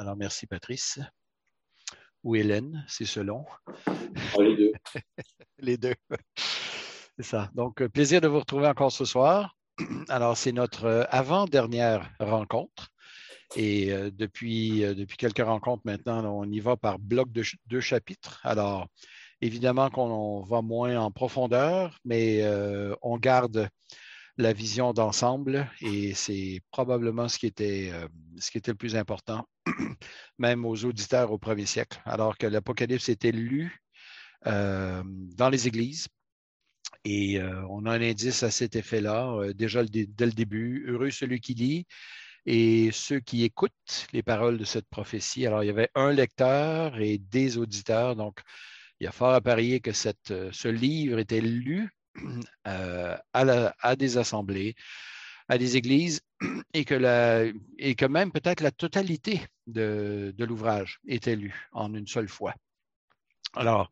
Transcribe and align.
Alors, 0.00 0.16
merci 0.16 0.46
Patrice. 0.46 0.98
Ou 2.24 2.34
Hélène, 2.34 2.86
c'est 2.88 3.04
selon. 3.04 3.44
Ah, 3.86 3.92
les 4.38 4.56
deux. 4.56 4.72
les 5.58 5.76
deux. 5.76 5.94
C'est 7.18 7.22
ça. 7.22 7.50
Donc, 7.52 7.86
plaisir 7.88 8.22
de 8.22 8.26
vous 8.26 8.38
retrouver 8.38 8.66
encore 8.66 8.92
ce 8.92 9.04
soir. 9.04 9.54
Alors, 10.08 10.38
c'est 10.38 10.52
notre 10.52 11.06
avant-dernière 11.10 12.10
rencontre. 12.18 12.88
Et 13.56 13.92
depuis, 14.12 14.80
depuis 14.80 15.18
quelques 15.18 15.44
rencontres 15.44 15.82
maintenant, 15.84 16.24
on 16.24 16.50
y 16.50 16.60
va 16.60 16.78
par 16.78 16.98
bloc 16.98 17.30
de 17.30 17.42
deux 17.66 17.82
chapitres. 17.82 18.40
Alors, 18.42 18.88
évidemment 19.42 19.90
qu'on 19.90 20.40
va 20.44 20.62
moins 20.62 20.98
en 20.98 21.10
profondeur, 21.10 21.98
mais 22.06 22.42
on 23.02 23.18
garde 23.18 23.68
la 24.36 24.52
vision 24.52 24.92
d'ensemble 24.92 25.70
et 25.80 26.14
c'est 26.14 26.60
probablement 26.70 27.28
ce 27.28 27.38
qui, 27.38 27.46
était, 27.46 27.92
était 28.54 28.70
le 28.70 28.76
plus 28.76 28.96
important, 28.96 29.46
même 30.38 30.64
aux 30.64 30.84
auditeurs 30.84 31.32
au 31.32 31.38
premier 31.38 31.66
siècle, 31.66 32.00
alors 32.04 32.38
que 32.38 32.46
l'Apocalypse 32.46 33.08
était 33.08 33.32
lu 33.32 33.80
dans 34.44 35.50
les 35.50 35.68
églises. 35.68 36.08
Et 37.04 37.40
on 37.68 37.86
a 37.86 37.92
un 37.92 38.02
indice 38.02 38.42
à 38.42 38.50
cet 38.50 38.76
effet-là, 38.76 39.52
déjà 39.54 39.84
dès 39.84 40.06
le 40.26 40.32
début. 40.32 40.86
Heureux 40.88 41.10
celui 41.10 41.40
qui 41.40 41.54
lit 41.54 41.86
et 42.46 42.90
ceux 42.92 43.20
qui 43.20 43.44
écoutent 43.44 44.06
les 44.12 44.22
paroles 44.22 44.58
de 44.58 44.64
cette 44.64 44.88
prophétie. 44.88 45.46
Alors, 45.46 45.62
il 45.62 45.66
y 45.66 45.70
avait 45.70 45.90
un 45.94 46.12
lecteur 46.12 46.98
et 47.00 47.18
des 47.18 47.58
auditeurs. 47.58 48.16
Donc, 48.16 48.40
il 48.98 49.04
y 49.04 49.06
a 49.06 49.12
fort 49.12 49.34
à 49.34 49.40
parier 49.40 49.80
que 49.80 49.92
ce 49.92 50.68
livre 50.68 51.18
était 51.18 51.40
lu 51.40 51.90
euh, 52.66 53.16
à, 53.32 53.96
des 53.96 54.18
assemblées, 54.18 54.74
à 55.48 55.58
des 55.58 55.76
églises, 55.76 56.20
et 56.74 56.84
que, 56.84 58.06
même 58.06 58.32
peut-être 58.32 58.60
la 58.60 58.70
totalité 58.70 59.40
de, 59.66 60.34
l'ouvrage 60.38 61.00
était 61.06 61.36
lue 61.36 61.68
en 61.72 61.94
une 61.94 62.06
seule 62.06 62.28
fois. 62.28 62.54
Alors, 63.54 63.90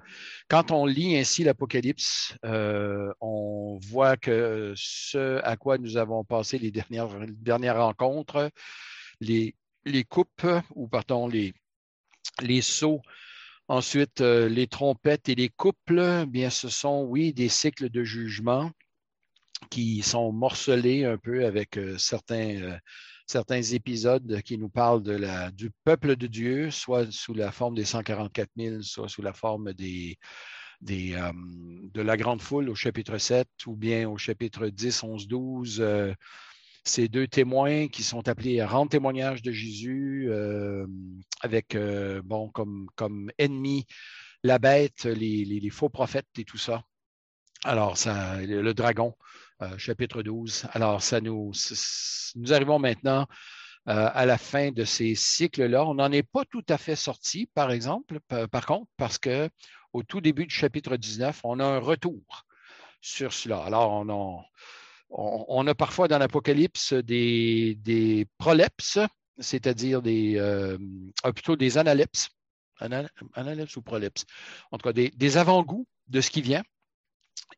quand 0.49 0.71
on 0.71 0.87
lit 0.87 1.17
ainsi 1.17 1.43
l'Apocalypse, 1.43 2.37
euh, 2.45 3.13
on 3.21 3.81
voit 3.83 4.17
que 4.17 4.73
ce 4.77 5.41
à 5.43 5.57
quoi 5.57 5.79
nous 5.79 5.97
avons 5.97 6.23
passé 6.23 6.59
les 6.59 6.71
dernières, 6.71 7.77
rencontres, 7.77 8.53
les, 9.21 9.57
les 9.85 10.05
coupes, 10.05 10.47
ou 10.77 10.87
pardon, 10.87 11.27
les, 11.27 11.55
les 12.41 12.63
sauts 12.63 13.03
Ensuite, 13.69 14.23
euh, 14.23 14.49
les 14.49 14.67
trompettes 14.67 15.29
et 15.29 15.35
les 15.35 15.51
couples, 15.51 16.25
bien, 16.27 16.49
ce 16.49 16.71
sont, 16.71 17.03
oui, 17.03 17.35
des 17.35 17.51
cycles 17.51 17.91
de 17.91 18.03
jugement 18.03 18.71
qui 19.71 20.03
sont 20.03 20.33
morcelés 20.33 21.05
un 21.05 21.19
peu 21.19 21.45
avec 21.45 21.77
euh, 21.77 21.99
certains, 21.99 22.57
euh, 22.63 22.79
certains 23.27 23.61
épisodes 23.61 24.41
qui 24.41 24.57
nous 24.57 24.71
parlent 24.71 25.03
du 25.53 25.71
peuple 25.85 26.17
de 26.17 26.27
Dieu, 26.27 26.71
soit 26.71 27.13
sous 27.13 27.35
la 27.35 27.53
forme 27.53 27.75
des 27.75 27.85
144 27.85 28.49
000, 28.57 28.83
soit 28.83 29.09
sous 29.11 29.21
la 29.21 29.35
forme 29.35 29.75
des, 29.75 30.17
des, 30.81 31.21
de 31.93 32.01
la 32.01 32.17
grande 32.17 32.41
foule 32.41 32.71
au 32.71 32.75
chapitre 32.75 33.19
7, 33.19 33.47
ou 33.67 33.77
bien 33.77 34.09
au 34.09 34.17
chapitre 34.17 34.69
10, 34.69 35.03
11, 35.03 35.29
12 35.29 36.15
ces 36.89 37.09
deux 37.09 37.29
témoins 37.29 37.89
qui 37.89 38.03
sont 38.03 38.29
appelés 38.29 38.61
à 38.61 38.67
rendre 38.67 38.91
témoignage 38.91 39.43
de 39.43 39.53
Jésus 39.53 40.27
euh, 40.31 40.87
avec, 41.43 41.75
euh, 41.75 42.23
bon, 42.25 42.49
comme, 42.49 42.89
comme 42.97 43.31
ennemi 43.39 43.87
la 44.43 44.59
bête, 44.59 45.05
les, 45.05 45.71
faux 45.71 45.91
prophètes 45.91 46.27
et 46.39 46.45
tout 46.45 46.59
ça. 46.59 46.83
Alors, 47.65 47.99
ça, 47.99 48.41
le 48.41 48.73
dragon, 48.73 49.15
euh, 49.63 49.77
chapitre 49.79 50.23
12. 50.23 50.67
Alors, 50.73 51.03
ça 51.03 51.21
nous, 51.21 51.53
nous 52.37 52.53
arrivons 52.53 52.79
maintenant 52.79 53.27
à 53.87 54.27
la 54.27 54.37
fin 54.37 54.71
de 54.71 54.85
ces 54.85 55.15
cycles-là. 55.15 55.87
On 55.87 55.95
n'en 55.95 56.13
est 56.13 56.23
pas 56.23 56.45
tout 56.45 56.65
à 56.69 56.77
fait 56.77 56.97
sorti, 56.97 57.49
par 57.55 57.71
exemple, 57.71 58.21
par 58.51 58.67
contre, 58.67 58.91
parce 58.99 59.17
que 59.17 59.49
au 59.95 60.03
tout 60.03 60.21
début 60.21 60.45
du 60.45 60.55
chapitre 60.55 60.97
19, 60.97 61.41
on 61.45 61.59
a 61.59 61.65
un 61.65 61.79
retour 61.79 62.45
sur 63.01 63.33
cela. 63.33 63.61
Alors, 63.65 63.93
on 63.93 64.11
a, 64.11 64.45
on, 65.11 65.67
a 65.67 65.75
parfois 65.75 66.09
dans 66.09 66.19
l'Apocalypse 66.19 66.93
des, 66.93 67.77
des 67.77 68.27
prolepses, 68.39 68.99
c'est-à-dire 69.39 70.03
des, 70.03 70.37
euh, 70.37 70.79
ah, 71.23 71.33
plutôt 71.33 71.57
des 71.57 71.79
analepses, 71.79 72.29
analepses 72.81 73.77
ou 73.77 73.83
prolepses, 73.83 74.25
en 74.71 74.79
tout 74.79 74.89
cas 74.89 74.93
des, 74.93 75.37
avant-goûts 75.37 75.87
de 76.09 76.21
ce 76.21 76.31
qui 76.31 76.43
vient. 76.43 76.63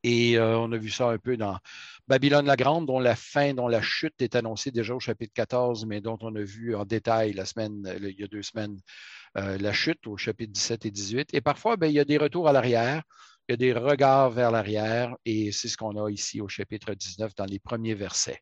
Et 0.02 0.38
euh, 0.38 0.58
on 0.58 0.70
a 0.72 0.76
vu 0.76 0.90
ça 0.90 1.10
un 1.10 1.18
peu 1.18 1.36
dans 1.36 1.58
Babylone 2.06 2.46
la 2.46 2.56
Grande, 2.56 2.86
dont 2.86 3.00
la 3.00 3.16
fin, 3.16 3.54
dont 3.54 3.68
la 3.68 3.82
chute 3.82 4.22
est 4.22 4.36
annoncée 4.36 4.70
déjà 4.70 4.94
au 4.94 5.00
chapitre 5.00 5.32
14, 5.34 5.84
mais 5.86 6.00
dont 6.00 6.18
on 6.20 6.34
a 6.36 6.42
vu 6.42 6.74
en 6.74 6.84
détail 6.84 7.32
la 7.32 7.44
semaine, 7.44 7.82
il 8.00 8.18
y 8.18 8.22
a 8.22 8.28
deux 8.28 8.42
semaines, 8.42 8.78
euh, 9.36 9.58
la 9.58 9.72
chute 9.72 10.06
au 10.06 10.16
chapitre 10.16 10.52
17 10.52 10.86
et 10.86 10.90
18. 10.90 11.34
Et 11.34 11.40
parfois, 11.40 11.76
ben, 11.76 11.88
il 11.88 11.94
y 11.94 12.00
a 12.00 12.04
des 12.04 12.18
retours 12.18 12.48
à 12.48 12.52
l'arrière 12.52 13.02
il 13.50 13.54
y 13.54 13.54
a 13.54 13.56
des 13.56 13.72
regards 13.72 14.30
vers 14.30 14.52
l'arrière 14.52 15.16
et 15.24 15.50
c'est 15.50 15.66
ce 15.66 15.76
qu'on 15.76 16.00
a 16.00 16.08
ici 16.08 16.40
au 16.40 16.46
chapitre 16.46 16.94
19 16.94 17.34
dans 17.34 17.46
les 17.46 17.58
premiers 17.58 17.94
versets. 17.94 18.38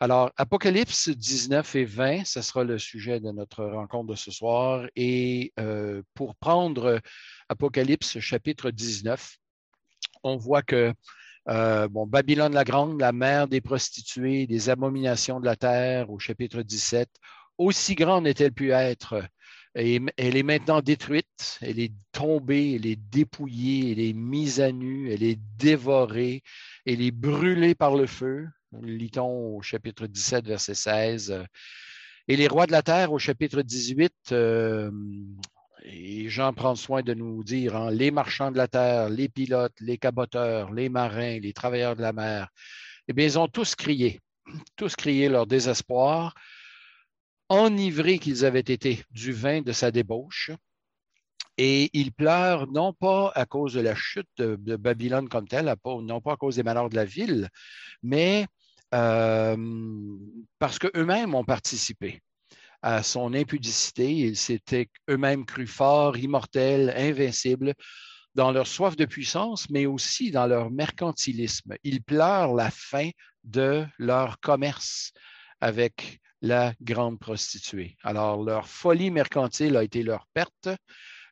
Alors, 0.00 0.32
Apocalypse 0.38 1.10
19 1.10 1.74
et 1.76 1.84
20, 1.84 2.24
ce 2.24 2.40
sera 2.40 2.64
le 2.64 2.78
sujet 2.78 3.20
de 3.20 3.30
notre 3.30 3.62
rencontre 3.62 4.12
de 4.12 4.14
ce 4.14 4.30
soir. 4.30 4.86
Et 4.96 5.52
euh, 5.60 6.02
pour 6.14 6.34
prendre 6.34 6.98
Apocalypse 7.50 8.20
chapitre 8.20 8.70
19, 8.70 9.36
on 10.22 10.38
voit 10.38 10.62
que 10.62 10.94
euh, 11.50 11.88
Babylone 11.90 12.54
la 12.54 12.64
Grande, 12.64 12.98
la 13.02 13.12
mère 13.12 13.48
des 13.48 13.60
prostituées, 13.60 14.46
des 14.46 14.70
abominations 14.70 15.40
de 15.40 15.44
la 15.44 15.56
terre, 15.56 16.08
au 16.08 16.18
chapitre 16.18 16.62
17, 16.62 17.10
aussi 17.58 17.94
grande 17.94 18.24
n'est-elle 18.24 18.52
pu 18.52 18.72
être 18.72 19.22
elle 19.74 20.36
est 20.36 20.42
maintenant 20.42 20.80
détruite, 20.82 21.58
elle 21.62 21.80
est 21.80 21.92
tombée, 22.12 22.74
elle 22.74 22.86
est 22.86 22.96
dépouillée, 22.96 23.92
elle 23.92 24.00
est 24.00 24.12
mise 24.12 24.60
à 24.60 24.70
nu, 24.70 25.10
elle 25.10 25.22
est 25.22 25.38
dévorée, 25.58 26.42
elle 26.84 27.00
est 27.00 27.10
brûlée 27.10 27.74
par 27.74 27.96
le 27.96 28.06
feu. 28.06 28.46
Lit-on 28.82 29.56
au 29.56 29.62
chapitre 29.62 30.06
17, 30.06 30.46
verset 30.46 30.74
16. 30.74 31.44
Et 32.28 32.36
les 32.36 32.48
rois 32.48 32.66
de 32.66 32.72
la 32.72 32.82
terre, 32.82 33.12
au 33.12 33.18
chapitre 33.18 33.62
18, 33.62 34.12
euh, 34.32 34.90
et 35.84 36.28
Jean 36.28 36.52
prend 36.52 36.74
soin 36.74 37.02
de 37.02 37.14
nous 37.14 37.42
dire, 37.42 37.76
hein, 37.76 37.90
les 37.90 38.10
marchands 38.10 38.52
de 38.52 38.56
la 38.56 38.68
terre, 38.68 39.08
les 39.08 39.28
pilotes, 39.28 39.74
les 39.80 39.98
caboteurs, 39.98 40.72
les 40.72 40.88
marins, 40.88 41.38
les 41.40 41.52
travailleurs 41.52 41.96
de 41.96 42.02
la 42.02 42.12
mer, 42.12 42.48
eh 43.08 43.12
bien, 43.12 43.24
ils 43.24 43.38
ont 43.38 43.48
tous 43.48 43.74
crié, 43.74 44.20
tous 44.76 44.94
crié 44.94 45.28
leur 45.28 45.46
désespoir 45.46 46.34
enivrés 47.52 48.18
qu'ils 48.18 48.44
avaient 48.46 48.60
été 48.60 49.04
du 49.10 49.32
vin 49.32 49.60
de 49.60 49.72
sa 49.72 49.90
débauche. 49.90 50.50
Et 51.58 51.90
ils 51.92 52.12
pleurent 52.12 52.66
non 52.66 52.94
pas 52.94 53.30
à 53.34 53.44
cause 53.44 53.74
de 53.74 53.80
la 53.82 53.94
chute 53.94 54.28
de, 54.38 54.76
Babylone 54.76 55.28
comme 55.28 55.46
telle, 55.46 55.72
non 55.84 56.20
pas 56.22 56.32
à 56.32 56.36
cause 56.36 56.56
des 56.56 56.62
malheurs 56.62 56.88
de 56.88 56.96
la 56.96 57.04
ville, 57.04 57.50
mais 58.02 58.46
euh, 58.94 59.56
parce 60.58 60.78
qu'eux-mêmes 60.78 61.34
ont 61.34 61.44
participé 61.44 62.22
à 62.80 63.02
son 63.02 63.34
impudicité. 63.34 64.10
Ils 64.10 64.36
s'étaient 64.36 64.88
eux-mêmes 65.10 65.44
crus 65.44 65.70
forts, 65.70 66.16
immortels, 66.16 66.92
invincibles 66.96 67.74
dans 68.34 68.50
leur 68.50 68.66
soif 68.66 68.96
de 68.96 69.04
puissance, 69.04 69.68
mais 69.68 69.84
aussi 69.84 70.30
dans 70.30 70.46
leur 70.46 70.70
mercantilisme. 70.70 71.74
Ils 71.84 72.02
pleurent 72.02 72.54
la 72.54 72.70
fin 72.70 73.10
de 73.44 73.84
leur 73.98 74.40
commerce 74.40 75.12
avec 75.60 76.18
la 76.42 76.74
grande 76.80 77.18
prostituée. 77.18 77.96
Alors, 78.02 78.42
leur 78.42 78.68
folie 78.68 79.10
mercantile 79.10 79.76
a 79.76 79.84
été 79.84 80.02
leur 80.02 80.26
perte 80.34 80.68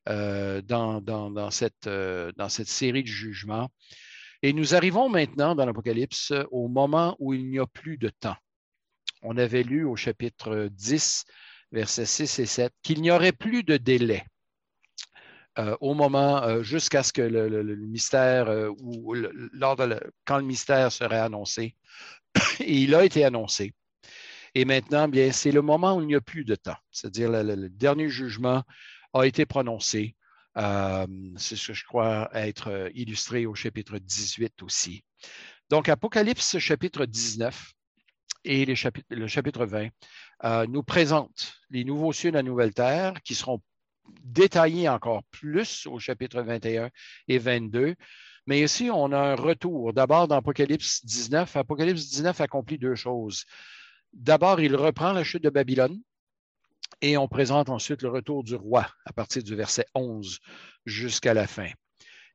euh, 0.08 0.62
dans, 0.62 1.50
cette, 1.50 1.88
euh, 1.88 2.32
dans 2.36 2.48
cette 2.48 2.68
série 2.68 3.02
de 3.02 3.08
jugements. 3.08 3.68
Et 4.42 4.52
nous 4.52 4.74
arrivons 4.74 5.08
maintenant 5.08 5.54
dans 5.54 5.66
l'Apocalypse 5.66 6.32
au 6.50 6.68
moment 6.68 7.16
où 7.18 7.34
il 7.34 7.50
n'y 7.50 7.58
a 7.58 7.66
plus 7.66 7.98
de 7.98 8.08
temps. 8.08 8.36
On 9.22 9.36
avait 9.36 9.64
lu 9.64 9.84
au 9.84 9.96
chapitre 9.96 10.68
10, 10.72 11.24
versets 11.72 12.06
6 12.06 12.38
et 12.38 12.46
7, 12.46 12.72
qu'il 12.82 13.02
n'y 13.02 13.10
aurait 13.10 13.32
plus 13.32 13.64
de 13.64 13.76
délai. 13.76 14.24
Euh, 15.58 15.76
au 15.80 15.94
moment 15.94 16.62
jusqu'à 16.62 17.02
ce 17.02 17.12
que 17.12 17.20
le, 17.20 17.76
mystère 17.76 18.70
ou 18.78 19.14
lors 19.14 19.74
de 19.74 20.00
quand 20.24 20.38
le 20.38 20.44
mystère 20.44 20.92
serait 20.92 21.18
annoncé. 21.18 21.74
Et 22.60 22.76
il 22.78 22.94
a 22.94 23.04
été 23.04 23.24
annoncé. 23.24 23.74
Et 24.54 24.64
maintenant, 24.64 25.08
bien, 25.08 25.32
c'est 25.32 25.52
le 25.52 25.62
moment 25.62 25.96
où 25.96 26.00
il 26.02 26.06
n'y 26.06 26.14
a 26.14 26.20
plus 26.20 26.44
de 26.44 26.54
temps. 26.54 26.76
C'est-à-dire, 26.90 27.30
le, 27.30 27.42
le, 27.42 27.68
dernier 27.68 28.08
jugement 28.08 28.62
a 29.12 29.24
été 29.24 29.46
prononcé. 29.46 30.16
Euh, 30.56 31.06
c'est 31.36 31.56
ce 31.56 31.68
que 31.68 31.74
je 31.74 31.84
crois 31.84 32.28
être 32.34 32.68
euh, 32.68 32.90
illustré 32.94 33.46
au 33.46 33.54
chapitre 33.54 33.98
18 33.98 34.62
aussi. 34.62 35.04
Donc, 35.68 35.88
Apocalypse 35.88 36.58
chapitre 36.58 37.06
19 37.06 37.72
et 38.44 38.64
le 38.64 39.26
chapitre 39.26 39.66
20 39.66 39.88
euh, 40.44 40.66
nous 40.66 40.82
présentent 40.82 41.54
les 41.68 41.84
nouveaux 41.84 42.12
cieux 42.12 42.30
et 42.30 42.32
la 42.32 42.42
nouvelle 42.42 42.74
terre 42.74 43.20
qui 43.22 43.34
seront 43.34 43.60
détaillés 44.24 44.88
encore 44.88 45.22
plus 45.30 45.86
au 45.86 45.98
chapitre 45.98 46.42
21 46.42 46.90
et 47.28 47.38
22. 47.38 47.94
Mais 48.46 48.62
ici, 48.62 48.90
on 48.92 49.12
a 49.12 49.18
un 49.18 49.34
retour. 49.36 49.92
D'abord, 49.92 50.26
dans 50.26 50.36
Apocalypse 50.36 51.04
19, 51.04 51.56
Apocalypse 51.56 52.08
19 52.08 52.40
accomplit 52.40 52.78
deux 52.78 52.96
choses. 52.96 53.44
D'abord, 54.12 54.60
il 54.60 54.74
reprend 54.74 55.12
la 55.12 55.24
chute 55.24 55.44
de 55.44 55.50
Babylone 55.50 56.00
Et 57.00 57.16
on 57.16 57.28
présente 57.28 57.68
ensuite 57.68 58.02
le 58.02 58.08
retour 58.08 58.44
du 58.44 58.54
roi 58.54 58.86
à 59.06 59.12
partir 59.12 59.42
du 59.42 59.54
verset 59.54 59.86
11 59.94 60.38
jusqu'à 60.84 61.32
la 61.32 61.46
fin. 61.46 61.70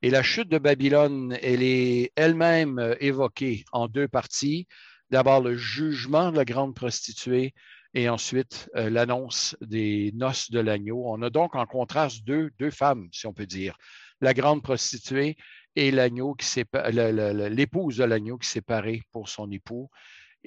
Et 0.01 0.09
la 0.09 0.23
chute 0.23 0.49
de 0.49 0.57
Babylone, 0.57 1.37
elle 1.41 1.63
est 1.63 2.11
elle-même 2.15 2.79
euh, 2.79 2.95
évoquée 2.99 3.65
en 3.71 3.87
deux 3.87 4.07
parties. 4.07 4.67
D'abord 5.09 5.41
le 5.41 5.55
jugement 5.55 6.31
de 6.31 6.37
la 6.37 6.45
grande 6.45 6.75
prostituée 6.75 7.53
et 7.93 8.09
ensuite 8.09 8.69
euh, 8.75 8.89
l'annonce 8.89 9.55
des 9.61 10.11
noces 10.13 10.51
de 10.51 10.59
l'agneau. 10.59 11.03
On 11.07 11.21
a 11.21 11.29
donc 11.29 11.55
en 11.55 11.65
contraste 11.65 12.23
deux, 12.23 12.51
deux 12.57 12.71
femmes, 12.71 13.07
si 13.11 13.27
on 13.27 13.33
peut 13.33 13.45
dire, 13.45 13.77
la 14.21 14.33
grande 14.33 14.63
prostituée 14.63 15.37
et 15.75 15.91
l'agneau 15.91 16.35
qui 16.35 16.47
l'épouse 16.83 17.97
de 17.97 18.03
l'agneau 18.03 18.37
qui 18.37 18.47
s'est 18.47 18.59
séparée 18.59 19.01
pour 19.11 19.27
son 19.27 19.51
époux. 19.51 19.89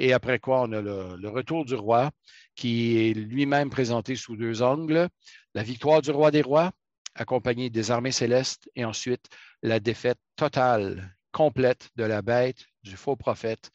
Et 0.00 0.12
après 0.12 0.39
quoi, 0.39 0.62
on 0.62 0.73
a 0.73 0.81
le, 0.81 1.29
retour 1.29 1.65
du 1.65 1.75
roi 1.75 2.12
qui 2.55 2.97
est 2.99 3.15
lui-même 3.15 3.69
présenté 3.69 4.15
sous 4.15 4.37
deux 4.37 4.62
angles. 4.62 5.09
La 5.55 5.65
victoire 5.65 6.03
du 6.03 6.12
roi 6.12 6.31
des 6.31 6.41
rois, 6.41 6.71
accompagné 7.17 7.69
des 7.69 7.91
armées 7.91 8.12
célestes, 8.12 8.71
et 8.77 8.85
ensuite 8.85 9.27
la 9.62 9.81
défaite 9.81 10.21
totale, 10.37 11.17
complète 11.33 11.91
de 11.97 12.05
la 12.05 12.23
bête, 12.23 12.65
du 12.85 12.97
faux 12.97 13.17
prophète, 13.17 13.73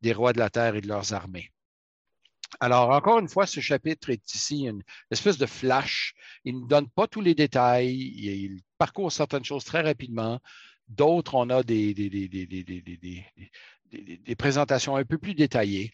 des 0.00 0.14
rois 0.14 0.32
de 0.32 0.38
la 0.38 0.48
terre 0.48 0.76
et 0.76 0.80
de 0.80 0.88
leurs 0.88 1.12
armées. 1.12 1.50
Alors, 2.58 2.88
encore 2.90 3.18
une 3.18 3.28
fois, 3.28 3.46
ce 3.46 3.60
chapitre 3.60 4.08
est 4.08 4.34
ici 4.34 4.62
une 4.62 4.82
espèce 5.10 5.36
de 5.36 5.44
flash. 5.44 6.14
Il 6.44 6.62
ne 6.62 6.66
donne 6.66 6.88
pas 6.88 7.06
tous 7.06 7.20
les 7.20 7.34
détails. 7.34 7.92
Il 7.92 8.62
parcourt 8.78 9.12
certaines 9.12 9.44
choses 9.44 9.64
très 9.64 9.82
rapidement. 9.82 10.40
D'autres, 10.88 11.34
on 11.34 11.50
a 11.50 11.62
des, 11.62 11.92
présentations 14.38 14.96
un 14.96 15.04
peu 15.04 15.18
plus 15.18 15.34
détaillées. 15.34 15.90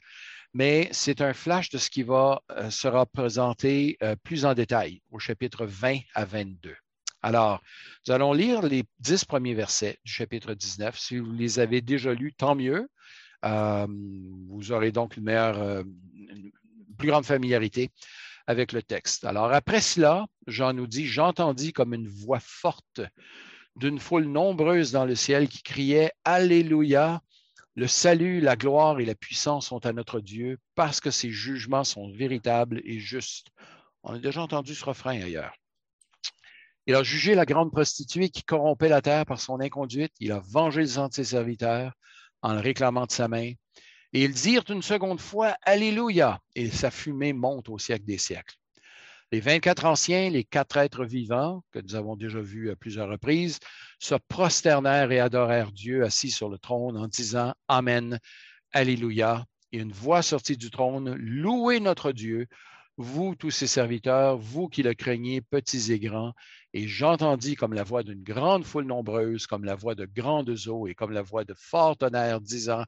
Mais 0.54 0.88
c'est 0.92 1.22
un 1.22 1.32
flash 1.32 1.70
de 1.70 1.78
ce 1.78 1.88
qui 1.88 2.02
va, 2.02 2.42
euh, 2.50 2.68
sera 2.70 3.06
présenté 3.06 3.96
euh, 4.02 4.16
plus 4.22 4.44
en 4.44 4.52
détail 4.52 5.00
au 5.10 5.18
chapitre 5.18 5.64
20 5.64 6.00
à 6.14 6.24
22. 6.26 6.74
Alors, 7.22 7.62
nous 8.06 8.12
allons 8.12 8.32
lire 8.32 8.62
les 8.62 8.84
dix 8.98 9.24
premiers 9.24 9.54
versets 9.54 9.98
du 10.04 10.12
chapitre 10.12 10.52
19. 10.52 10.98
Si 10.98 11.18
vous 11.18 11.32
les 11.32 11.58
avez 11.58 11.80
déjà 11.80 12.12
lus, 12.12 12.34
tant 12.34 12.54
mieux. 12.54 12.88
Euh, 13.44 13.86
vous 14.48 14.72
aurez 14.72 14.92
donc 14.92 15.16
une 15.16 15.24
meilleure, 15.24 15.80
une 15.80 16.50
plus 16.98 17.08
grande 17.08 17.24
familiarité 17.24 17.90
avec 18.46 18.72
le 18.72 18.82
texte. 18.82 19.24
Alors, 19.24 19.52
après 19.52 19.80
cela, 19.80 20.26
Jean 20.46 20.72
nous 20.74 20.86
dit, 20.86 21.06
j'entendis 21.06 21.72
comme 21.72 21.94
une 21.94 22.08
voix 22.08 22.40
forte 22.40 23.00
d'une 23.76 23.98
foule 23.98 24.24
nombreuse 24.24 24.92
dans 24.92 25.04
le 25.04 25.14
ciel 25.14 25.48
qui 25.48 25.62
criait 25.62 26.12
Alléluia, 26.24 27.22
le 27.74 27.86
salut, 27.86 28.40
la 28.40 28.56
gloire 28.56 29.00
et 29.00 29.04
la 29.06 29.14
puissance 29.14 29.69
sont 29.69 29.86
à 29.86 29.92
notre 29.92 30.20
Dieu 30.20 30.58
parce 30.74 31.00
que 31.00 31.10
ses 31.10 31.30
jugements 31.30 31.84
sont 31.84 32.10
véritables 32.12 32.82
et 32.84 32.98
justes. 32.98 33.48
On 34.02 34.14
a 34.14 34.19
déjà 34.19 34.42
entendu 34.42 34.74
ce 34.74 34.84
refrain 34.84 35.22
ailleurs. 35.22 35.54
Il 36.86 36.94
a 36.94 37.02
jugé 37.02 37.34
la 37.34 37.46
grande 37.46 37.70
prostituée 37.70 38.28
qui 38.28 38.42
corrompait 38.42 38.88
la 38.88 39.00
terre 39.00 39.24
par 39.24 39.40
son 39.40 39.60
inconduite. 39.60 40.12
Il 40.20 40.32
a 40.32 40.40
vengé 40.40 40.80
le 40.80 40.86
sang 40.86 41.08
de 41.08 41.14
ses 41.14 41.24
serviteurs 41.24 41.92
en 42.42 42.54
le 42.54 42.60
réclamant 42.60 43.06
de 43.06 43.12
sa 43.12 43.28
main. 43.28 43.52
Et 44.12 44.25
ils 44.25 44.34
dirent 44.34 44.64
une 44.68 44.82
seconde 44.82 45.20
fois 45.20 45.56
Alléluia, 45.62 46.40
et 46.54 46.70
sa 46.70 46.90
fumée 46.90 47.32
monte 47.32 47.70
au 47.70 47.78
siècle 47.78 48.04
des 48.04 48.18
siècles. 48.18 48.56
Les 49.32 49.40
24 49.40 49.87
anciens, 49.87 50.29
les 50.29 50.44
quatre 50.44 50.76
êtres 50.76 51.06
vivants, 51.06 51.64
que 51.73 51.79
nous 51.79 51.94
avons 51.94 52.17
déjà 52.17 52.38
vus 52.38 52.70
à 52.70 52.76
plusieurs 52.76 53.08
reprises, 53.08 53.61
se 53.99 54.14
prosternèrent 54.29 55.11
et 55.11 55.20
adorèrent 55.20 55.73
Dieu 55.73 56.05
assis 56.05 56.31
sur 56.31 56.50
le 56.50 56.58
trône 56.58 56.99
en 56.99 57.08
disant 57.08 57.55
Amen, 57.67 58.19
Alléluia. 58.73 59.46
Et 59.73 59.79
une 59.79 59.90
voix 59.90 60.20
sortit 60.20 60.58
du 60.58 60.70
trône, 60.70 61.14
Louez 61.14 61.81
notre 61.81 62.12
Dieu, 62.12 62.46
vous 62.99 63.34
tous 63.34 63.50
ses 63.50 63.67
serviteurs, 63.67 64.37
vous 64.37 64.69
qui 64.69 64.82
le 64.82 64.93
craignez, 64.93 65.40
petits 65.40 65.93
et 65.93 65.99
grands. 65.99 66.35
Et 66.75 66.87
j'entendis 66.87 67.55
comme 67.55 67.73
la 67.73 67.85
voix 67.85 68.02
d'une 68.02 68.23
grande 68.23 68.64
foule 68.64 68.85
nombreuse, 68.85 69.46
comme 69.46 69.64
la 69.64 69.76
voix 69.76 69.94
de 69.94 70.05
grandes 70.05 70.55
eaux 70.67 70.87
et 70.87 70.94
comme 70.94 71.12
la 71.12 71.23
voix 71.23 71.44
de 71.44 71.55
fort 71.56 71.96
tonnerre, 71.96 72.43
disant 72.43 72.85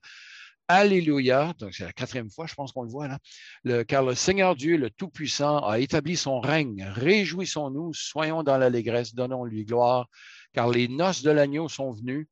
Alléluia. 0.69 1.53
Donc, 1.59 1.75
c'est 1.75 1.85
la 1.85 1.93
quatrième 1.93 2.31
fois, 2.31 2.47
je 2.47 2.55
pense 2.55 2.73
qu'on 2.73 2.83
le 2.85 2.89
voit 2.89 3.09
là. 3.09 3.85
car 3.85 4.03
le 4.03 4.15
Seigneur 4.15 4.57
Dieu, 4.57 4.79
le 4.79 4.91
Tout-Puissant, 4.91 5.59
a 5.59 5.79
établi 5.79 6.17
son 6.17 6.41
règne. 6.41 6.85
Réjouissons-nous, 6.85 7.93
soyons 7.93 8.43
dans 8.43 8.57
l'allégresse, 8.57 9.15
donnons-lui 9.15 9.65
gloire, 9.65 10.09
car 10.55 10.71
les 10.71 10.89
noces 10.89 11.23
de 11.23 11.31
l'agneau 11.31 11.69
sont 11.69 11.93
venues 11.93 12.29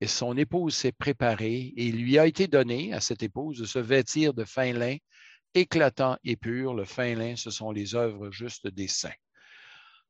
et 0.00 0.06
son 0.06 0.36
épouse 0.36 0.74
s'est 0.74 0.92
préparée 0.92 1.72
et 1.76 1.86
il 1.86 2.02
lui 2.02 2.18
a 2.18 2.26
été 2.26 2.46
donné 2.46 2.92
à 2.92 3.00
cette 3.00 3.22
épouse 3.22 3.58
de 3.58 3.64
se 3.66 3.78
vêtir 3.78 4.32
de 4.32 4.44
fin 4.44 4.72
lin, 4.72 4.96
éclatant 5.54 6.16
et 6.24 6.36
pur. 6.36 6.74
Le 6.74 6.84
fin 6.84 7.14
lin, 7.14 7.36
ce 7.36 7.50
sont 7.50 7.70
les 7.70 7.94
œuvres 7.94 8.30
justes 8.30 8.66
des 8.66 8.88
saints. 8.88 9.20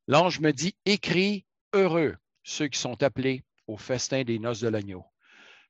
L'ange 0.07 0.41
me 0.41 0.53
dit, 0.53 0.77
écris 0.85 1.45
heureux 1.73 2.17
ceux 2.45 2.69
qui 2.69 2.79
sont 2.79 3.03
appelés 3.03 3.43
au 3.67 3.77
festin 3.77 4.23
des 4.23 4.39
noces 4.39 4.61
de 4.61 4.69
l'agneau. 4.69 5.05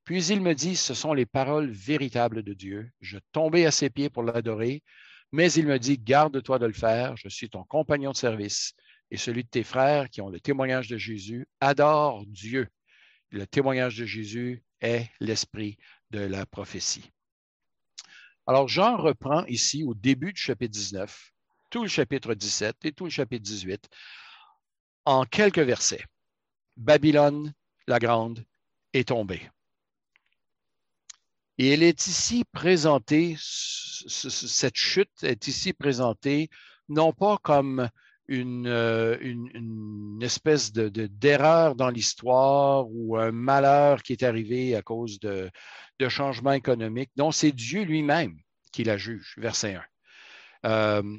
Puis 0.04 0.26
il 0.26 0.40
me 0.40 0.54
dit, 0.54 0.76
ce 0.76 0.92
sont 0.92 1.14
les 1.14 1.26
paroles 1.26 1.70
véritables 1.70 2.42
de 2.42 2.52
Dieu. 2.52 2.90
Je 3.00 3.18
tombais 3.32 3.64
à 3.64 3.70
ses 3.70 3.88
pieds 3.88 4.10
pour 4.10 4.22
l'adorer, 4.22 4.82
mais 5.32 5.50
il 5.52 5.66
me 5.66 5.78
dit, 5.78 5.98
garde-toi 5.98 6.58
de 6.58 6.66
le 6.66 6.72
faire, 6.72 7.16
je 7.16 7.28
suis 7.28 7.48
ton 7.48 7.64
compagnon 7.64 8.12
de 8.12 8.16
service 8.16 8.74
et 9.10 9.16
celui 9.16 9.44
de 9.44 9.48
tes 9.48 9.64
frères 9.64 10.10
qui 10.10 10.20
ont 10.20 10.28
le 10.28 10.40
témoignage 10.40 10.88
de 10.88 10.98
Jésus. 10.98 11.46
Adore 11.60 12.24
Dieu. 12.26 12.68
Le 13.30 13.46
témoignage 13.46 13.96
de 13.96 14.04
Jésus 14.04 14.62
est 14.80 15.08
l'esprit 15.20 15.78
de 16.10 16.20
la 16.20 16.46
prophétie. 16.46 17.10
Alors, 18.46 18.68
Jean 18.68 18.98
reprend 18.98 19.44
ici 19.46 19.84
au 19.84 19.94
début 19.94 20.34
du 20.34 20.40
chapitre 20.40 20.72
19, 20.72 21.32
tout 21.70 21.82
le 21.82 21.88
chapitre 21.88 22.34
17 22.34 22.84
et 22.84 22.92
tout 22.92 23.04
le 23.04 23.10
chapitre 23.10 23.42
18 23.42 23.88
en 25.06 25.24
quelques 25.24 25.58
versets. 25.58 26.04
Babylone 26.76 27.54
la 27.86 27.98
grande 27.98 28.44
est 28.92 29.08
tombée. 29.08 29.48
Et 31.58 31.68
elle 31.68 31.82
est 31.82 32.06
ici 32.06 32.44
présentée, 32.52 33.36
cette 33.38 34.76
chute 34.76 35.22
est 35.22 35.46
ici 35.46 35.72
présentée 35.72 36.50
non 36.88 37.12
pas 37.12 37.38
comme 37.42 37.88
une, 38.26 38.66
euh, 38.66 39.16
espèce 40.20 40.72
de, 40.72 40.88
d'erreur 40.88 41.74
dans 41.76 41.90
l'histoire 41.90 42.86
ou 42.90 43.16
un 43.16 43.30
malheur 43.30 44.02
qui 44.02 44.12
est 44.12 44.22
arrivé 44.22 44.74
à 44.74 44.82
cause 44.82 45.20
de, 45.20 45.50
de 45.98 46.08
changements 46.08 46.52
économiques. 46.52 47.10
Non, 47.16 47.30
c'est 47.30 47.52
Dieu 47.52 47.82
lui-même 47.82 48.36
qui 48.72 48.84
la 48.84 48.96
juge, 48.96 49.34
verset 49.36 49.74
1. 49.74 49.84
Euh, 50.66 51.18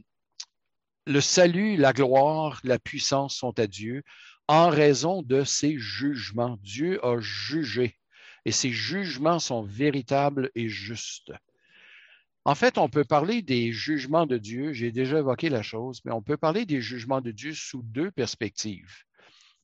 le 1.06 1.22
salut, 1.22 1.78
la 1.78 1.94
gloire, 1.94 2.60
la 2.64 2.80
puissance 2.80 3.36
sont 3.36 3.58
à 3.60 3.68
Dieu 3.68 4.04
en 4.48 4.70
raison 4.70 5.22
de 5.22 5.44
ses 5.44 5.78
jugements. 5.78 6.58
Dieu 6.62 7.04
a 7.06 7.20
jugé 7.20 7.98
et 8.46 8.52
ses 8.52 8.72
jugements 8.72 9.40
sont 9.40 9.64
véritables 9.64 10.52
et 10.56 10.70
justes. 10.70 11.34
En 12.46 12.54
fait, 12.54 12.78
on 12.78 12.90
peut 12.90 13.04
parler 13.04 13.42
des 13.42 13.72
jugements 13.72 14.28
de 14.28 14.38
Dieu, 14.38 14.72
j'ai 14.72 14.92
déjà 14.92 15.18
évoqué 15.18 15.50
la 15.50 15.64
chose, 15.64 16.02
mais 16.06 16.12
on 16.12 16.22
peut 16.22 16.38
parler 16.38 16.68
des 16.68 16.80
jugements 16.80 17.22
de 17.22 17.32
Dieu 17.32 17.54
sous 17.54 17.82
deux 17.82 18.12
perspectives. 18.12 19.04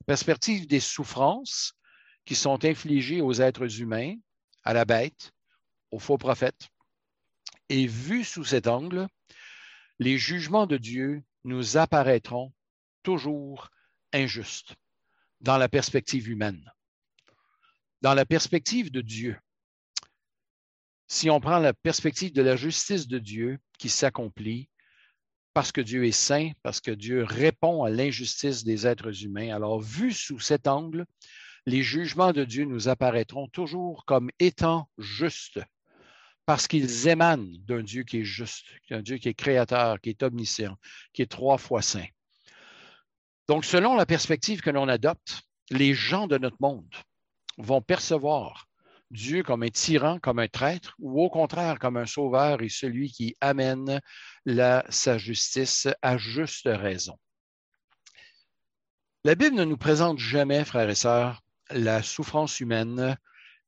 Perspective 0.08 0.68
des 0.68 0.80
souffrances 0.80 1.74
qui 2.26 2.34
sont 2.34 2.66
infligées 2.66 3.22
aux 3.22 3.34
êtres 3.34 3.82
humains, 3.82 4.16
à 4.64 4.74
la 4.74 4.86
bête, 4.86 5.32
aux 5.92 6.00
faux 6.00 6.18
prophètes. 6.18 6.70
Et 7.70 7.86
vu 7.86 8.24
sous 8.24 8.44
cet 8.44 8.66
angle, 8.66 9.08
les 10.00 10.18
jugements 10.18 10.66
de 10.66 10.78
Dieu 10.78 11.22
nous 11.44 11.78
apparaîtront 11.78 12.52
toujours 13.04 13.70
injustes 14.12 14.76
dans 15.40 15.58
la 15.58 15.70
perspective 15.70 16.30
humaine. 16.30 16.72
Dans 18.02 18.14
la 18.14 18.26
perspective 18.26 18.92
de 18.92 19.02
Dieu, 19.02 19.38
si 21.08 21.30
on 21.30 21.40
prend 21.40 21.60
la 21.60 21.74
perspective 21.74 22.34
de 22.34 22.42
la 22.42 22.56
justice 22.56 23.08
de 23.08 23.20
Dieu 23.20 23.60
qui 23.78 23.90
s'accomplit, 23.90 24.70
parce 25.54 25.72
que 25.72 25.82
Dieu 25.82 26.06
est 26.06 26.12
saint, 26.12 26.52
parce 26.64 26.80
que 26.80 26.92
Dieu 26.92 27.24
répond 27.24 27.84
à 27.84 27.90
l'injustice 27.90 28.64
des 28.64 28.88
êtres 28.88 29.24
humains, 29.24 29.54
alors 29.54 29.82
vu 29.82 30.14
sous 30.14 30.40
cet 30.40 30.68
angle, 30.68 31.06
les 31.66 31.84
jugements 31.84 32.32
de 32.32 32.44
Dieu 32.46 32.66
nous 32.66 32.88
apparaîtront 32.88 33.48
toujours 33.48 34.06
comme 34.06 34.32
étant 34.40 34.90
justes 34.98 35.60
parce 36.46 36.68
qu'ils 36.68 37.08
émanent 37.08 37.56
d'un 37.68 37.84
Dieu 37.84 38.04
qui 38.04 38.20
est 38.20 38.26
juste, 38.26 38.66
d'un 38.90 39.02
Dieu 39.02 39.18
qui 39.18 39.30
est 39.30 39.34
créateur, 39.34 40.02
qui 40.02 40.10
est 40.10 40.24
omniscient, 40.24 40.76
qui 41.14 41.22
est 41.22 41.32
trois 41.32 41.58
fois 41.58 41.82
saint. 41.82 42.08
Donc, 43.48 43.64
selon 43.64 43.96
la 43.96 44.06
perspective 44.06 44.62
que 44.62 44.70
l'on 44.70 44.88
adopte, 44.88 45.44
les 45.70 45.94
gens 45.94 46.28
de 46.28 46.38
notre 46.38 46.58
monde 46.60 46.94
vont 47.58 47.82
percevoir 47.82 48.68
Dieu 49.12 49.44
comme 49.44 49.64
un 49.64 49.70
tyran, 49.70 50.20
comme 50.20 50.40
un 50.40 50.48
traître, 50.48 50.96
ou 51.00 51.22
au 51.22 51.30
contraire 51.30 51.80
comme 51.80 51.98
un 51.98 52.06
sauveur 52.06 52.62
et 52.62 52.70
celui 52.70 53.12
qui 53.12 53.36
amène 53.42 54.00
la, 54.46 54.86
sa 54.90 55.18
justice 55.18 55.88
à 56.02 56.18
juste 56.18 56.70
raison. 56.72 57.18
La 59.24 59.36
Bible 59.36 59.56
ne 59.56 59.66
nous 59.66 59.78
présente 59.78 60.18
jamais, 60.18 60.64
frères 60.66 60.90
et 60.90 60.96
sœurs, 60.96 61.42
la 61.70 62.02
souffrance 62.02 62.60
humaine 62.60 63.18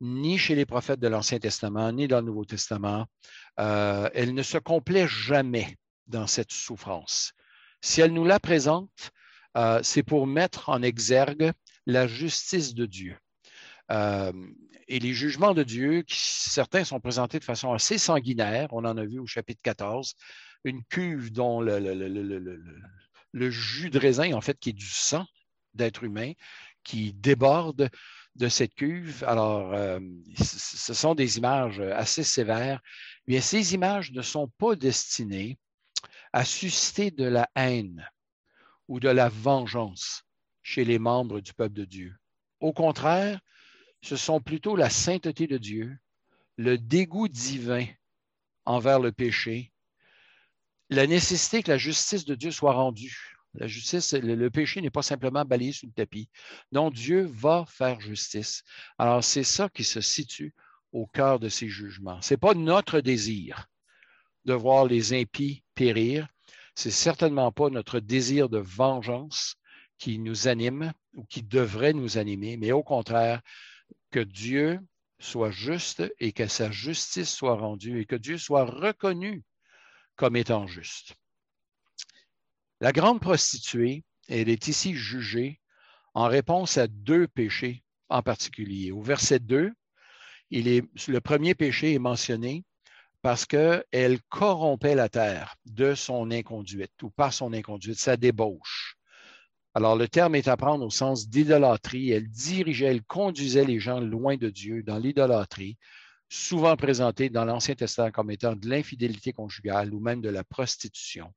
ni 0.02 0.38
chez 0.38 0.56
les 0.56 0.66
prophètes 0.66 1.00
de 1.00 1.08
l'Ancien 1.08 1.40
Testament, 1.40 1.92
ni 1.92 2.08
dans 2.08 2.20
le 2.20 2.26
Nouveau 2.26 2.44
Testament. 2.44 3.06
Euh, 3.60 4.10
elle 4.14 4.34
ne 4.34 4.44
se 4.44 4.58
complaît 4.58 5.08
jamais 5.08 5.78
dans 6.08 6.28
cette 6.28 6.52
souffrance. 6.52 7.34
Si 7.82 8.02
elle 8.02 8.14
nous 8.14 8.26
la 8.26 8.40
présente, 8.40 9.12
euh, 9.56 9.80
c'est 9.84 10.04
pour 10.04 10.28
mettre 10.28 10.70
en 10.70 10.82
exergue 10.82 11.52
la 11.86 12.08
justice 12.08 12.74
de 12.74 12.86
Dieu. 12.86 13.18
Euh, 13.94 14.32
et 14.88 15.00
les 15.00 15.14
jugements 15.14 15.54
de 15.54 15.64
Dieu, 15.64 16.04
certains 16.08 16.84
sont 16.84 17.00
présentés 17.00 17.40
de 17.40 17.44
façon 17.44 17.72
assez 17.72 17.98
sanguinaire, 17.98 18.68
on 18.72 18.84
en 18.86 18.98
a 18.98 19.06
vu 19.06 19.20
au 19.20 19.26
chapitre 19.26 19.62
14, 19.64 20.16
une 20.66 20.84
cuve 20.84 21.32
dont 21.32 21.62
le, 21.62 21.80
le 23.32 23.50
jus 23.50 23.90
de 23.90 24.00
raisin, 24.00 24.34
en 24.34 24.42
fait, 24.42 24.60
qui 24.60 24.70
est 24.70 24.74
du 24.74 24.90
sang 24.90 25.26
d'être 25.74 26.04
humain, 26.04 26.34
qui 26.84 27.14
déborde 27.14 27.90
de 28.36 28.50
cette 28.50 28.74
cuve. 28.76 29.24
Alors, 29.26 29.74
euh, 29.74 30.00
ce 30.38 30.94
sont 30.94 31.16
des 31.16 31.38
images 31.38 31.80
assez 31.80 32.24
sévères. 32.24 32.82
Mais 33.28 33.42
ces 33.42 33.74
images 33.74 34.12
ne 34.12 34.22
sont 34.22 34.50
pas 34.58 34.76
destinées 34.76 35.58
à 36.34 36.46
susciter 36.46 37.12
de 37.12 37.26
la 37.26 37.50
haine 37.56 38.08
ou 38.88 39.00
de 39.00 39.10
la 39.10 39.30
vengeance 39.30 40.24
chez 40.62 40.84
les 40.84 41.00
membres 41.00 41.40
du 41.40 41.54
peuple 41.54 41.76
de 41.76 41.86
Dieu. 41.86 42.16
Au 42.60 42.74
contraire, 42.74 43.40
ce 44.04 44.18
sont 44.18 44.42
plutôt 44.42 44.76
la 44.76 44.90
sainteté 44.90 45.48
de 45.48 45.58
Dieu, 45.58 45.98
le 46.58 46.78
dégoût 46.78 47.30
divin 47.30 47.86
envers 48.66 49.00
le 49.00 49.12
péché, 49.12 49.72
la 50.90 51.08
nécessité 51.08 51.64
que 51.64 51.72
la 51.72 51.78
justice 51.78 52.26
de 52.26 52.36
Dieu 52.36 52.52
soit 52.52 52.74
rendue. 52.74 53.38
La 53.56 53.68
justice, 53.68 54.14
le, 54.14 54.50
péché 54.50 54.82
n'est 54.82 54.90
pas 54.90 55.04
simplement 55.04 55.46
balayé 55.46 55.72
sous 55.72 55.86
le 55.86 55.94
tapis. 55.94 56.28
Non, 56.72 56.90
Dieu 56.90 57.24
va 57.24 57.66
faire 57.68 58.02
justice. 58.02 58.64
Alors, 58.98 59.24
c'est 59.24 59.44
ça 59.44 59.70
qui 59.70 59.84
se 59.84 60.02
situe 60.02 60.54
au 60.92 61.06
cœur 61.08 61.40
de 61.40 61.50
ces 61.50 61.70
jugements. 61.70 62.22
Ce 62.22 62.34
n'est 62.34 62.40
pas 62.40 62.56
notre 62.56 63.00
désir 63.00 63.68
de 64.46 64.54
voir 64.54 64.86
les 64.86 65.14
impies 65.14 65.64
périr. 65.76 66.28
C'est 66.76 66.92
certainement 66.92 67.52
pas 67.52 67.70
notre 67.70 68.00
désir 68.00 68.50
de 68.50 68.58
vengeance 68.58 69.56
qui 69.98 70.20
nous 70.20 70.48
anime 70.48 70.92
ou 71.14 71.24
qui 71.24 71.44
devrait 71.44 71.94
nous 71.94 72.18
animer, 72.18 72.58
mais 72.58 72.72
au 72.72 72.84
contraire, 72.84 73.42
que 74.12 74.20
Dieu 74.20 74.80
soit 75.20 75.52
juste 75.52 76.04
et 76.20 76.34
que 76.34 76.48
sa 76.48 76.72
justice 76.72 77.34
soit 77.34 77.56
rendue 77.56 78.02
et 78.02 78.06
que 78.06 78.16
Dieu 78.16 78.38
soit 78.38 78.66
reconnu 78.66 79.44
comme 80.16 80.36
étant 80.36 80.68
juste. 80.68 81.16
La 82.82 82.92
grande 82.92 83.22
prostituée, 83.22 84.04
elle 84.28 84.50
est 84.50 84.68
ici 84.68 84.94
jugée 84.94 85.60
en 86.14 86.28
réponse 86.28 86.78
à 86.78 86.88
deux 86.88 87.28
péchés 87.28 87.84
en 88.10 88.22
particulier. 88.22 88.92
Au 88.92 89.02
verset 89.02 89.40
2, 89.40 89.72
il 90.50 90.68
est, 90.68 90.84
le 91.08 91.22
premier 91.22 91.56
péché 91.56 91.94
est 91.94 92.00
mentionné 92.00 92.64
parce 93.22 93.46
qu'elle 93.46 94.22
corrompait 94.30 94.96
la 94.96 95.10
terre 95.10 95.56
de 95.66 95.96
son 95.96 96.30
inconduite 96.30 97.02
ou 97.02 97.10
par 97.10 97.34
son 97.34 97.54
inconduite, 97.54 97.98
sa 97.98 98.18
débauche. 98.18 98.93
Alors, 99.76 99.96
le 99.96 100.08
terme 100.08 100.36
est 100.36 100.48
à 100.48 100.56
prendre 100.56 100.86
au 100.86 100.92
sens 100.92 101.28
d'idolâtrie. 101.28 102.12
Elle 102.12 102.30
dirigeait, 102.30 102.86
elle 102.86 103.04
conduisait 103.04 103.66
les 103.66 103.80
gens 103.80 104.00
loin 104.00 104.38
de 104.38 104.50
Dieu 104.50 104.84
dans 104.84 105.00
l'idolâtrie, 105.00 105.78
souvent 106.30 106.76
présentée 106.76 107.30
dans 107.30 107.46
l'Ancien 107.46 107.74
Testament 107.74 108.12
comme 108.12 108.30
étant 108.30 108.56
de 108.56 108.70
l'infidélité 108.70 109.34
conjugale 109.34 109.94
ou 109.94 110.00
même 110.00 110.22
de 110.22 110.30
la 110.30 110.44
prostitution. 110.44 111.34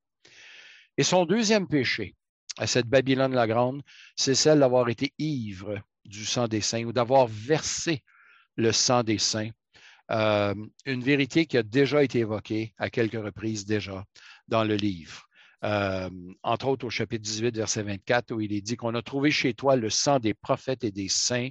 Et 0.98 1.02
son 1.02 1.24
deuxième 1.24 1.66
péché 1.66 2.14
à 2.58 2.66
cette 2.66 2.86
Babylone 2.86 3.34
la 3.34 3.46
Grande, 3.46 3.82
c'est 4.16 4.34
celle 4.34 4.60
d'avoir 4.60 4.88
été 4.88 5.12
ivre 5.18 5.78
du 6.04 6.24
sang 6.24 6.48
des 6.48 6.60
saints 6.60 6.84
ou 6.84 6.92
d'avoir 6.92 7.26
versé 7.26 8.02
le 8.56 8.72
sang 8.72 9.02
des 9.02 9.18
saints. 9.18 9.50
Euh, 10.10 10.54
une 10.84 11.02
vérité 11.02 11.46
qui 11.46 11.58
a 11.58 11.62
déjà 11.62 12.02
été 12.02 12.20
évoquée 12.20 12.74
à 12.78 12.90
quelques 12.90 13.22
reprises 13.22 13.66
déjà 13.66 14.04
dans 14.46 14.62
le 14.62 14.76
livre. 14.76 15.26
Euh, 15.64 16.10
entre 16.42 16.68
autres 16.68 16.86
au 16.86 16.90
chapitre 16.90 17.22
18, 17.22 17.56
verset 17.56 17.82
24, 17.82 18.32
où 18.32 18.40
il 18.40 18.52
est 18.52 18.60
dit 18.60 18.76
qu'on 18.76 18.94
a 18.94 19.02
trouvé 19.02 19.30
chez 19.30 19.54
toi 19.54 19.76
le 19.76 19.90
sang 19.90 20.18
des 20.18 20.34
prophètes 20.34 20.84
et 20.84 20.90
des 20.90 21.08
saints 21.08 21.48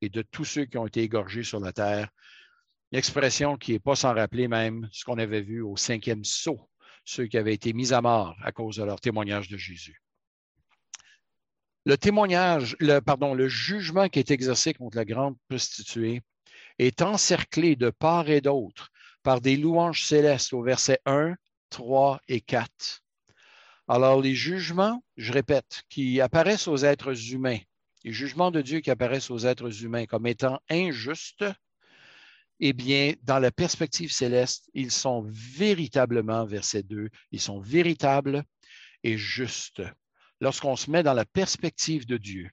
et 0.00 0.08
de 0.08 0.22
tous 0.22 0.44
ceux 0.44 0.64
qui 0.64 0.78
ont 0.78 0.86
été 0.86 1.02
égorgés 1.02 1.42
sur 1.42 1.60
la 1.60 1.72
terre. 1.72 2.08
Une 2.92 2.98
expression 2.98 3.56
qui 3.56 3.72
n'est 3.72 3.80
pas 3.80 3.96
sans 3.96 4.14
rappeler 4.14 4.48
même 4.48 4.88
ce 4.92 5.04
qu'on 5.04 5.18
avait 5.18 5.42
vu 5.42 5.60
au 5.60 5.76
cinquième 5.76 6.24
saut 6.24 6.68
ceux 7.08 7.26
qui 7.26 7.38
avaient 7.38 7.54
été 7.54 7.72
mis 7.72 7.94
à 7.94 8.02
mort 8.02 8.36
à 8.42 8.52
cause 8.52 8.76
de 8.76 8.84
leur 8.84 9.00
témoignage 9.00 9.48
de 9.48 9.56
Jésus. 9.56 10.02
Le 11.86 11.96
témoignage, 11.96 12.76
le, 12.80 13.00
pardon, 13.00 13.32
le 13.32 13.48
jugement 13.48 14.10
qui 14.10 14.18
est 14.18 14.30
exercé 14.30 14.74
contre 14.74 14.98
la 14.98 15.06
grande 15.06 15.36
prostituée 15.48 16.20
est 16.78 17.00
encerclé 17.00 17.76
de 17.76 17.88
part 17.88 18.28
et 18.28 18.42
d'autre 18.42 18.90
par 19.22 19.40
des 19.40 19.56
louanges 19.56 20.04
célestes 20.04 20.52
au 20.52 20.62
verset 20.62 21.00
1, 21.06 21.34
3 21.70 22.20
et 22.28 22.42
4. 22.42 23.02
Alors, 23.90 24.20
les 24.20 24.34
jugements, 24.34 25.02
je 25.16 25.32
répète, 25.32 25.82
qui 25.88 26.20
apparaissent 26.20 26.68
aux 26.68 26.76
êtres 26.76 27.32
humains, 27.32 27.58
les 28.04 28.12
jugements 28.12 28.50
de 28.50 28.60
Dieu 28.60 28.80
qui 28.80 28.90
apparaissent 28.90 29.30
aux 29.30 29.46
êtres 29.46 29.82
humains 29.82 30.04
comme 30.04 30.26
étant 30.26 30.60
injustes, 30.68 31.46
eh 32.60 32.74
bien, 32.74 33.14
dans 33.22 33.38
la 33.38 33.50
perspective 33.50 34.12
céleste, 34.12 34.68
ils 34.74 34.90
sont 34.90 35.24
véritablement, 35.26 36.44
verset 36.44 36.82
2, 36.82 37.08
ils 37.32 37.40
sont 37.40 37.60
véritables 37.60 38.44
et 39.04 39.16
justes. 39.16 39.82
Lorsqu'on 40.42 40.76
se 40.76 40.90
met 40.90 41.02
dans 41.02 41.14
la 41.14 41.24
perspective 41.24 42.06
de 42.06 42.18
Dieu, 42.18 42.50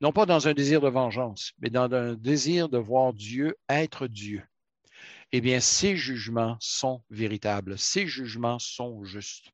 non 0.00 0.10
pas 0.10 0.26
dans 0.26 0.48
un 0.48 0.52
désir 0.52 0.80
de 0.80 0.88
vengeance, 0.88 1.52
mais 1.60 1.70
dans 1.70 1.92
un 1.94 2.14
désir 2.14 2.68
de 2.68 2.78
voir 2.78 3.12
Dieu 3.12 3.54
être 3.68 4.08
Dieu, 4.08 4.42
eh 5.30 5.40
bien, 5.40 5.60
ces 5.60 5.96
jugements 5.96 6.56
sont 6.58 7.04
véritables, 7.08 7.78
ces 7.78 8.08
jugements 8.08 8.58
sont 8.58 9.04
justes. 9.04 9.52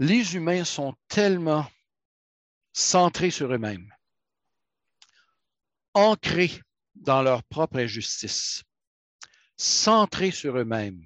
Les 0.00 0.36
humains 0.36 0.64
sont 0.64 0.94
tellement 1.08 1.66
centrés 2.72 3.32
sur 3.32 3.52
eux-mêmes, 3.52 3.92
ancrés 5.92 6.62
dans 6.94 7.20
leur 7.22 7.42
propre 7.42 7.78
injustice, 7.78 8.62
centrés 9.56 10.30
sur 10.30 10.56
eux-mêmes, 10.56 11.04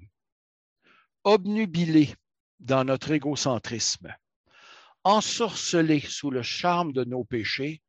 obnubilés 1.23 2.13
dans 2.59 2.83
notre 2.83 3.11
égocentrisme, 3.11 4.15
ensorcelés 5.03 6.01
sous 6.01 6.29
le 6.29 6.43
charme 6.43 6.93
de 6.93 7.03
nos 7.03 7.23
péchés, 7.23 7.81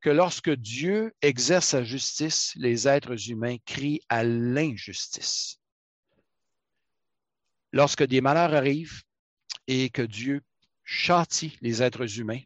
que 0.00 0.10
lorsque 0.10 0.50
Dieu 0.50 1.14
exerce 1.22 1.68
sa 1.68 1.84
justice, 1.84 2.52
les 2.56 2.88
êtres 2.88 3.30
humains 3.30 3.58
crient 3.64 4.02
à 4.08 4.24
l'injustice. 4.24 5.60
Lorsque 7.72 8.04
des 8.04 8.20
malheurs 8.20 8.54
arrivent 8.54 9.02
et 9.68 9.90
que 9.90 10.02
Dieu 10.02 10.42
châtie 10.82 11.56
les 11.60 11.82
êtres 11.82 12.18
humains 12.18 12.40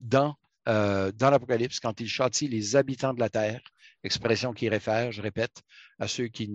dans, 0.00 0.36
euh, 0.68 1.12
dans 1.12 1.28
l'Apocalypse, 1.28 1.80
quand 1.80 2.00
il 2.00 2.08
châtie 2.08 2.48
les 2.48 2.76
habitants 2.76 3.12
de 3.12 3.20
la 3.20 3.28
terre, 3.28 3.60
expression 4.04 4.54
qui 4.54 4.68
réfère, 4.68 5.12
je 5.12 5.20
répète, 5.20 5.62
à 5.98 6.06
ceux 6.06 6.28
qui, 6.28 6.50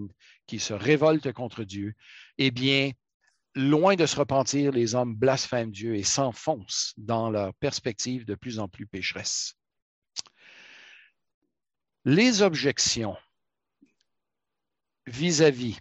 qui 0.48 0.60
se 0.60 0.74
révoltent 0.74 1.34
contre 1.34 1.66
Dieu, 1.66 1.94
eh 2.38 2.50
bien, 2.50 2.92
loin 3.54 3.96
de 3.96 4.06
se 4.06 4.16
repentir, 4.16 4.72
les 4.72 4.96
hommes 4.96 5.14
blasphèment 5.14 5.72
Dieu 5.72 5.96
et 5.96 6.04
s'enfoncent 6.04 6.94
dans 6.98 7.30
leur 7.30 7.54
perspective 7.56 8.26
de 8.26 8.36
plus 8.36 8.60
en 8.60 8.70
plus 8.70 8.88
pécheresse. 8.88 9.56
Les 12.06 12.42
objections 12.42 13.18
vis-à-vis 15.06 15.78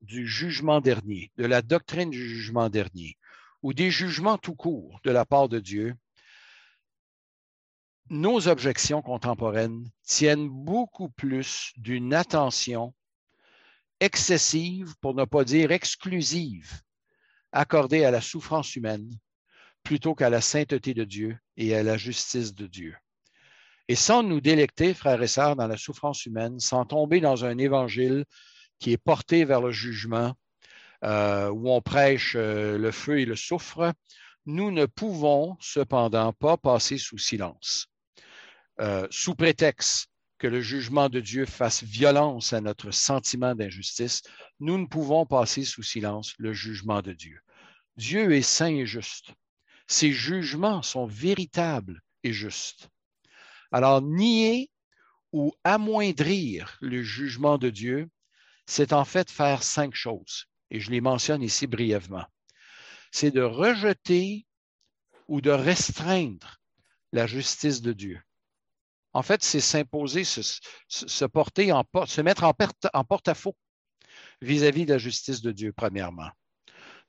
du 0.00 0.26
jugement 0.26 0.80
dernier, 0.80 1.30
de 1.36 1.44
la 1.44 1.62
doctrine 1.62 2.10
du 2.10 2.28
jugement 2.28 2.68
dernier, 2.68 3.16
ou 3.62 3.72
des 3.72 3.90
jugements 3.90 4.38
tout 4.38 4.54
court 4.54 5.00
de 5.04 5.10
la 5.10 5.24
part 5.24 5.48
de 5.48 5.58
Dieu, 5.58 5.94
nos 8.10 8.48
objections 8.48 9.02
contemporaines 9.02 9.90
tiennent 10.02 10.48
beaucoup 10.48 11.10
plus 11.10 11.72
d'une 11.76 12.14
attention 12.14 12.94
excessive, 14.00 14.94
pour 15.00 15.14
ne 15.14 15.24
pas 15.24 15.44
dire 15.44 15.72
exclusive, 15.72 16.80
accordée 17.52 18.04
à 18.04 18.10
la 18.10 18.20
souffrance 18.20 18.76
humaine 18.76 19.10
plutôt 19.82 20.14
qu'à 20.14 20.30
la 20.30 20.40
sainteté 20.40 20.94
de 20.94 21.04
Dieu 21.04 21.38
et 21.56 21.74
à 21.74 21.82
la 21.82 21.96
justice 21.96 22.54
de 22.54 22.66
Dieu. 22.66 22.96
Et 23.88 23.94
sans 23.94 24.22
nous 24.22 24.40
délecter, 24.40 24.92
frères 24.92 25.22
et 25.22 25.28
sœurs, 25.28 25.56
dans 25.56 25.66
la 25.66 25.78
souffrance 25.78 26.26
humaine, 26.26 26.60
sans 26.60 26.84
tomber 26.84 27.20
dans 27.20 27.44
un 27.44 27.56
évangile 27.56 28.26
qui 28.78 28.92
est 28.92 28.98
porté 28.98 29.44
vers 29.44 29.60
le 29.60 29.72
jugement, 29.72 30.34
euh, 31.04 31.48
où 31.50 31.70
on 31.70 31.80
prêche 31.80 32.34
euh, 32.36 32.78
le 32.78 32.90
feu 32.90 33.20
et 33.20 33.24
le 33.24 33.36
soufre, 33.36 33.92
nous 34.46 34.70
ne 34.70 34.86
pouvons 34.86 35.56
cependant 35.60 36.32
pas 36.32 36.56
passer 36.56 36.98
sous 36.98 37.18
silence 37.18 37.88
euh, 38.80 39.06
sous 39.10 39.34
prétexte 39.34 40.08
que 40.38 40.46
le 40.46 40.60
jugement 40.60 41.08
de 41.08 41.18
Dieu 41.18 41.46
fasse 41.46 41.82
violence 41.82 42.52
à 42.52 42.60
notre 42.60 42.92
sentiment 42.92 43.56
d'injustice, 43.56 44.22
nous 44.60 44.78
ne 44.78 44.86
pouvons 44.86 45.26
passer 45.26 45.64
sous 45.64 45.82
silence 45.82 46.34
le 46.38 46.52
jugement 46.52 47.02
de 47.02 47.12
Dieu. 47.12 47.40
Dieu 47.96 48.32
est 48.32 48.42
saint 48.42 48.72
et 48.72 48.86
juste. 48.86 49.32
Ses 49.88 50.12
jugements 50.12 50.82
sont 50.82 51.06
véritables 51.06 52.00
et 52.22 52.32
justes. 52.32 52.88
Alors, 53.72 54.00
nier 54.00 54.70
ou 55.32 55.52
amoindrir 55.64 56.78
le 56.80 57.02
jugement 57.02 57.58
de 57.58 57.70
Dieu, 57.70 58.08
c'est 58.68 58.92
en 58.92 59.06
fait 59.06 59.30
faire 59.30 59.62
cinq 59.62 59.94
choses, 59.94 60.44
et 60.70 60.78
je 60.78 60.90
les 60.90 61.00
mentionne 61.00 61.42
ici 61.42 61.66
brièvement. 61.66 62.26
c'est 63.10 63.30
de 63.30 63.40
rejeter 63.40 64.46
ou 65.26 65.40
de 65.40 65.50
restreindre 65.50 66.60
la 67.12 67.26
justice 67.26 67.80
de 67.80 67.94
Dieu. 67.94 68.20
En 69.14 69.22
fait, 69.22 69.42
c'est 69.42 69.60
s'imposer, 69.60 70.22
se, 70.24 72.20
mettre 72.20 72.44
en, 72.44 72.52
en 72.92 73.04
porte-à-faux 73.04 73.56
vis-à-vis 74.42 74.84
de 74.84 74.92
la 74.92 74.98
justice 74.98 75.40
de 75.40 75.50
Dieu, 75.50 75.72
premièrement. 75.72 76.30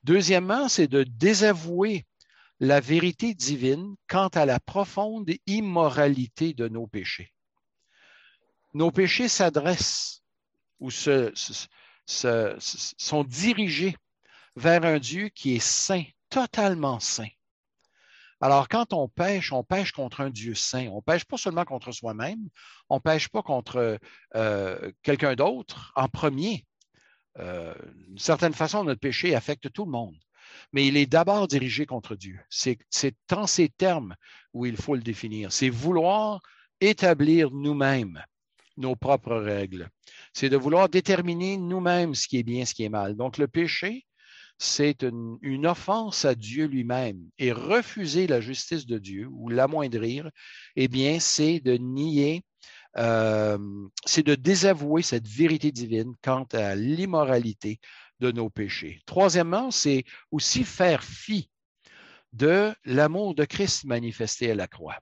Deuxièmement, 0.04 0.70
c'est 0.70 0.88
de 0.88 1.04
désavouer 1.04 2.08
la 2.62 2.80
vérité 2.80 3.34
divine 3.34 3.96
quant 4.08 4.30
à 4.30 4.46
la 4.46 4.62
profonde 4.62 5.30
immoralité 5.46 6.54
de 6.54 6.70
nos 6.70 6.88
péchés. 6.88 7.34
Nos 8.74 8.92
péchés 8.92 9.28
s'adressent 9.28 10.24
ou 10.79 10.91
se, 10.91 11.31
sont 12.05 13.24
dirigés 13.24 13.95
vers 14.55 14.83
un 14.83 15.00
Dieu 15.00 15.29
qui 15.29 15.55
est 15.55 15.63
saint, 15.63 16.03
totalement 16.29 17.00
saint. 17.00 17.29
Alors, 18.41 18.69
quand 18.69 18.93
on 18.93 19.09
pêche, 19.09 19.51
on 19.51 19.63
pêche 19.63 19.91
contre 19.91 20.21
un 20.21 20.29
Dieu 20.29 20.55
saint. 20.55 20.88
On 20.88 21.01
pêche 21.01 21.25
pas 21.25 21.38
seulement 21.38 21.65
contre 21.65 21.91
soi-même, 21.91 22.48
on 22.88 23.01
pêche 23.01 23.27
pas 23.27 23.41
contre 23.41 24.00
euh, 24.36 24.91
quelqu'un 25.03 25.36
d'autre 25.36 25.91
en 25.95 26.07
premier. 26.07 26.65
Euh, 27.38 27.74
d'une 28.07 28.17
certaine 28.17 28.53
façon, 28.53 28.83
notre 28.83 29.01
péché 29.01 29.36
affecte 29.36 29.71
tout 29.74 29.86
le 29.86 29.91
monde, 29.91 30.17
mais 30.71 30.88
il 30.88 30.95
est 30.95 31.05
d'abord 31.05 31.48
dirigé 31.48 31.86
contre 31.86 32.15
Dieu. 32.15 32.39
C'est 32.50 32.79
en 33.31 33.45
ces 33.45 33.69
termes 33.69 34.15
où 34.53 34.65
il 34.65 34.77
faut 34.77 34.95
le 34.95 35.01
définir. 35.01 35.51
C'est 35.51 35.69
vouloir 35.69 36.41
établir 36.79 37.51
nous-mêmes 37.51 38.24
nos 38.79 38.95
propres 38.95 39.36
règles. 39.36 39.89
C'est 40.33 40.50
de 40.50 40.57
vouloir 40.57 40.89
déterminer 40.89 41.57
nous-mêmes 41.57 42.15
ce 42.15 42.27
qui 42.27 42.38
est 42.38 42.43
bien, 42.43 42.65
ce 42.65 42.74
qui 42.74 42.83
est 42.83 42.89
mal. 42.89 43.15
Donc, 43.15 43.38
le 43.38 43.48
péché, 43.48 44.05
c'est 44.57 45.03
une, 45.03 45.67
offense 45.67 46.25
à 46.25 46.36
Dieu 46.36 46.65
lui-même. 46.65 47.19
Et 47.38 47.51
refuser 47.51 48.27
la 48.27 48.41
justice 48.41 48.86
de 48.86 48.98
Dieu 48.98 49.27
ou 49.31 49.50
l'amoindrir, 49.50 50.29
eh 50.75 50.88
bien, 50.88 51.19
c'est 51.19 51.59
de 51.59 51.77
nier 51.77 52.43
euh, 52.98 53.57
c'est 54.03 54.25
de 54.25 54.33
désavouer 54.33 55.03
cette 55.03 55.27
vérité 55.27 55.71
divine 55.71 56.15
quant 56.24 56.48
à 56.53 56.75
l'immoralité 56.75 57.79
de 58.19 58.31
nos 58.31 58.50
péchés. 58.50 59.00
Troisièmement, 59.05 59.69
c'est 59.69 60.03
aussi 60.31 60.63
faire 60.63 61.03
fi 61.03 61.50
de 62.33 62.74
l'amour 62.86 63.36
de 63.36 63.45
Christ 63.45 63.86
manifesté 63.86 64.51
à 64.51 64.55
la 64.55 64.67
croix. 64.67 64.98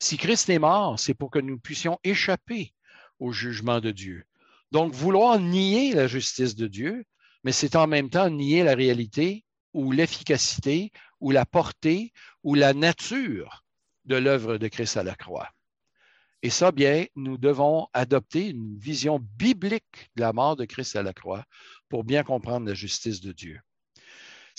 Si 0.00 0.16
Christ 0.16 0.48
est 0.48 0.58
mort, 0.58 0.98
c'est 0.98 1.14
pour 1.14 1.30
que 1.30 1.38
nous 1.38 1.58
puissions 1.58 1.98
échapper 2.04 2.72
au 3.18 3.32
jugement 3.32 3.80
de 3.80 3.90
Dieu. 3.90 4.24
Donc, 4.70 4.92
vouloir 4.92 5.40
nier 5.40 5.94
la 5.94 6.06
justice 6.06 6.54
de 6.54 6.66
Dieu, 6.66 7.04
mais 7.42 7.52
c'est 7.52 7.76
en 7.76 7.86
même 7.86 8.10
temps 8.10 8.30
nier 8.30 8.62
la 8.62 8.74
réalité 8.74 9.44
ou 9.72 9.92
l'efficacité 9.92 10.92
ou 11.20 11.30
la 11.30 11.46
portée 11.46 12.12
ou 12.42 12.54
la 12.54 12.74
nature 12.74 13.64
de 14.04 14.16
l'œuvre 14.16 14.58
de 14.58 14.68
Christ 14.68 14.96
à 14.96 15.02
la 15.02 15.14
croix. 15.14 15.50
Et 16.42 16.50
ça, 16.50 16.70
bien, 16.70 17.06
nous 17.16 17.36
devons 17.36 17.88
adopter 17.92 18.50
une 18.50 18.78
vision 18.78 19.18
biblique 19.36 20.10
de 20.14 20.20
la 20.20 20.32
mort 20.32 20.54
de 20.54 20.64
Christ 20.64 20.94
à 20.94 21.02
la 21.02 21.12
croix 21.12 21.44
pour 21.88 22.04
bien 22.04 22.22
comprendre 22.22 22.66
la 22.66 22.74
justice 22.74 23.20
de 23.20 23.32
Dieu. 23.32 23.60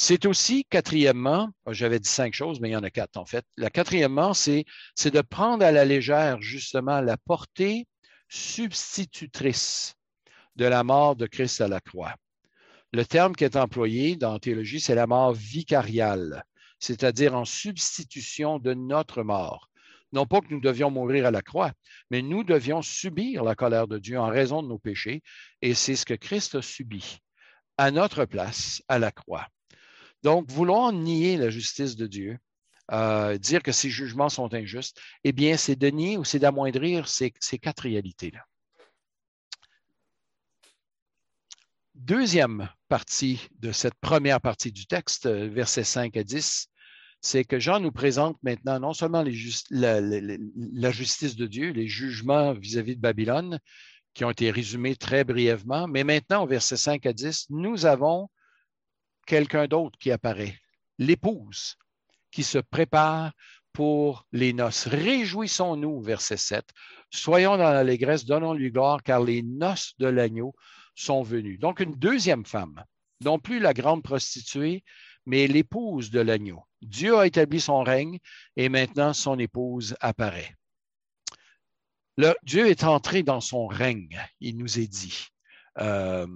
C'est 0.01 0.25
aussi, 0.25 0.63
quatrièmement, 0.69 1.49
j'avais 1.67 1.99
dit 1.99 2.07
cinq 2.07 2.33
choses, 2.33 2.61
mais 2.61 2.69
il 2.69 2.71
y 2.71 2.75
en 2.77 2.83
a 2.83 2.89
quatre 2.89 3.17
en 3.17 3.25
fait. 3.25 3.43
La 3.57 3.69
quatrièmement, 3.69 4.33
c'est, 4.33 4.63
c'est 4.95 5.13
de 5.13 5.19
prendre 5.19 5.65
à 5.65 5.73
la 5.73 5.83
légère 5.83 6.41
justement 6.41 7.01
la 7.01 7.17
portée 7.17 7.85
substitutrice 8.29 9.95
de 10.55 10.63
la 10.63 10.85
mort 10.85 11.17
de 11.17 11.27
Christ 11.27 11.59
à 11.59 11.67
la 11.67 11.81
croix. 11.81 12.15
Le 12.93 13.03
terme 13.03 13.35
qui 13.35 13.43
est 13.43 13.57
employé 13.57 14.15
dans 14.15 14.31
la 14.31 14.39
théologie, 14.39 14.79
c'est 14.79 14.95
la 14.95 15.05
mort 15.05 15.33
vicariale, 15.33 16.45
c'est-à-dire 16.79 17.35
en 17.35 17.43
substitution 17.43 18.57
de 18.57 18.73
notre 18.73 19.21
mort. 19.23 19.69
Non 20.13 20.25
pas 20.25 20.39
que 20.39 20.47
nous 20.49 20.61
devions 20.61 20.91
mourir 20.91 21.25
à 21.25 21.31
la 21.31 21.41
croix, 21.41 21.73
mais 22.09 22.21
nous 22.21 22.45
devions 22.45 22.81
subir 22.81 23.43
la 23.43 23.53
colère 23.53 23.89
de 23.89 23.97
Dieu 23.97 24.17
en 24.17 24.27
raison 24.27 24.63
de 24.63 24.69
nos 24.69 24.79
péchés, 24.79 25.23
et 25.61 25.73
c'est 25.73 25.97
ce 25.97 26.05
que 26.05 26.13
Christ 26.13 26.55
a 26.55 26.61
subi 26.61 27.17
à 27.77 27.91
notre 27.91 28.23
place 28.23 28.81
à 28.87 28.97
la 28.97 29.11
croix. 29.11 29.45
Donc, 30.23 30.49
vouloir 30.51 30.91
nier 30.91 31.37
la 31.37 31.49
justice 31.49 31.95
de 31.95 32.07
Dieu, 32.07 32.37
euh, 32.91 33.37
dire 33.37 33.61
que 33.61 33.71
ses 33.71 33.89
jugements 33.89 34.29
sont 34.29 34.53
injustes, 34.53 34.99
eh 35.23 35.31
bien, 35.31 35.57
c'est 35.57 35.75
de 35.75 35.87
nier 35.87 36.17
ou 36.17 36.23
c'est 36.23 36.39
d'amoindrir 36.39 37.07
ces, 37.07 37.33
ces 37.39 37.59
quatre 37.59 37.81
réalités-là. 37.81 38.45
Deuxième 41.95 42.69
partie 42.87 43.47
de 43.59 43.71
cette 43.71 43.95
première 43.95 44.39
partie 44.41 44.71
du 44.71 44.87
texte, 44.87 45.27
versets 45.27 45.83
5 45.83 46.15
à 46.15 46.23
10, 46.23 46.69
c'est 47.21 47.43
que 47.43 47.59
Jean 47.59 47.79
nous 47.79 47.91
présente 47.91 48.37
maintenant 48.43 48.79
non 48.79 48.93
seulement 48.93 49.23
la, 49.23 50.91
justice 50.91 51.35
de 51.35 51.45
Dieu, 51.45 51.71
les 51.71 51.87
jugements 51.87 52.53
vis-à-vis 52.53 52.95
de 52.95 53.01
Babylone, 53.01 53.59
qui 54.13 54.23
ont 54.23 54.31
été 54.31 54.49
résumés 54.51 54.95
très 54.95 55.23
brièvement, 55.23 55.87
mais 55.87 56.03
maintenant, 56.03 56.43
au 56.43 56.47
verset 56.47 56.77
5 56.77 57.05
à 57.05 57.13
10, 57.13 57.47
nous 57.49 57.85
avons 57.85 58.29
quelqu'un 59.29 59.67
d'autre 59.67 59.97
qui 59.99 60.11
apparaît, 60.11 60.57
l'épouse, 60.97 61.75
qui 62.31 62.43
se 62.43 62.57
prépare 62.57 63.31
pour 63.73 64.25
les 64.31 64.53
noces. 64.53 64.87
Réjouissons-nous, 64.87 66.01
verset 66.01 66.35
7. 66.35 66.65
Soyons 67.11 67.55
dans 67.55 67.71
l'allégresse, 67.71 68.25
donnons-lui 68.25 68.71
gloire, 68.71 69.03
car 69.03 69.21
les 69.21 69.43
noces 69.43 69.93
de 69.99 70.07
l'agneau 70.07 70.55
sont 70.95 71.21
venues. 71.21 71.59
Donc, 71.59 71.79
une 71.79 71.93
deuxième 71.93 72.43
femme, 72.43 72.83
non 73.21 73.37
plus 73.37 73.59
la 73.59 73.75
grande 73.75 74.01
prostituée, 74.01 74.83
mais 75.27 75.45
l'épouse 75.45 76.09
de 76.09 76.21
l'agneau. 76.21 76.63
Dieu 76.81 77.15
a 77.15 77.27
établi 77.27 77.61
son 77.61 77.83
règne 77.83 78.17
et 78.55 78.67
maintenant 78.67 79.13
son 79.13 79.37
épouse 79.37 79.95
apparaît. 80.01 80.55
Le, 82.17 82.33
Dieu 82.43 82.67
est 82.67 82.83
entré 82.83 83.21
dans 83.21 83.41
son 83.41 83.67
règne, 83.67 84.19
il 84.39 84.57
nous 84.57 84.79
est 84.79 84.87
dit. 84.87 85.27
Euh, 85.79 86.27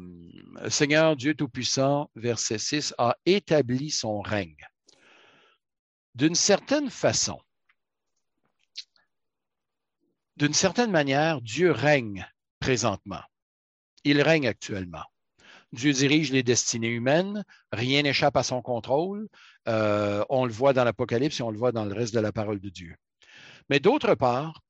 Seigneur 0.69 1.15
Dieu 1.15 1.33
Tout-Puissant, 1.33 2.09
verset 2.15 2.57
6, 2.57 2.93
a 2.97 3.17
établi 3.25 3.89
son 3.91 4.21
règne. 4.21 4.67
D'une 6.15 6.35
certaine 6.35 6.89
façon, 6.89 7.39
d'une 10.37 10.53
certaine 10.53 10.91
manière, 10.91 11.41
Dieu 11.41 11.71
règne 11.71 12.27
présentement. 12.59 13.21
Il 14.03 14.21
règne 14.21 14.47
actuellement. 14.47 15.03
Dieu 15.73 15.91
dirige 15.91 16.31
les 16.31 16.43
destinées 16.43 16.89
humaines, 16.89 17.43
rien 17.71 18.03
n'échappe 18.03 18.37
à 18.37 18.43
son 18.43 18.61
contrôle. 18.61 19.27
Euh, 19.67 20.23
on 20.29 20.45
le 20.45 20.51
voit 20.51 20.73
dans 20.73 20.83
l'Apocalypse 20.83 21.39
et 21.39 21.43
on 21.43 21.49
le 21.49 21.57
voit 21.57 21.71
dans 21.71 21.85
le 21.85 21.93
reste 21.93 22.13
de 22.13 22.19
la 22.19 22.31
parole 22.31 22.59
de 22.59 22.69
Dieu. 22.69 22.95
Mais 23.69 23.79
d'autre 23.79 24.13
part, 24.13 24.61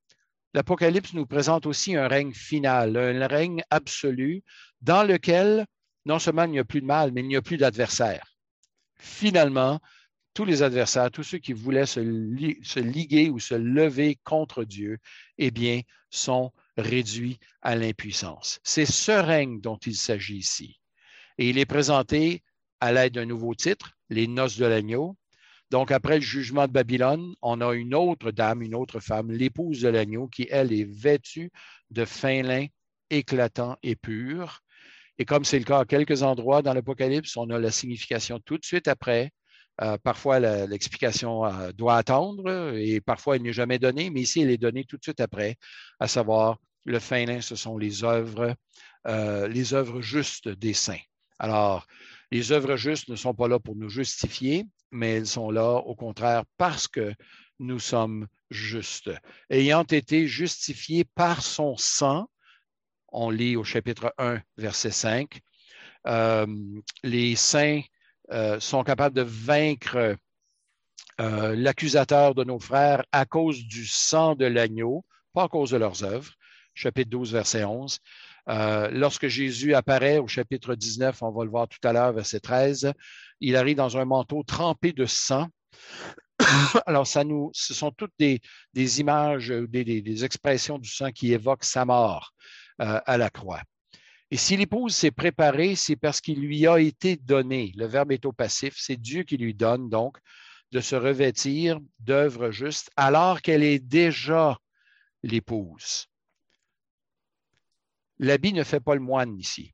l'Apocalypse 0.53 1.13
nous 1.13 1.25
présente 1.25 1.65
aussi 1.65 1.95
un 1.95 2.07
règne 2.07 2.33
final, 2.33 2.95
un 2.97 3.27
règne 3.27 3.63
absolu 3.69 4.43
dans 4.81 5.03
lequel 5.03 5.65
non 6.05 6.19
seulement 6.19 6.43
il 6.43 6.51
n'y 6.51 6.59
a 6.59 6.65
plus 6.65 6.81
de 6.81 6.85
mal, 6.85 7.11
mais 7.11 7.21
il 7.21 7.27
n'y 7.27 7.35
a 7.35 7.41
plus 7.41 7.57
d'adversaires. 7.57 8.35
Finalement, 8.97 9.79
tous 10.33 10.45
les 10.45 10.63
adversaires, 10.63 11.11
tous 11.11 11.23
ceux 11.23 11.37
qui 11.37 11.53
voulaient 11.53 11.85
se, 11.85 11.99
se, 12.63 12.79
liguer 12.79 13.29
ou 13.29 13.39
se 13.39 13.55
lever 13.55 14.19
contre 14.23 14.63
Dieu, 14.63 14.97
eh 15.37 15.51
bien, 15.51 15.81
sont 16.09 16.51
réduits 16.77 17.39
à 17.61 17.75
l'impuissance. 17.75 18.59
C'est 18.63 18.85
ce 18.85 19.11
règne 19.11 19.61
dont 19.61 19.77
il 19.77 19.95
s'agit 19.95 20.37
ici. 20.37 20.79
Et 21.37 21.49
il 21.49 21.57
est 21.57 21.65
présenté 21.65 22.43
à 22.79 22.91
l'aide 22.91 23.13
d'un 23.13 23.25
nouveau 23.25 23.53
titre, 23.55 23.93
Les 24.09 24.27
Noces 24.27 24.57
de 24.57 24.65
l'Agneau. 24.65 25.15
Donc, 25.73 25.89
après 25.89 26.17
le 26.17 26.21
jugement 26.21 26.67
de 26.67 26.71
Babylone, 26.71 27.33
on 27.41 27.59
a 27.59 27.73
une 27.73 27.95
autre 27.95 28.29
dame, 28.29 28.61
une 28.61 28.75
autre 28.75 28.99
femme, 28.99 29.31
l'épouse 29.31 29.81
de 29.81 29.89
l'agneau, 29.89 30.27
qui, 30.27 30.47
elle, 30.51 30.71
est 30.71 30.83
vêtue 30.83 31.49
de 31.89 32.05
fin 32.05 32.43
lin 32.43 32.67
éclatant 33.09 33.75
et 33.81 33.95
pur. 33.95 34.59
Et 35.17 35.25
comme 35.25 35.43
c'est 35.43 35.57
le 35.57 35.65
cas 35.65 35.79
à 35.79 35.85
quelques 35.85 36.21
endroits 36.21 36.61
dans 36.61 36.75
l'Apocalypse, 36.75 37.35
on 37.37 37.49
a 37.49 37.57
la 37.57 37.71
signification 37.71 38.39
tout 38.39 38.59
de 38.59 38.63
suite 38.63 38.87
après. 38.87 39.31
Euh, 39.81 39.97
parfois, 39.97 40.39
l'explication 40.39 41.43
euh, 41.43 41.71
doit 41.71 41.95
attendre 41.95 42.75
et 42.77 43.01
parfois, 43.01 43.37
elle 43.37 43.41
n'est 43.41 43.51
jamais 43.51 43.79
donnée, 43.79 44.11
mais 44.11 44.21
ici, 44.21 44.41
elle 44.41 44.51
est 44.51 44.59
donnée 44.59 44.85
tout 44.85 44.97
de 44.97 45.03
suite 45.03 45.21
après, 45.21 45.55
à 45.99 46.07
savoir, 46.07 46.59
le 46.85 46.99
fin 46.99 47.25
lin, 47.25 47.41
ce 47.41 47.55
sont 47.55 47.79
les 47.79 48.03
œuvres, 48.03 48.53
euh, 49.07 49.47
les 49.47 49.73
œuvres 49.73 50.01
justes 50.01 50.49
des 50.49 50.73
saints. 50.73 51.01
Alors, 51.39 51.87
les 52.33 52.51
œuvres 52.51 52.77
justes 52.77 53.09
ne 53.09 53.15
sont 53.15 53.35
pas 53.35 53.47
là 53.47 53.59
pour 53.59 53.75
nous 53.75 53.89
justifier, 53.89 54.65
mais 54.89 55.17
elles 55.17 55.27
sont 55.27 55.51
là, 55.51 55.75
au 55.75 55.93
contraire, 55.93 56.43
parce 56.57 56.87
que 56.87 57.13
nous 57.59 57.77
sommes 57.77 58.27
justes. 58.49 59.11
Ayant 59.51 59.83
été 59.83 60.25
justifiés 60.25 61.03
par 61.03 61.43
son 61.43 61.77
sang, 61.77 62.27
on 63.09 63.29
lit 63.29 63.55
au 63.55 63.63
chapitre 63.63 64.15
1, 64.17 64.41
verset 64.57 64.89
5, 64.89 65.41
euh, 66.07 66.47
les 67.03 67.35
saints 67.35 67.81
euh, 68.31 68.59
sont 68.59 68.83
capables 68.83 69.15
de 69.15 69.21
vaincre 69.21 70.17
euh, 71.21 71.55
l'accusateur 71.55 72.33
de 72.33 72.43
nos 72.43 72.59
frères 72.59 73.05
à 73.11 73.25
cause 73.25 73.63
du 73.63 73.85
sang 73.85 74.33
de 74.33 74.45
l'agneau, 74.45 75.05
pas 75.33 75.43
à 75.43 75.47
cause 75.49 75.69
de 75.69 75.77
leurs 75.77 76.03
œuvres. 76.03 76.33
Chapitre 76.73 77.11
12, 77.11 77.31
verset 77.31 77.63
11. 77.63 77.99
Euh, 78.49 78.89
lorsque 78.91 79.27
Jésus 79.27 79.73
apparaît 79.73 80.17
au 80.17 80.27
chapitre 80.27 80.75
19, 80.75 81.21
on 81.21 81.31
va 81.31 81.43
le 81.43 81.49
voir 81.49 81.67
tout 81.67 81.85
à 81.87 81.93
l'heure, 81.93 82.13
verset 82.13 82.39
13, 82.39 82.93
il 83.39 83.55
arrive 83.55 83.77
dans 83.77 83.97
un 83.97 84.05
manteau 84.05 84.43
trempé 84.43 84.91
de 84.93 85.05
sang. 85.05 85.47
Alors, 86.85 87.07
ça 87.07 87.23
nous, 87.23 87.51
ce 87.53 87.73
sont 87.73 87.91
toutes 87.91 88.13
des, 88.19 88.41
images, 88.99 89.49
des, 89.49 90.25
expressions 90.25 90.77
du 90.77 90.89
sang 90.89 91.11
qui 91.11 91.33
évoquent 91.33 91.63
sa 91.63 91.85
mort 91.85 92.33
euh, 92.81 92.99
à 93.05 93.17
la 93.17 93.29
croix. 93.29 93.61
Et 94.31 94.37
si 94.37 94.57
l'épouse 94.57 94.95
s'est 94.95 95.11
préparée, 95.11 95.75
c'est 95.75 95.95
parce 95.95 96.19
qu'il 96.19 96.41
lui 96.41 96.65
a 96.65 96.79
été 96.79 97.17
donné. 97.17 97.71
Le 97.75 97.85
verbe 97.85 98.11
est 98.11 98.25
au 98.25 98.31
passif, 98.31 98.73
c'est 98.77 98.97
Dieu 98.97 99.23
qui 99.23 99.37
lui 99.37 99.53
donne 99.53 99.89
donc 99.89 100.17
de 100.71 100.79
se 100.79 100.95
revêtir 100.95 101.79
d'œuvres 101.99 102.49
justes 102.49 102.89
alors 102.95 103.41
qu'elle 103.43 103.63
est 103.63 103.77
déjà 103.77 104.57
l'épouse. 105.21 106.07
L'habit 108.23 108.53
ne 108.53 108.63
fait 108.63 108.79
pas 108.79 108.95
le 108.95 109.01
moine 109.01 109.37
ici. 109.37 109.73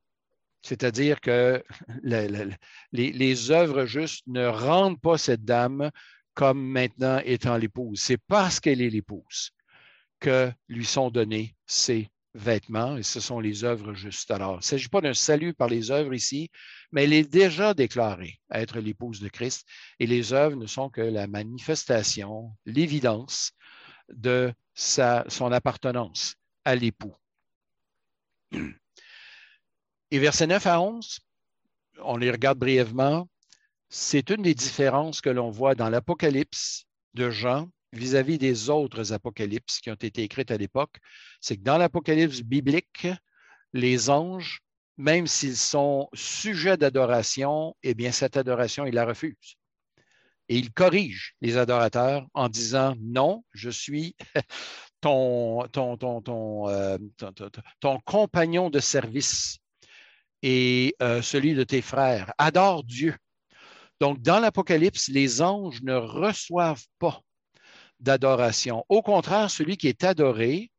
C'est-à-dire 0.62 1.20
que 1.20 1.62
les, 2.02 3.50
œuvres 3.52 3.86
justes 3.86 4.26
ne 4.26 4.44
rendent 4.44 5.00
pas 5.00 5.18
cette 5.18 5.44
dame 5.44 5.92
comme 6.34 6.60
maintenant 6.60 7.20
étant 7.24 7.56
l'épouse. 7.56 8.00
C'est 8.00 8.18
parce 8.18 8.58
qu'elle 8.58 8.82
est 8.82 8.90
l'épouse 8.90 9.52
que 10.18 10.50
lui 10.68 10.84
sont 10.84 11.12
donnés 11.12 11.54
ces 11.66 12.10
vêtements 12.34 12.96
et 12.96 13.04
ce 13.04 13.20
sont 13.20 13.38
les 13.38 13.62
œuvres 13.62 13.94
justes. 13.94 14.32
Alors, 14.32 14.54
il 14.54 14.56
ne 14.56 14.62
s'agit 14.62 14.88
pas 14.88 15.00
d'un 15.00 15.14
salut 15.14 15.54
par 15.54 15.68
les 15.68 15.92
œuvres 15.92 16.12
ici, 16.12 16.50
mais 16.90 17.04
elle 17.04 17.12
est 17.12 17.30
déjà 17.30 17.72
déclarée 17.72 18.40
être 18.50 18.80
l'épouse 18.80 19.20
de 19.20 19.28
Christ 19.28 19.64
et 20.00 20.08
les 20.08 20.32
œuvres 20.32 20.56
ne 20.56 20.66
sont 20.66 20.90
que 20.90 21.00
la 21.00 21.28
manifestation, 21.28 22.50
l'évidence 22.66 23.52
de 24.08 24.52
son 24.74 25.52
appartenance 25.52 26.34
à 26.64 26.74
l'époux. 26.74 27.14
Et 30.10 30.18
versets 30.18 30.46
9 30.46 30.66
à 30.66 30.80
11, 30.80 31.20
on 32.02 32.16
les 32.16 32.30
regarde 32.30 32.58
brièvement, 32.58 33.28
c'est 33.88 34.30
une 34.30 34.42
des 34.42 34.54
différences 34.54 35.20
que 35.20 35.30
l'on 35.30 35.50
voit 35.50 35.74
dans 35.74 35.88
l'Apocalypse 35.88 36.86
de 37.14 37.30
Jean 37.30 37.68
vis-à-vis 37.92 38.38
des 38.38 38.70
autres 38.70 39.12
apocalypses 39.12 39.80
qui 39.80 39.90
ont 39.90 39.94
été 39.94 40.22
écrites 40.22 40.50
à 40.50 40.56
l'époque, 40.56 40.96
c'est 41.40 41.56
que 41.56 41.62
dans 41.62 41.76
l'Apocalypse 41.76 42.40
biblique, 42.42 43.08
les 43.72 44.10
anges, 44.10 44.60
même 44.96 45.26
s'ils 45.26 45.56
sont 45.56 46.08
sujets 46.12 46.76
d'adoration, 46.76 47.76
eh 47.82 47.94
bien, 47.94 48.12
cette 48.12 48.36
adoration, 48.36 48.86
ils 48.86 48.94
la 48.94 49.06
refusent. 49.06 49.56
Et 50.48 50.58
ils 50.58 50.72
corrigent 50.72 51.34
les 51.40 51.56
adorateurs 51.56 52.26
en 52.34 52.48
disant 52.48 52.94
non, 53.00 53.44
je 53.52 53.70
suis 53.70 54.16
euh, 55.06 56.98
ton 57.80 58.00
compagnon 58.04 58.70
de 58.70 58.80
service 58.80 59.58
et 60.42 60.94
euh, 61.02 61.22
celui 61.22 61.54
de 61.54 61.64
tes 61.64 61.82
frères. 61.82 62.32
Adore 62.38 62.84
Dieu. 62.84 63.14
Donc, 64.00 64.20
dans 64.22 64.40
l'Apocalypse, 64.40 65.08
les 65.08 65.42
anges 65.42 65.82
ne 65.82 65.94
reçoivent 65.94 66.86
pas 66.98 67.20
d'adoration. 68.00 68.84
Au 68.88 69.02
contraire, 69.02 69.50
celui 69.50 69.76
qui 69.76 69.88
est 69.88 70.04
adoré 70.04 70.70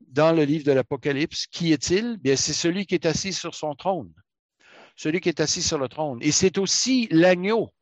dans 0.00 0.32
le 0.32 0.44
livre 0.44 0.64
de 0.64 0.72
l'Apocalypse, 0.72 1.46
qui 1.46 1.72
est-il? 1.72 2.18
Bien, 2.18 2.36
c'est 2.36 2.52
celui 2.52 2.86
qui 2.86 2.94
est 2.94 3.06
assis 3.06 3.32
sur 3.32 3.54
son 3.54 3.74
trône. 3.74 4.12
Celui 4.96 5.20
qui 5.20 5.28
est 5.28 5.40
assis 5.40 5.62
sur 5.62 5.78
le 5.78 5.88
trône. 5.88 6.18
Et 6.20 6.32
c'est 6.32 6.58
aussi 6.58 7.08
l'agneau. 7.10 7.72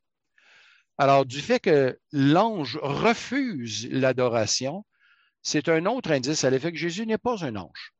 Alors, 0.97 1.25
du 1.25 1.39
fait 1.39 1.59
que 1.59 1.99
l'ange 2.11 2.79
refuse 2.81 3.87
l'adoration, 3.91 4.85
c'est 5.43 5.69
un 5.69 5.85
autre 5.85 6.11
indice 6.11 6.43
à 6.43 6.49
l'effet 6.49 6.71
que 6.71 6.77
Jésus 6.77 7.05
n'est 7.05 7.17
pas 7.17 7.43
un 7.43 7.55
ange. 7.55 7.93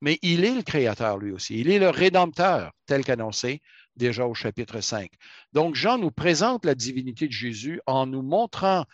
Mais 0.00 0.18
il 0.22 0.44
est 0.44 0.54
le 0.54 0.62
créateur 0.62 1.18
lui 1.18 1.32
aussi. 1.32 1.58
Il 1.58 1.70
est 1.70 1.78
le 1.78 1.88
rédempteur, 1.88 2.72
tel 2.86 3.04
qu'annoncé 3.04 3.62
déjà 3.96 4.26
au 4.26 4.34
chapitre 4.34 4.80
5. 4.80 5.10
Donc, 5.52 5.74
Jean 5.74 5.98
nous 5.98 6.10
présente 6.10 6.64
la 6.64 6.74
divinité 6.74 7.26
de 7.26 7.32
Jésus 7.32 7.80
en 7.86 8.06
nous 8.06 8.22
montrant 8.22 8.84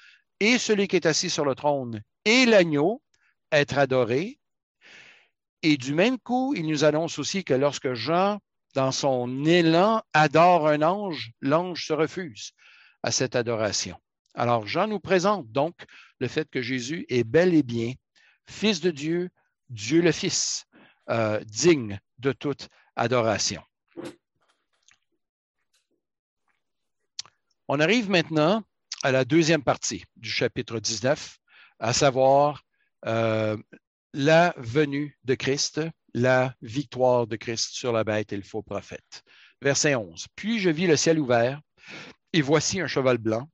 et 0.40 0.59
celui 0.59 0.88
qui 0.88 0.96
est 0.96 1.06
assis 1.06 1.30
sur 1.30 1.44
le 1.44 1.54
trône 1.54 2.02
et 2.24 2.46
l'agneau 2.46 3.02
être 3.52 3.78
adoré. 3.78 4.38
Et 5.62 5.76
du 5.76 5.94
même 5.94 6.18
coup, 6.18 6.54
il 6.54 6.66
nous 6.66 6.85
annonce 6.85 7.18
aussi 7.18 7.44
que 7.44 7.54
lorsque 7.54 7.92
Jean, 7.94 8.38
dans 8.74 8.92
son 8.92 9.44
élan, 9.44 10.02
adore 10.12 10.68
un 10.68 10.83
ange, 10.83 11.33
l'ange 11.40 11.87
se 11.87 11.92
refuse 11.92 12.52
à 13.02 13.11
cette 13.11 13.37
adoration. 13.37 13.96
Alors, 14.35 14.66
Jean 14.66 14.87
nous 14.87 15.01
présente 15.01 15.51
donc 15.51 15.75
le 16.21 16.29
fait 16.29 16.49
que 16.49 16.62
Jésus 16.62 17.07
est 17.09 17.25
bel 17.25 17.55
et 17.55 17.62
bien 17.62 17.93
Fils 18.47 18.81
de 18.81 18.90
Dieu, 18.90 19.31
Dieu 19.69 20.03
le 20.03 20.12
Fils, 20.12 20.66
euh, 21.09 21.40
digne 21.45 22.01
de 22.19 22.33
toute 22.33 22.69
adoration. 22.97 23.62
On 27.69 27.79
arrive 27.79 28.11
maintenant 28.11 28.64
à 29.03 29.12
la 29.12 29.25
deuxième 29.25 29.62
partie 29.62 30.05
du 30.16 30.29
chapitre 30.29 30.81
19, 30.81 31.38
à 31.79 31.93
savoir 31.93 32.64
euh, 33.07 33.57
la 34.12 34.53
venue 34.57 35.16
de 35.25 35.35
Christ, 35.35 35.81
la 36.12 36.55
victoire 36.61 37.27
de 37.27 37.37
Christ 37.37 37.71
sur 37.71 37.93
la 37.93 38.05
bête 38.05 38.33
et 38.33 38.37
le 38.37 38.43
faux 38.43 38.62
prophète. 38.62 39.23
Verset 39.62 39.95
11. 39.95 40.27
Puis 40.35 40.59
je 40.59 40.71
vis 40.71 40.87
le 40.87 40.97
ciel 40.97 41.19
ouvert, 41.19 41.61
et 42.33 42.43
voici 42.43 42.81
un 42.81 42.87
cheval 42.87 43.19
blanc. 43.19 43.49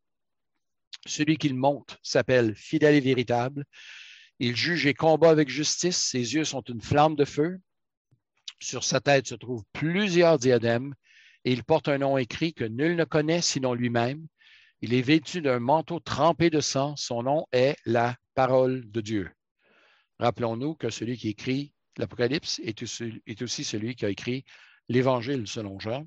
Celui 1.06 1.38
qu'il 1.38 1.54
monte 1.54 1.98
s'appelle 2.02 2.54
fidèle 2.54 2.94
et 2.94 3.00
véritable. 3.00 3.64
Il 4.38 4.54
juge 4.56 4.86
et 4.86 4.94
combat 4.94 5.30
avec 5.30 5.48
justice. 5.48 5.96
Ses 5.96 6.34
yeux 6.34 6.44
sont 6.44 6.62
une 6.62 6.82
flamme 6.82 7.16
de 7.16 7.24
feu. 7.24 7.58
Sur 8.60 8.84
sa 8.84 9.00
tête 9.00 9.26
se 9.26 9.34
trouvent 9.34 9.64
plusieurs 9.72 10.38
diadèmes, 10.38 10.94
et 11.44 11.52
il 11.52 11.62
porte 11.62 11.88
un 11.88 11.98
nom 11.98 12.18
écrit 12.18 12.54
que 12.54 12.64
nul 12.64 12.96
ne 12.96 13.04
connaît 13.04 13.42
sinon 13.42 13.74
lui-même. 13.74 14.26
Il 14.80 14.94
est 14.94 15.02
vêtu 15.02 15.40
d'un 15.40 15.58
manteau 15.58 16.00
trempé 16.00 16.50
de 16.50 16.60
sang. 16.60 16.96
Son 16.96 17.22
nom 17.22 17.46
est 17.52 17.76
la 17.84 18.16
parole 18.34 18.90
de 18.90 19.00
Dieu. 19.00 19.30
Rappelons-nous 20.18 20.74
que 20.74 20.90
celui 20.90 21.16
qui 21.16 21.28
écrit 21.28 21.72
l'Apocalypse 21.96 22.60
est, 22.62 23.42
aussi 23.42 23.64
celui 23.64 23.94
qui 23.94 24.04
a 24.04 24.10
écrit 24.10 24.44
l'Évangile 24.88 25.46
selon 25.46 25.78
Jean, 25.78 26.06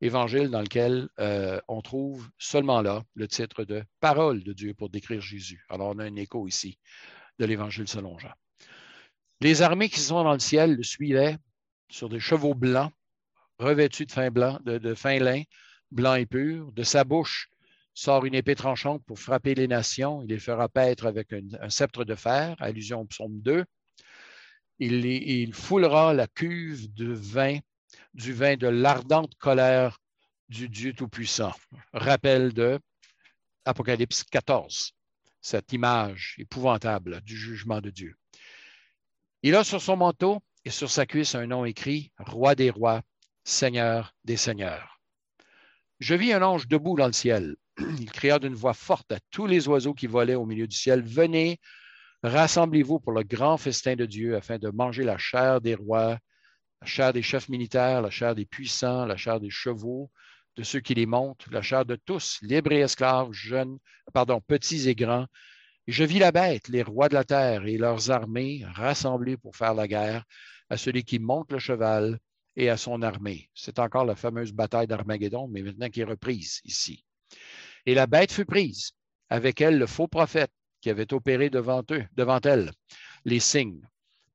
évangile 0.00 0.50
dans 0.50 0.60
lequel 0.60 1.08
euh, 1.18 1.60
on 1.68 1.80
trouve 1.80 2.28
seulement 2.38 2.82
là 2.82 3.02
le 3.14 3.28
titre 3.28 3.64
de 3.64 3.82
parole 4.00 4.42
de 4.42 4.52
Dieu 4.52 4.74
pour 4.74 4.90
décrire 4.90 5.20
Jésus. 5.20 5.64
Alors 5.68 5.88
on 5.88 5.98
a 5.98 6.04
un 6.04 6.16
écho 6.16 6.46
ici 6.46 6.78
de 7.38 7.44
l'Évangile 7.44 7.88
selon 7.88 8.18
Jean. 8.18 8.32
Les 9.40 9.62
armées 9.62 9.88
qui 9.88 10.00
sont 10.00 10.22
dans 10.24 10.32
le 10.32 10.38
ciel 10.38 10.76
le 10.76 10.82
suivaient 10.82 11.36
sur 11.90 12.08
des 12.08 12.20
chevaux 12.20 12.54
blancs, 12.54 12.92
revêtus 13.58 14.06
de 14.06 14.12
fin, 14.12 14.30
blanc, 14.30 14.58
de, 14.64 14.94
fin 14.94 15.18
lin, 15.18 15.42
blanc 15.90 16.14
et 16.14 16.26
pur. 16.26 16.72
De 16.72 16.82
sa 16.82 17.04
bouche 17.04 17.50
sort 17.94 18.24
une 18.24 18.34
épée 18.34 18.54
tranchante 18.54 19.04
pour 19.04 19.18
frapper 19.18 19.54
les 19.54 19.68
nations. 19.68 20.22
Il 20.22 20.28
les 20.28 20.38
fera 20.38 20.68
paître 20.68 21.06
avec 21.06 21.32
un, 21.32 21.68
sceptre 21.68 22.04
de 22.04 22.14
fer, 22.14 22.56
allusion 22.60 23.00
au 23.00 23.04
psaume 23.04 23.40
2. 23.40 23.64
Il, 24.78 25.06
il, 25.06 25.54
foulera 25.54 26.12
la 26.12 26.26
cuve 26.26 26.92
de 26.94 27.12
vin, 27.12 27.58
du 28.16 28.32
vin 28.32 28.56
de 28.56 28.66
l'ardente 28.66 29.36
colère 29.36 30.00
du 30.48 30.68
Dieu 30.68 30.92
Tout-Puissant. 30.92 31.52
Rappel 31.92 32.52
de 32.52 32.80
Apocalypse 33.64 34.24
14, 34.24 34.92
cette 35.40 35.72
image 35.72 36.34
épouvantable 36.38 37.20
du 37.20 37.36
jugement 37.36 37.80
de 37.80 37.90
Dieu. 37.90 38.16
Il 39.44 39.54
a 39.54 39.62
sur 39.62 39.80
son 39.80 39.96
manteau 39.96 40.42
et 40.64 40.70
sur 40.70 40.90
sa 40.90 41.06
cuisse 41.06 41.36
un 41.36 41.46
nom 41.46 41.64
écrit 41.64 42.10
Roi 42.18 42.56
des 42.56 42.70
rois, 42.70 43.02
Seigneur 43.44 44.12
des 44.24 44.36
seigneurs. 44.36 45.00
Je 46.00 46.16
vis 46.16 46.32
un 46.32 46.42
ange 46.42 46.66
debout 46.66 46.96
dans 46.96 47.06
le 47.06 47.12
ciel 47.12 47.54
il 47.78 48.10
cria 48.10 48.38
d'une 48.38 48.54
voix 48.54 48.74
forte 48.74 49.12
à 49.12 49.18
tous 49.30 49.46
les 49.46 49.68
oiseaux 49.68 49.94
qui 49.94 50.06
volaient 50.06 50.34
au 50.34 50.46
milieu 50.46 50.66
du 50.66 50.76
ciel, 50.76 51.02
Venez, 51.02 51.60
rassemblez-vous 52.22 53.00
pour 53.00 53.12
le 53.12 53.22
grand 53.22 53.56
festin 53.56 53.96
de 53.96 54.06
Dieu 54.06 54.36
afin 54.36 54.58
de 54.58 54.68
manger 54.70 55.04
la 55.04 55.18
chair 55.18 55.60
des 55.60 55.74
rois, 55.74 56.18
la 56.80 56.86
chair 56.86 57.12
des 57.12 57.22
chefs 57.22 57.48
militaires, 57.48 58.02
la 58.02 58.10
chair 58.10 58.34
des 58.34 58.46
puissants, 58.46 59.06
la 59.06 59.16
chair 59.16 59.40
des 59.40 59.50
chevaux, 59.50 60.10
de 60.56 60.62
ceux 60.62 60.80
qui 60.80 60.94
les 60.94 61.06
montent, 61.06 61.46
la 61.50 61.62
chair 61.62 61.84
de 61.84 61.96
tous, 61.96 62.38
libres 62.42 62.72
et 62.72 62.80
esclaves, 62.80 63.32
jeunes, 63.32 63.78
pardon, 64.12 64.40
petits 64.40 64.88
et 64.88 64.94
grands. 64.94 65.26
Et 65.86 65.92
je 65.92 66.04
vis 66.04 66.18
la 66.18 66.32
bête, 66.32 66.68
les 66.68 66.82
rois 66.82 67.08
de 67.08 67.14
la 67.14 67.24
terre 67.24 67.66
et 67.66 67.76
leurs 67.76 68.10
armées 68.10 68.64
rassemblés 68.74 69.36
pour 69.36 69.56
faire 69.56 69.74
la 69.74 69.86
guerre 69.86 70.24
à 70.68 70.76
celui 70.76 71.04
qui 71.04 71.18
monte 71.18 71.52
le 71.52 71.58
cheval 71.58 72.18
et 72.56 72.70
à 72.70 72.76
son 72.76 73.02
armée. 73.02 73.50
C'est 73.54 73.78
encore 73.78 74.04
la 74.04 74.16
fameuse 74.16 74.52
bataille 74.52 74.86
d'Armageddon, 74.86 75.48
mais 75.48 75.62
maintenant 75.62 75.88
qui 75.88 76.00
est 76.00 76.04
reprise 76.04 76.60
ici. 76.64 77.04
Et 77.84 77.94
la 77.94 78.06
bête 78.06 78.32
fut 78.32 78.46
prise, 78.46 78.92
avec 79.28 79.60
elle 79.60 79.78
le 79.78 79.86
faux 79.86 80.08
prophète 80.08 80.50
qui 80.80 80.90
avait 80.90 81.12
opéré 81.12 81.50
devant 81.50 81.82
eux, 81.90 82.04
devant 82.14 82.40
elle, 82.40 82.72
les 83.24 83.40
signes 83.40 83.86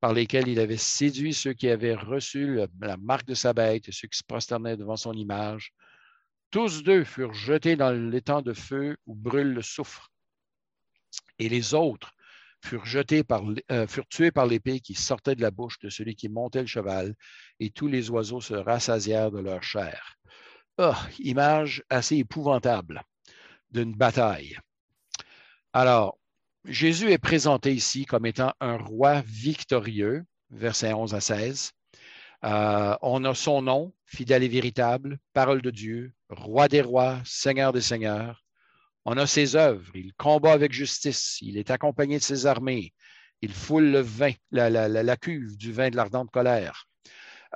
par 0.02 0.14
lesquels 0.14 0.48
il 0.48 0.60
avait 0.60 0.78
séduit 0.78 1.34
ceux 1.34 1.54
qui 1.54 1.70
avaient 1.70 1.96
reçu 1.96 2.60
la 2.82 2.98
marque 2.98 3.28
de 3.28 3.36
sa 3.36 3.54
bête 3.54 3.88
et 3.88 3.92
ceux 3.92 4.08
qui 4.08 4.18
se 4.18 4.24
prosternaient 4.24 4.76
devant 4.76 4.98
son 4.98 5.14
image. 5.14 5.72
Tous 6.50 6.84
deux 6.84 7.04
furent 7.04 7.34
jetés 7.34 7.76
dans 7.76 7.92
l'étang 7.92 8.42
de 8.42 8.54
feu 8.54 8.98
où 9.06 9.16
brûle 9.16 9.54
le 9.54 9.62
soufre. 9.62 10.12
Et 11.38 11.48
les 11.50 11.76
autres 11.76 12.12
furent, 12.64 12.84
euh, 13.72 13.88
furent 13.88 14.08
tués 14.08 14.32
par 14.32 14.46
l'épée 14.48 14.80
qui 14.80 14.96
sortait 14.96 15.36
de 15.36 15.42
la 15.42 15.52
bouche 15.52 15.80
de 15.80 15.90
celui 15.90 16.16
qui 16.16 16.30
montait 16.30 16.62
le 16.62 16.68
cheval, 16.68 17.16
et 17.60 17.70
tous 17.70 17.88
les 17.88 18.10
oiseaux 18.10 18.42
se 18.42 18.56
rassasièrent 18.56 19.32
de 19.32 19.40
leur 19.40 19.64
chair. 19.64 20.18
Oh, 20.78 20.96
image 21.20 21.84
assez 21.90 22.18
épouvantable 22.18 23.04
d'une 23.70 23.96
bataille. 23.96 24.58
Alors, 25.74 26.18
Jésus 26.66 27.12
est 27.12 27.18
présenté 27.18 27.74
ici 27.74 28.06
comme 28.06 28.26
étant 28.26 28.54
un 28.60 28.78
roi 28.78 29.22
victorieux, 29.26 30.24
versets 30.52 30.94
11 30.94 31.16
à 31.16 31.22
16. 31.22 31.72
Euh, 32.44 32.96
on 33.02 33.24
a 33.26 33.34
son 33.34 33.64
nom, 33.64 33.94
fidèle 34.06 34.44
et 34.44 34.48
véritable, 34.48 35.18
parole 35.34 35.62
de 35.62 35.72
Dieu, 35.72 36.14
roi 36.30 36.68
des 36.68 36.82
rois, 36.82 37.20
seigneur 37.26 37.74
des 37.74 37.82
seigneurs. 37.82 38.44
On 39.06 39.18
a 39.18 39.26
ses 39.26 39.56
œuvres, 39.56 39.92
il 39.96 40.14
combat 40.14 40.54
avec 40.54 40.72
justice, 40.72 41.40
il 41.42 41.58
est 41.58 41.72
accompagné 41.72 42.20
de 42.20 42.24
ses 42.24 42.46
armées, 42.46 42.94
il 43.42 43.54
foule 43.54 43.86
le 43.86 44.02
vin, 44.02 44.34
la, 44.52 45.18
cuve 45.18 45.58
du 45.58 45.72
vin 45.72 45.90
de 45.90 45.96
l'ardente 45.96 46.30
colère. 46.30 46.86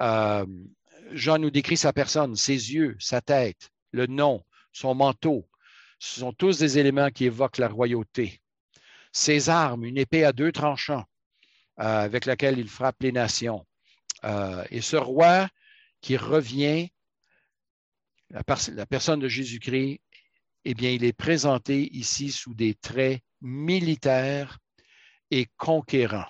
Euh, 0.01 0.45
Jean 1.11 1.37
nous 1.37 1.51
décrit 1.51 1.77
sa 1.77 1.93
personne, 1.93 2.35
ses 2.35 2.73
yeux, 2.73 2.95
sa 2.99 3.21
tête, 3.21 3.69
le 3.91 4.07
nom, 4.07 4.43
son 4.71 4.95
manteau. 4.95 5.47
Ce 5.99 6.19
sont 6.19 6.33
tous 6.33 6.57
des 6.57 6.79
éléments 6.79 7.11
qui 7.11 7.25
évoquent 7.25 7.59
la 7.59 7.67
royauté. 7.67 8.41
Ses 9.15 9.47
armes, 9.47 9.85
une 9.85 9.97
épée 9.97 10.25
à 10.25 10.33
deux 10.33 10.51
tranchants 10.51 11.05
euh, 11.79 12.01
avec 12.01 12.25
laquelle 12.25 12.59
il 12.59 12.67
frappe 12.67 12.97
les 12.99 13.13
nations. 13.13 13.65
Euh, 14.25 14.65
et 14.71 14.81
ce 14.81 14.97
roi 14.97 15.47
qui 16.01 16.17
revient, 16.17 16.89
la, 18.29 18.43
personne 18.43 19.19
de 19.21 19.29
Jésus-Christ, 19.29 20.01
eh 20.65 20.73
bien, 20.73 20.91
il 20.91 21.05
est 21.05 21.13
présenté 21.13 21.89
ici 21.95 22.29
sous 22.29 22.53
des 22.53 22.73
traits 22.73 23.21
militaires 23.39 24.59
et 25.31 25.47
conquérants. 25.55 26.29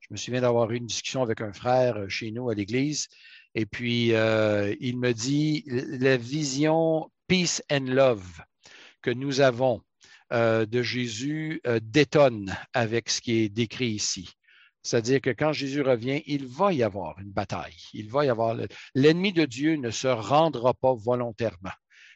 Je 0.00 0.08
me 0.10 0.18
souviens 0.18 0.42
d'avoir 0.42 0.70
eu 0.70 0.76
une 0.76 0.86
discussion 0.86 1.22
avec 1.22 1.40
un 1.40 1.54
frère 1.54 2.10
chez 2.10 2.30
nous 2.30 2.50
à 2.50 2.54
l'église, 2.54 3.08
et 3.54 3.64
puis 3.64 4.12
euh, 4.12 4.76
il 4.80 4.98
me 4.98 5.14
dit 5.14 5.64
la 5.66 6.18
vision 6.18 7.10
peace 7.26 7.62
and 7.70 7.86
love 7.86 8.42
que 9.00 9.10
nous 9.10 9.40
avons 9.40 9.82
euh, 10.32 10.66
de 10.66 10.82
Jésus 10.82 11.60
détonne 11.82 12.56
avec 12.72 13.10
ce 13.10 13.20
qui 13.20 13.40
est 13.40 13.48
décrit 13.48 13.90
ici. 13.90 14.30
C'est-à-dire 14.82 15.20
que 15.20 15.30
quand 15.30 15.52
Jésus 15.52 15.82
revient, 15.82 16.22
il 16.26 16.46
va 16.46 16.72
y 16.72 16.82
avoir 16.82 17.18
une 17.18 17.30
bataille. 17.30 17.76
Il 17.92 18.08
va 18.10 18.24
y 18.24 18.28
avoir. 18.28 18.56
L'ennemi 18.94 19.32
de 19.32 19.44
Dieu 19.44 19.76
ne 19.76 19.90
se 19.90 20.08
rendra 20.08 20.72
pas 20.72 20.94
volontairement. 20.94 21.72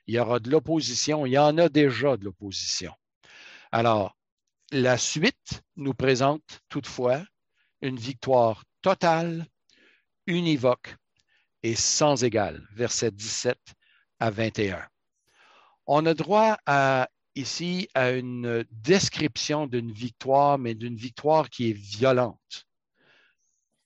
Il 0.07 0.15
y 0.15 0.19
aura 0.19 0.41
de 0.41 0.51
l'opposition. 0.51 1.27
Il 1.27 1.33
y 1.33 1.39
en 1.39 1.59
a 1.59 1.69
déjà 1.69 2.17
de 2.17 2.25
l'opposition. 2.25 2.93
Alors, 3.73 4.17
la 4.71 4.97
suite 4.97 5.63
nous 5.77 5.95
présente 5.95 6.61
toutefois 6.69 7.23
une 7.83 7.99
victoire 7.99 8.65
totale, 8.81 9.47
univoque 10.27 10.97
et 11.63 11.75
sans 11.75 12.25
égale. 12.25 12.67
Versets 12.75 13.11
17 13.11 13.59
à 14.19 14.31
21. 14.31 14.83
On 15.87 16.07
a 16.07 16.15
droit 16.15 16.57
à 16.65 17.09
ici 17.35 17.89
à 17.95 18.11
une 18.11 18.65
description 18.71 19.67
d'une 19.67 19.93
victoire, 19.93 20.59
mais 20.59 20.75
d'une 20.75 20.97
victoire 20.97 21.51
qui 21.51 21.71
est 21.71 21.79
violente. 21.79 22.67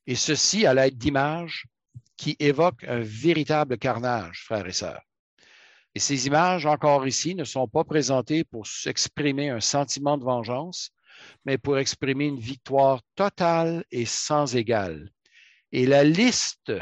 Et 0.06 0.14
ceci 0.14 0.66
à 0.66 0.74
l'aide 0.74 0.96
d'images 0.96 1.66
qui 2.16 2.36
évoquent 2.38 2.84
un 2.84 3.00
véritable 3.00 3.78
carnage, 3.78 4.42
frères 4.44 4.66
et 4.66 4.72
sœurs. 4.72 5.02
Et 5.94 5.98
ces 5.98 6.26
images, 6.26 6.66
encore 6.66 7.06
ici, 7.06 7.34
ne 7.34 7.44
sont 7.44 7.68
pas 7.68 7.84
présentées 7.84 8.44
pour 8.44 8.66
exprimer 8.84 9.50
un 9.50 9.60
sentiment 9.60 10.18
de 10.18 10.24
vengeance, 10.24 10.90
mais 11.44 11.58
pour 11.58 11.78
exprimer 11.78 12.26
une 12.26 12.38
victoire 12.38 13.00
totale 13.14 13.84
et 13.90 14.04
sans 14.04 14.54
égale. 14.56 15.10
Et 15.72 15.86
la 15.86 16.04
liste 16.04 16.72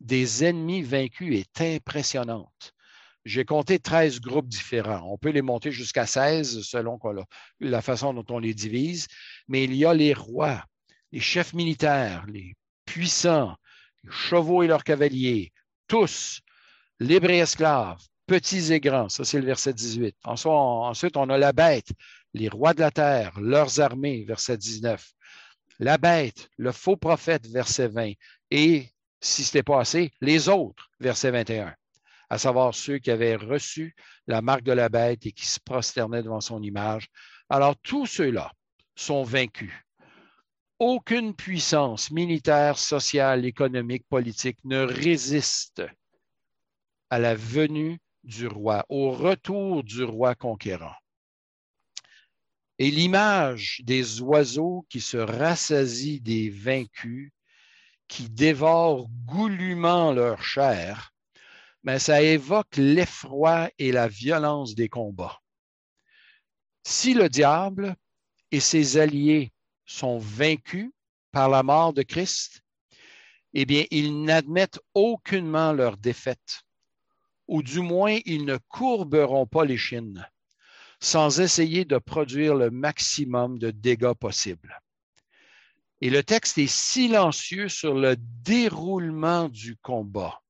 des 0.00 0.44
ennemis 0.44 0.82
vaincus 0.82 1.38
est 1.38 1.60
impressionnante. 1.60 2.73
J'ai 3.24 3.46
compté 3.46 3.78
13 3.78 4.20
groupes 4.20 4.48
différents. 4.48 5.10
On 5.10 5.16
peut 5.16 5.30
les 5.30 5.40
monter 5.40 5.72
jusqu'à 5.72 6.06
16 6.06 6.62
selon 6.62 6.98
la 7.60 7.80
façon 7.80 8.12
dont 8.12 8.24
on 8.28 8.38
les 8.38 8.52
divise, 8.52 9.06
mais 9.48 9.64
il 9.64 9.74
y 9.74 9.86
a 9.86 9.94
les 9.94 10.12
rois, 10.12 10.62
les 11.10 11.20
chefs 11.20 11.54
militaires, 11.54 12.26
les 12.26 12.54
puissants, 12.84 13.56
les 14.02 14.10
chevaux 14.10 14.62
et 14.62 14.66
leurs 14.66 14.84
cavaliers, 14.84 15.52
tous, 15.88 16.40
libres 17.00 17.30
et 17.30 17.38
esclaves, 17.38 18.02
petits 18.26 18.74
et 18.74 18.80
grands. 18.80 19.08
Ça, 19.08 19.24
c'est 19.24 19.40
le 19.40 19.46
verset 19.46 19.72
18. 19.72 20.16
Ensuite, 20.24 21.16
on 21.16 21.30
a 21.30 21.38
la 21.38 21.52
bête, 21.54 21.92
les 22.34 22.48
rois 22.48 22.74
de 22.74 22.80
la 22.80 22.90
terre, 22.90 23.40
leurs 23.40 23.80
armées, 23.80 24.24
verset 24.24 24.58
19. 24.58 25.02
La 25.78 25.96
bête, 25.96 26.50
le 26.58 26.72
faux 26.72 26.96
prophète, 26.96 27.46
verset 27.46 27.88
20. 27.88 28.12
Et, 28.50 28.90
si 29.22 29.44
ce 29.44 29.48
n'était 29.48 29.62
pas 29.62 29.80
assez, 29.80 30.12
les 30.20 30.50
autres, 30.50 30.90
verset 31.00 31.30
21 31.30 31.74
à 32.30 32.38
savoir 32.38 32.74
ceux 32.74 32.98
qui 32.98 33.10
avaient 33.10 33.36
reçu 33.36 33.94
la 34.26 34.42
marque 34.42 34.62
de 34.62 34.72
la 34.72 34.88
bête 34.88 35.26
et 35.26 35.32
qui 35.32 35.46
se 35.46 35.60
prosternaient 35.60 36.22
devant 36.22 36.40
son 36.40 36.62
image. 36.62 37.08
Alors 37.48 37.76
tous 37.82 38.06
ceux-là 38.06 38.52
sont 38.94 39.22
vaincus. 39.22 39.72
Aucune 40.78 41.34
puissance 41.34 42.10
militaire, 42.10 42.78
sociale, 42.78 43.44
économique, 43.44 44.06
politique 44.08 44.58
ne 44.64 44.80
résiste 44.80 45.82
à 47.10 47.18
la 47.18 47.34
venue 47.34 48.00
du 48.24 48.46
roi, 48.46 48.84
au 48.88 49.12
retour 49.12 49.84
du 49.84 50.02
roi 50.02 50.34
conquérant. 50.34 50.94
Et 52.78 52.90
l'image 52.90 53.82
des 53.84 54.20
oiseaux 54.20 54.84
qui 54.88 55.00
se 55.00 55.16
rassasient 55.16 56.20
des 56.20 56.50
vaincus, 56.50 57.30
qui 58.08 58.28
dévorent 58.28 59.08
goulûment 59.26 60.12
leur 60.12 60.42
chair, 60.42 61.13
mais 61.84 61.98
ça 61.98 62.22
évoque 62.22 62.76
l'effroi 62.78 63.70
et 63.78 63.92
la 63.92 64.08
violence 64.08 64.74
des 64.74 64.88
combats. 64.88 65.38
Si 66.82 67.12
le 67.14 67.28
diable 67.28 67.94
et 68.50 68.60
ses 68.60 68.96
alliés 68.96 69.52
sont 69.84 70.18
vaincus 70.18 70.90
par 71.30 71.50
la 71.50 71.62
mort 71.62 71.92
de 71.92 72.02
Christ, 72.02 72.62
eh 73.52 73.66
bien, 73.66 73.84
ils 73.90 74.22
n'admettent 74.24 74.80
aucunement 74.94 75.72
leur 75.72 75.98
défaite, 75.98 76.62
ou 77.46 77.62
du 77.62 77.80
moins 77.80 78.18
ils 78.24 78.46
ne 78.46 78.56
courberont 78.68 79.46
pas 79.46 79.64
les 79.64 79.76
chines, 79.76 80.26
sans 81.00 81.38
essayer 81.38 81.84
de 81.84 81.98
produire 81.98 82.54
le 82.54 82.70
maximum 82.70 83.58
de 83.58 83.70
dégâts 83.70 84.14
possibles. 84.14 84.80
Et 86.00 86.10
le 86.10 86.22
texte 86.22 86.58
est 86.58 86.66
silencieux 86.66 87.68
sur 87.68 87.94
le 87.94 88.16
déroulement 88.18 89.48
du 89.48 89.76
combat 89.76 90.40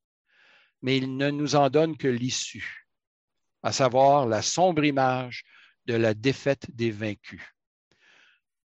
mais 0.85 0.99
il 0.99 1.17
ne 1.17 1.31
nous 1.31 1.57
en 1.57 1.71
donne 1.71 1.97
que 1.97 2.09
l'issue, 2.09 2.87
à 3.63 3.73
savoir 3.73 4.27
la 4.27 4.43
sombre 4.43 4.85
image 4.85 5.43
de 5.87 5.95
la 5.95 6.13
défaite 6.13 6.67
des 6.75 6.91
vaincus. 6.91 7.41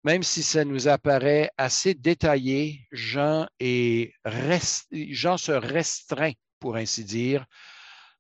Même 0.05 0.23
si 0.23 0.45
ça 0.45 0.65
nous 0.65 0.87
apparaît 0.87 1.51
assez 1.57 1.93
détaillé, 1.93 2.87
Jean, 2.93 3.49
se 3.59 5.51
restreint, 5.51 6.35
pour 6.61 6.77
ainsi 6.77 7.05
dire, 7.05 7.47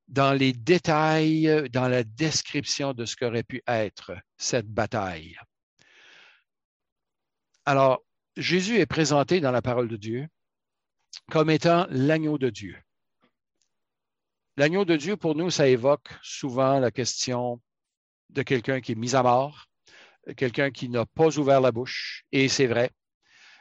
dans 0.09 0.33
les 0.33 0.53
détails, 0.53 1.71
dans 1.71 1.87
la 1.87 2.03
description 2.03 2.95
de 2.95 3.05
ce 3.05 3.15
qu'aurait 3.15 3.45
pu 3.45 3.63
être 3.69 4.17
cette 4.37 4.67
bataille. 4.67 5.37
Alors, 7.65 8.05
Jésus 8.37 8.79
est 8.79 8.87
présenté 8.87 9.41
dans 9.41 9.53
la 9.53 9.63
parole 9.63 9.87
de 9.87 9.97
Dieu 9.97 10.27
comme 11.31 11.49
étant 11.49 11.87
l'agneau 11.91 12.39
de 12.39 12.51
Dieu. 12.51 12.77
L'agneau 14.57 14.85
de 14.85 14.95
Dieu, 14.95 15.17
pour 15.17 15.35
nous, 15.35 15.51
ça 15.51 15.67
évoque 15.67 16.09
souvent 16.23 16.79
la 16.79 16.93
question 16.93 17.61
de 18.31 18.43
quelqu'un 18.43 18.81
qui 18.81 18.93
est 18.93 18.95
mis 18.95 19.17
à 19.17 19.23
mort, 19.25 19.67
quelqu'un 20.37 20.71
qui 20.71 20.89
n'a 20.89 21.07
pas 21.07 21.37
ouvert 21.39 21.61
la 21.61 21.73
bouche, 21.73 22.25
et 22.31 22.47
c'est 22.47 22.69
vrai. 22.69 22.91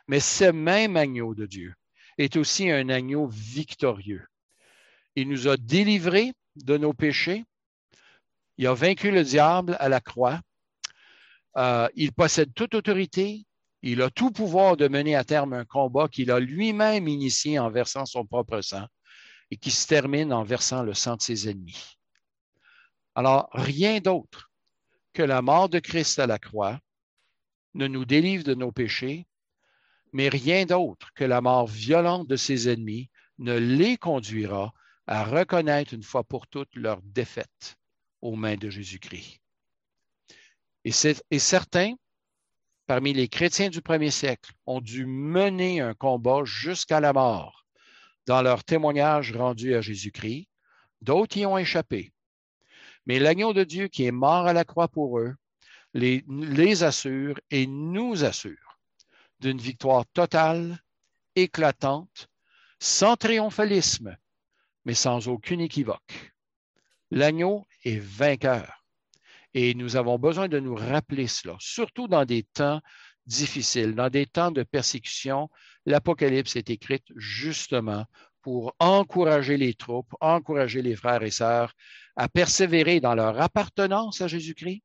Mais 0.07 0.19
ce 0.19 0.45
même 0.51 0.95
agneau 0.95 1.33
de 1.33 1.47
Dieu 1.47 1.73
est 2.19 2.35
aussi 2.35 2.69
un 2.69 2.89
agneau 2.89 3.25
victorieux. 3.25 4.27
Il 5.15 5.29
nous 5.29 5.47
a 5.47 5.57
délivrés 5.57 6.33
de 6.57 6.77
nos 6.77 6.93
péchés. 6.93 7.43
Il 8.57 8.67
a 8.67 8.75
vaincu 8.75 9.09
le 9.09 9.23
diable 9.23 9.75
à 9.79 9.89
la 9.89 9.99
croix. 9.99 10.41
Euh, 11.57 11.87
il 11.95 12.11
possède 12.11 12.53
toute 12.53 12.75
autorité. 12.75 13.47
Il 13.81 14.03
a 14.03 14.11
tout 14.11 14.29
pouvoir 14.29 14.77
de 14.77 14.87
mener 14.87 15.15
à 15.15 15.23
terme 15.23 15.53
un 15.53 15.65
combat 15.65 16.07
qu'il 16.07 16.29
a 16.29 16.39
lui-même 16.39 17.07
initié 17.07 17.57
en 17.57 17.71
versant 17.71 18.05
son 18.05 18.27
propre 18.27 18.61
sang 18.61 18.85
et 19.51 19.57
qui 19.57 19.71
se 19.71 19.87
termine 19.87 20.33
en 20.33 20.43
versant 20.43 20.83
le 20.83 20.93
sang 20.93 21.15
de 21.15 21.21
ses 21.21 21.49
ennemis. 21.49 21.97
Alors, 23.15 23.49
rien 23.53 23.99
d'autre 23.99 24.51
que 25.13 25.21
la 25.21 25.41
mort 25.41 25.69
de 25.69 25.79
Christ 25.79 26.19
à 26.19 26.27
la 26.27 26.39
croix 26.39 26.79
ne 27.75 27.87
nous 27.87 28.05
délivre 28.05 28.43
de 28.43 28.53
nos 28.53 28.71
péchés, 28.71 29.27
mais 30.11 30.29
rien 30.29 30.65
d'autre 30.65 31.11
que 31.13 31.23
la 31.23 31.41
mort 31.41 31.67
violente 31.67 32.27
de 32.27 32.35
ses 32.35 32.69
ennemis 32.69 33.09
ne 33.37 33.57
les 33.57 33.97
conduira 33.97 34.73
à 35.07 35.23
reconnaître 35.23 35.93
une 35.93 36.03
fois 36.03 36.23
pour 36.23 36.47
toutes 36.47 36.75
leur 36.75 37.01
défaite 37.01 37.77
aux 38.21 38.35
mains 38.35 38.55
de 38.55 38.69
Jésus-Christ. 38.69 39.41
Et 40.85 40.91
c'est 40.91 41.21
certain 41.39 41.93
parmi 42.85 43.13
les 43.13 43.27
chrétiens 43.27 43.69
du 43.69 43.81
premier 43.81 44.11
siècle 44.11 44.51
ont 44.65 44.81
dû 44.81 45.05
mener 45.05 45.81
un 45.81 45.93
combat 45.93 46.43
jusqu'à 46.43 46.99
la 46.99 47.13
mort 47.13 47.62
dans 48.25 48.41
leur 48.41 48.63
témoignage 48.63 49.31
rendu 49.31 49.75
à 49.75 49.81
Jésus-Christ. 49.81 50.47
D'autres 51.01 51.37
y 51.37 51.45
ont 51.45 51.57
échappé. 51.57 52.13
Mais 53.05 53.19
l'agneau 53.19 53.53
de 53.53 53.63
Dieu 53.63 53.87
qui 53.87 54.05
est 54.05 54.11
mort 54.11 54.47
à 54.47 54.53
la 54.53 54.63
croix 54.63 54.87
pour 54.87 55.19
eux 55.19 55.35
les, 55.93 56.23
les 56.27 56.83
assure 56.83 57.39
et 57.51 57.67
nous 57.67 58.23
assure 58.23 58.79
d'une 59.39 59.59
victoire 59.59 60.05
totale, 60.13 60.79
éclatante, 61.35 62.29
sans 62.79 63.15
triomphalisme, 63.15 64.17
mais 64.85 64.93
sans 64.93 65.27
aucune 65.27 65.61
équivoque. 65.61 66.33
L'agneau 67.11 67.65
est 67.83 67.99
vainqueur. 67.99 68.83
Et 69.53 69.75
nous 69.75 69.97
avons 69.97 70.17
besoin 70.17 70.47
de 70.47 70.59
nous 70.59 70.75
rappeler 70.75 71.27
cela, 71.27 71.55
surtout 71.59 72.07
dans 72.07 72.25
des 72.25 72.43
temps 72.43 72.81
difficiles, 73.25 73.95
dans 73.95 74.09
des 74.09 74.25
temps 74.25 74.51
de 74.51 74.63
persécution. 74.63 75.49
L'Apocalypse 75.85 76.55
est 76.55 76.69
écrite 76.69 77.05
justement 77.15 78.05
pour 78.41 78.75
encourager 78.79 79.57
les 79.57 79.73
troupes, 79.73 80.13
encourager 80.19 80.81
les 80.81 80.95
frères 80.95 81.23
et 81.23 81.31
sœurs 81.31 81.73
à 82.15 82.27
persévérer 82.27 82.99
dans 82.99 83.15
leur 83.15 83.41
appartenance 83.41 84.21
à 84.21 84.27
Jésus-Christ, 84.27 84.83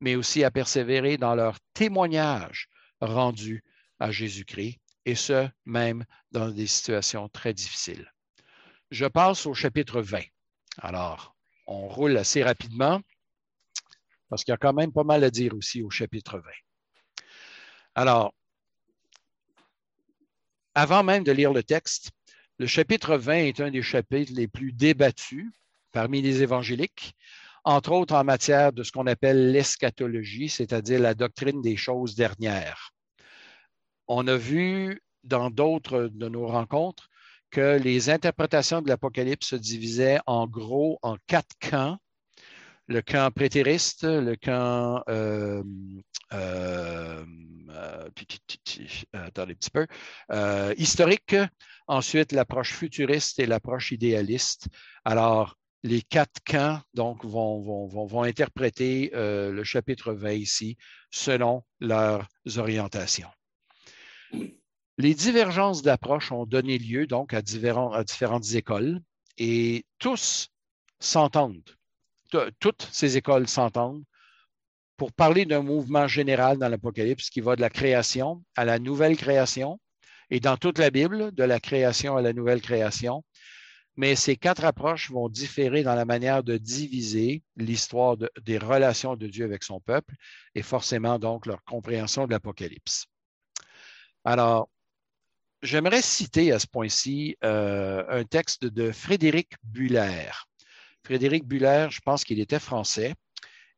mais 0.00 0.16
aussi 0.16 0.42
à 0.42 0.50
persévérer 0.50 1.18
dans 1.18 1.34
leur 1.34 1.58
témoignage 1.74 2.68
rendu 3.00 3.62
à 4.00 4.10
Jésus-Christ, 4.10 4.78
et 5.04 5.14
ce, 5.14 5.48
même 5.66 6.04
dans 6.30 6.50
des 6.50 6.66
situations 6.66 7.28
très 7.28 7.52
difficiles. 7.52 8.10
Je 8.90 9.06
passe 9.06 9.46
au 9.46 9.54
chapitre 9.54 10.00
20. 10.00 10.20
Alors, 10.78 11.36
on 11.66 11.88
roule 11.88 12.16
assez 12.16 12.42
rapidement 12.42 13.00
parce 14.28 14.44
qu'il 14.44 14.52
y 14.52 14.54
a 14.54 14.58
quand 14.58 14.72
même 14.72 14.92
pas 14.92 15.04
mal 15.04 15.22
à 15.24 15.30
dire 15.30 15.54
aussi 15.54 15.82
au 15.82 15.90
chapitre 15.90 16.38
20. 16.38 16.44
Alors, 17.94 18.34
avant 20.74 21.04
même 21.04 21.22
de 21.22 21.32
lire 21.32 21.52
le 21.52 21.62
texte, 21.62 22.10
le 22.58 22.66
chapitre 22.66 23.16
20 23.16 23.34
est 23.34 23.60
un 23.60 23.70
des 23.70 23.82
chapitres 23.82 24.32
les 24.34 24.48
plus 24.48 24.72
débattus 24.72 25.50
parmi 25.92 26.20
les 26.20 26.42
évangéliques, 26.42 27.14
entre 27.62 27.92
autres 27.92 28.14
en 28.14 28.24
matière 28.24 28.72
de 28.72 28.82
ce 28.82 28.90
qu'on 28.90 29.06
appelle 29.06 29.52
l'eschatologie, 29.52 30.48
c'est-à-dire 30.48 31.00
la 31.00 31.14
doctrine 31.14 31.62
des 31.62 31.76
choses 31.76 32.14
dernières. 32.14 32.92
On 34.08 34.26
a 34.26 34.36
vu 34.36 35.00
dans 35.22 35.50
d'autres 35.50 36.10
de 36.12 36.28
nos 36.28 36.46
rencontres 36.46 37.08
que 37.50 37.78
les 37.78 38.10
interprétations 38.10 38.82
de 38.82 38.88
l'Apocalypse 38.88 39.46
se 39.46 39.56
divisaient 39.56 40.18
en 40.26 40.48
gros 40.48 40.98
en 41.02 41.16
quatre 41.28 41.56
camps. 41.60 41.98
Le 42.86 43.00
camp 43.00 43.32
prétériste, 43.32 44.04
le 44.04 44.36
camp 44.36 45.02
euh, 45.08 45.62
euh, 46.34 47.24
euh, 50.30 50.74
historique, 50.76 51.36
ensuite 51.86 52.32
l'approche 52.32 52.74
futuriste 52.74 53.38
et 53.38 53.46
l'approche 53.46 53.92
idéaliste. 53.92 54.68
Alors, 55.06 55.56
les 55.82 56.02
quatre 56.02 56.42
camps 56.44 56.80
donc, 56.92 57.24
vont, 57.24 58.22
interpréter 58.22 59.10
le 59.14 59.64
chapitre 59.64 60.12
20 60.12 60.32
ici 60.32 60.76
selon 61.10 61.62
leurs 61.80 62.28
orientations. 62.56 63.30
Les 64.98 65.14
divergences 65.14 65.82
d'approche 65.82 66.32
ont 66.32 66.46
donné 66.46 66.78
lieu 66.78 67.06
donc 67.06 67.34
à, 67.34 67.42
différentes 67.42 68.52
écoles 68.54 69.00
et 69.38 69.84
tous 69.98 70.48
s'entendent, 71.00 71.74
toutes 72.60 72.88
ces 72.92 73.16
écoles 73.16 73.48
s'entendent 73.48 74.04
pour 74.96 75.12
parler 75.12 75.44
d'un 75.44 75.62
mouvement 75.62 76.06
général 76.06 76.58
dans 76.58 76.68
l'Apocalypse 76.68 77.30
qui 77.30 77.40
va 77.40 77.56
de 77.56 77.60
la 77.60 77.70
création 77.70 78.44
à 78.56 78.64
la 78.64 78.78
nouvelle 78.78 79.16
création 79.16 79.80
et 80.30 80.40
dans 80.40 80.56
toute 80.56 80.78
la 80.78 80.90
Bible, 80.90 81.32
de 81.32 81.44
la 81.44 81.60
création 81.60 82.16
à 82.16 82.22
la 82.22 82.32
nouvelle 82.32 82.60
création. 82.60 83.24
Mais 83.96 84.16
ces 84.16 84.36
quatre 84.36 84.64
approches 84.64 85.10
vont 85.10 85.28
différer 85.28 85.82
dans 85.82 85.94
la 85.94 86.04
manière 86.04 86.42
de 86.42 86.56
diviser 86.56 87.42
l'histoire 87.56 88.16
des 88.42 88.58
relations 88.58 89.16
de 89.16 89.26
Dieu 89.26 89.44
avec 89.44 89.62
son 89.62 89.80
peuple 89.80 90.14
et 90.54 90.62
forcément 90.62 91.18
donc 91.18 91.46
leur 91.46 91.62
compréhension 91.64 92.26
de 92.26 92.32
l'Apocalypse. 92.32 93.06
Alors, 94.24 94.68
J'aimerais 95.64 96.02
citer 96.02 96.52
à 96.52 96.58
ce 96.58 96.66
point-ci 96.66 97.38
euh, 97.42 98.04
un 98.10 98.24
texte 98.24 98.66
de 98.66 98.92
Frédéric 98.92 99.54
Buller. 99.62 100.30
Frédéric 101.04 101.44
Buller, 101.44 101.88
je 101.90 102.00
pense 102.00 102.24
qu'il 102.24 102.40
était 102.40 102.58
français. 102.58 103.14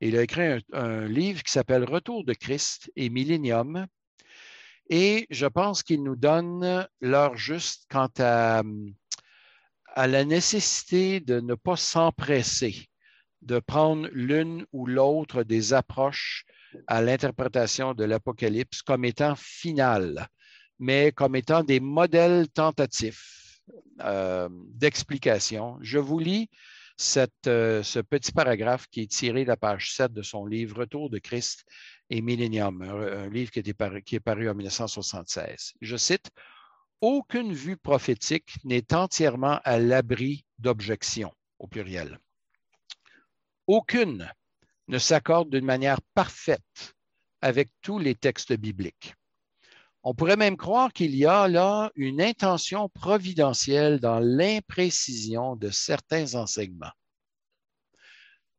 Il 0.00 0.16
a 0.16 0.22
écrit 0.22 0.62
un, 0.72 1.06
livre 1.06 1.42
qui 1.42 1.50
s'appelle 1.50 1.84
Retour 1.84 2.24
de 2.24 2.34
Christ 2.34 2.90
et 2.96 3.08
Millénium. 3.08 3.86
Et 4.90 5.26
je 5.30 5.46
pense 5.46 5.82
qu'il 5.82 6.02
nous 6.04 6.16
donne 6.16 6.86
l'heure 7.00 7.36
juste 7.36 7.86
quant 7.90 8.10
à, 8.18 8.62
la 9.96 10.24
nécessité 10.24 11.20
de 11.20 11.40
ne 11.40 11.54
pas 11.54 11.76
s'empresser, 11.76 12.86
de 13.42 13.58
prendre 13.58 14.08
l'une 14.12 14.64
ou 14.72 14.86
l'autre 14.86 15.42
des 15.42 15.72
approches 15.72 16.44
à 16.86 17.02
l'interprétation 17.02 17.94
de 17.94 18.04
l'Apocalypse 18.04 18.82
comme 18.82 19.04
étant 19.04 19.34
finale 19.36 20.28
mais 20.78 21.12
comme 21.12 21.36
étant 21.36 21.62
des 21.64 21.80
modèles 21.80 22.48
tentatifs 22.48 23.60
euh, 24.00 24.48
d'explication. 24.50 25.78
Je 25.80 25.98
vous 25.98 26.18
lis 26.18 26.50
euh, 27.46 27.82
ce 27.82 27.98
petit 28.00 28.32
paragraphe 28.32 28.86
qui 28.88 29.02
est 29.02 29.10
tiré 29.10 29.44
de 29.44 29.48
la 29.48 29.56
page 29.56 29.92
7 29.94 30.12
de 30.12 30.22
son 30.22 30.46
livre 30.46 30.78
Retour 30.80 31.10
de 31.10 31.18
Christ 31.18 31.64
et 32.10 32.22
Millénium, 32.22 32.82
un, 32.82 33.28
livre 33.28 33.50
qui, 33.50 33.62
qui 33.62 34.14
est 34.16 34.20
paru 34.20 34.48
en 34.48 34.54
1976. 34.54 35.74
Je 35.80 35.96
cite, 35.96 36.30
Aucune 37.02 37.52
vue 37.52 37.76
prophétique 37.76 38.56
n'est 38.64 38.94
entièrement 38.94 39.60
à 39.64 39.78
l'abri 39.78 40.46
d'objections, 40.58 41.32
au 41.58 41.66
pluriel. 41.66 42.18
Aucune 43.66 44.32
ne 44.88 44.98
s'accorde 44.98 45.50
d'une 45.50 45.64
manière 45.64 46.00
parfaite 46.14 46.94
avec 47.42 47.68
tous 47.82 47.98
les 47.98 48.14
textes 48.14 48.54
bibliques. 48.54 49.14
On 50.08 50.14
pourrait 50.14 50.36
même 50.36 50.56
croire 50.56 50.92
qu'il 50.92 51.16
y 51.16 51.26
a 51.26 51.48
là 51.48 51.90
une 51.96 52.22
intention 52.22 52.88
providentielle 52.88 53.98
dans 53.98 54.20
l'imprécision 54.20 55.56
de 55.56 55.68
certains 55.70 56.36
enseignements. 56.36 56.92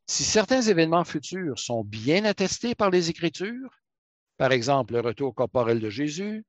Si 0.08 0.26
certains 0.26 0.62
événements 0.62 1.06
futurs 1.06 1.58
sont 1.58 1.86
bien 1.86 2.26
attestés 2.26 2.76
par 2.76 2.90
les 2.90 3.10
Écritures, 3.10 3.80
par 4.36 4.52
exemple 4.52 4.96
le 4.96 5.00
retour 5.00 5.34
corporel 5.34 5.80
de 5.80 5.90
Jésus, 5.90 6.44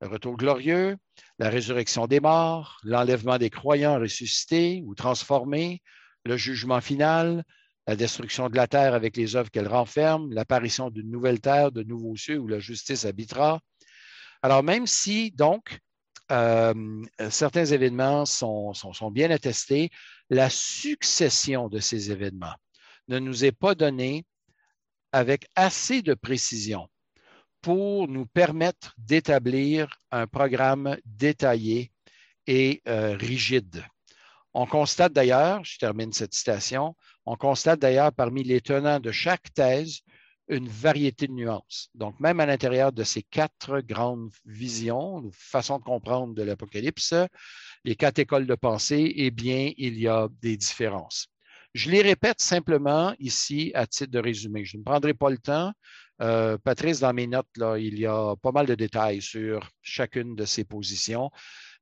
le 0.00 0.06
retour 0.06 0.36
glorieux, 0.36 0.96
la 1.40 1.50
résurrection 1.50 2.06
des 2.06 2.20
morts, 2.20 2.78
l'enlèvement 2.84 3.38
des 3.38 3.50
croyants 3.50 3.98
ressuscités 3.98 4.80
ou 4.86 4.94
transformés, 4.94 5.82
le 6.24 6.36
jugement 6.36 6.80
final, 6.80 7.42
la 7.88 7.96
destruction 7.96 8.48
de 8.48 8.54
la 8.54 8.68
terre 8.68 8.94
avec 8.94 9.16
les 9.16 9.34
œuvres 9.34 9.50
qu'elle 9.50 9.66
renferme, 9.66 10.32
l'apparition 10.32 10.88
d'une 10.88 11.10
nouvelle 11.10 11.40
terre, 11.40 11.72
de 11.72 11.82
nouveaux 11.82 12.14
cieux 12.14 12.38
où 12.38 12.46
la 12.46 12.60
justice 12.60 13.06
habitera, 13.06 13.60
alors, 14.42 14.62
même 14.62 14.86
si, 14.86 15.30
donc, 15.30 15.78
euh, 16.32 17.04
certains 17.30 17.66
événements 17.66 18.26
sont, 18.26 18.72
bien 19.12 19.30
attestés, 19.30 19.90
la 20.28 20.50
succession 20.50 21.68
de 21.68 21.78
ces 21.78 22.10
événements 22.10 22.54
ne 23.08 23.18
nous 23.18 23.44
est 23.44 23.52
pas 23.52 23.74
donnée 23.74 24.24
avec 25.12 25.46
assez 25.54 26.02
de 26.02 26.14
précision 26.14 26.88
pour 27.60 28.08
nous 28.08 28.26
permettre 28.26 28.94
d'établir 28.98 29.88
un 30.10 30.26
programme 30.26 30.96
détaillé 31.04 31.92
et 32.46 32.82
euh, 32.88 33.16
rigide. 33.16 33.84
On 34.52 34.66
constate 34.66 35.12
d'ailleurs, 35.12 35.64
je 35.64 35.78
termine 35.78 36.12
cette 36.12 36.34
citation, 36.34 36.96
on 37.24 37.36
constate 37.36 37.80
d'ailleurs 37.80 38.12
parmi 38.12 38.42
les 38.42 38.60
tenants 38.60 39.00
de 39.00 39.12
chaque 39.12 39.52
thèse 39.54 40.00
une 40.48 40.68
variété 40.68 41.26
de 41.26 41.32
nuances. 41.32 41.90
Donc, 41.94 42.18
même 42.20 42.40
à 42.40 42.46
l'intérieur 42.46 42.92
de 42.92 43.04
ces 43.04 43.22
quatre 43.22 43.80
grandes 43.80 44.30
visions, 44.44 45.28
façons 45.32 45.78
de 45.78 45.84
comprendre 45.84 46.34
de 46.34 46.42
l'Apocalypse, 46.42 47.14
les 47.84 47.96
quatre 47.96 48.18
écoles 48.18 48.46
de 48.46 48.54
pensée, 48.54 49.12
eh 49.16 49.30
bien, 49.30 49.72
il 49.76 49.98
y 49.98 50.08
a 50.08 50.28
des 50.40 50.56
différences. 50.56 51.28
Je 51.74 51.90
les 51.90 52.00
répète 52.00 52.40
simplement 52.40 53.14
ici 53.18 53.70
à 53.74 53.86
titre 53.86 54.10
de 54.10 54.18
résumé. 54.18 54.64
Je 54.64 54.78
ne 54.78 54.82
prendrai 54.82 55.12
pas 55.12 55.30
le 55.30 55.38
temps. 55.38 55.72
Euh, 56.22 56.56
Patrice, 56.56 57.00
dans 57.00 57.12
mes 57.12 57.26
notes, 57.26 57.46
il 57.78 57.98
y 57.98 58.06
a 58.06 58.34
pas 58.36 58.52
mal 58.52 58.66
de 58.66 58.74
détails 58.74 59.20
sur 59.20 59.68
chacune 59.82 60.34
de 60.34 60.46
ces 60.46 60.64
positions, 60.64 61.30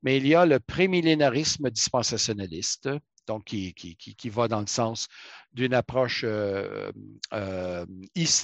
mais 0.02 0.16
il 0.16 0.26
y 0.26 0.34
a 0.34 0.46
le 0.46 0.58
prémillénarisme 0.58 1.70
dispensationaliste, 1.70 2.90
donc 3.26 3.44
qui, 3.44 3.74
qui, 3.74 3.96
qui, 3.96 4.28
va 4.30 4.48
dans 4.48 4.60
le 4.60 4.66
sens 4.66 5.08
d'une 5.52 5.74
approche 5.74 6.22
euh, 6.24 6.90
euh, 7.32 7.86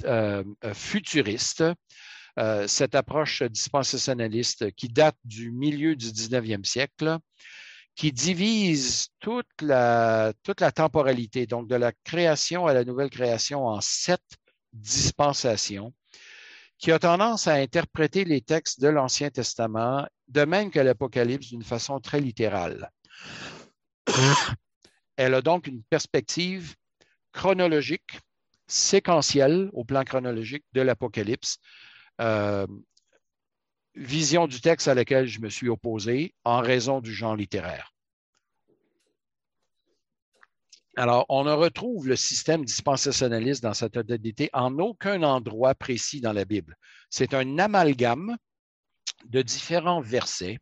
euh, 0.05 0.45
futuriste. 0.75 1.65
cette 2.67 2.95
approche 2.95 3.43
dispensationaliste 3.43 4.71
qui 4.73 4.89
date 4.89 5.17
du 5.25 5.51
milieu 5.51 5.97
du 5.97 6.07
19e 6.07 6.65
siècle, 6.65 7.19
qui 7.97 8.13
divise 8.13 9.09
toute 9.19 9.51
la, 9.61 10.33
toute 10.43 10.61
la 10.61 10.73
temporalité, 10.73 11.47
donc 11.47 11.69
de 11.69 11.77
la 11.77 11.93
création 12.05 12.67
à 12.67 12.73
la 12.73 12.85
nouvelle 12.85 13.11
création 13.11 13.67
en 13.67 13.81
sept 13.81 14.23
dispensations, 14.73 15.93
qui 16.79 16.93
a 16.93 16.99
tendance 16.99 17.47
à 17.47 17.55
interpréter 17.55 18.25
les 18.25 18.41
textes 18.41 18.81
de 18.81 18.89
l'Ancien 18.89 19.31
Testament 19.31 20.07
de 20.29 20.45
même 20.45 20.71
que 20.71 20.81
l'Apocalypse 20.81 21.49
d'une 21.49 21.65
façon 21.65 22.01
très 22.01 22.21
littérale. 22.21 22.91
Elle 25.21 25.35
a 25.35 25.43
donc 25.43 25.67
une 25.67 25.83
perspective 25.83 26.77
chronologique, 27.33 28.21
séquentielle 28.67 29.69
au 29.75 29.85
plan 29.85 30.03
chronologique 30.03 30.65
de 30.73 30.81
l'Apocalypse, 30.81 31.59
euh, 32.23 32.67
vision 33.95 34.47
du 34.47 34.63
texte 34.63 34.89
à 34.89 34.95
laquelle 34.95 35.27
je 35.27 35.41
me 35.41 35.51
suis 35.51 35.69
opposé 35.69 36.35
en 36.45 36.63
raison 36.63 37.03
du 37.03 37.13
genre 37.13 37.37
littéraire. 37.37 37.93
Alors, 40.97 41.27
on 41.29 41.45
ne 41.45 41.53
retrouve 41.53 42.09
le 42.09 42.17
système 42.17 42.65
dispensationaliste 42.65 43.63
dans 43.63 43.75
sa 43.75 43.91
totalité 43.91 44.49
en 44.55 44.79
aucun 44.79 45.23
endroit 45.23 45.75
précis 45.75 46.23
dans 46.23 46.33
la 46.33 46.47
Bible. 46.47 46.79
C'est 47.11 47.35
un 47.35 47.59
amalgame 47.59 48.39
de 49.27 49.43
différents 49.43 50.01
versets 50.01 50.61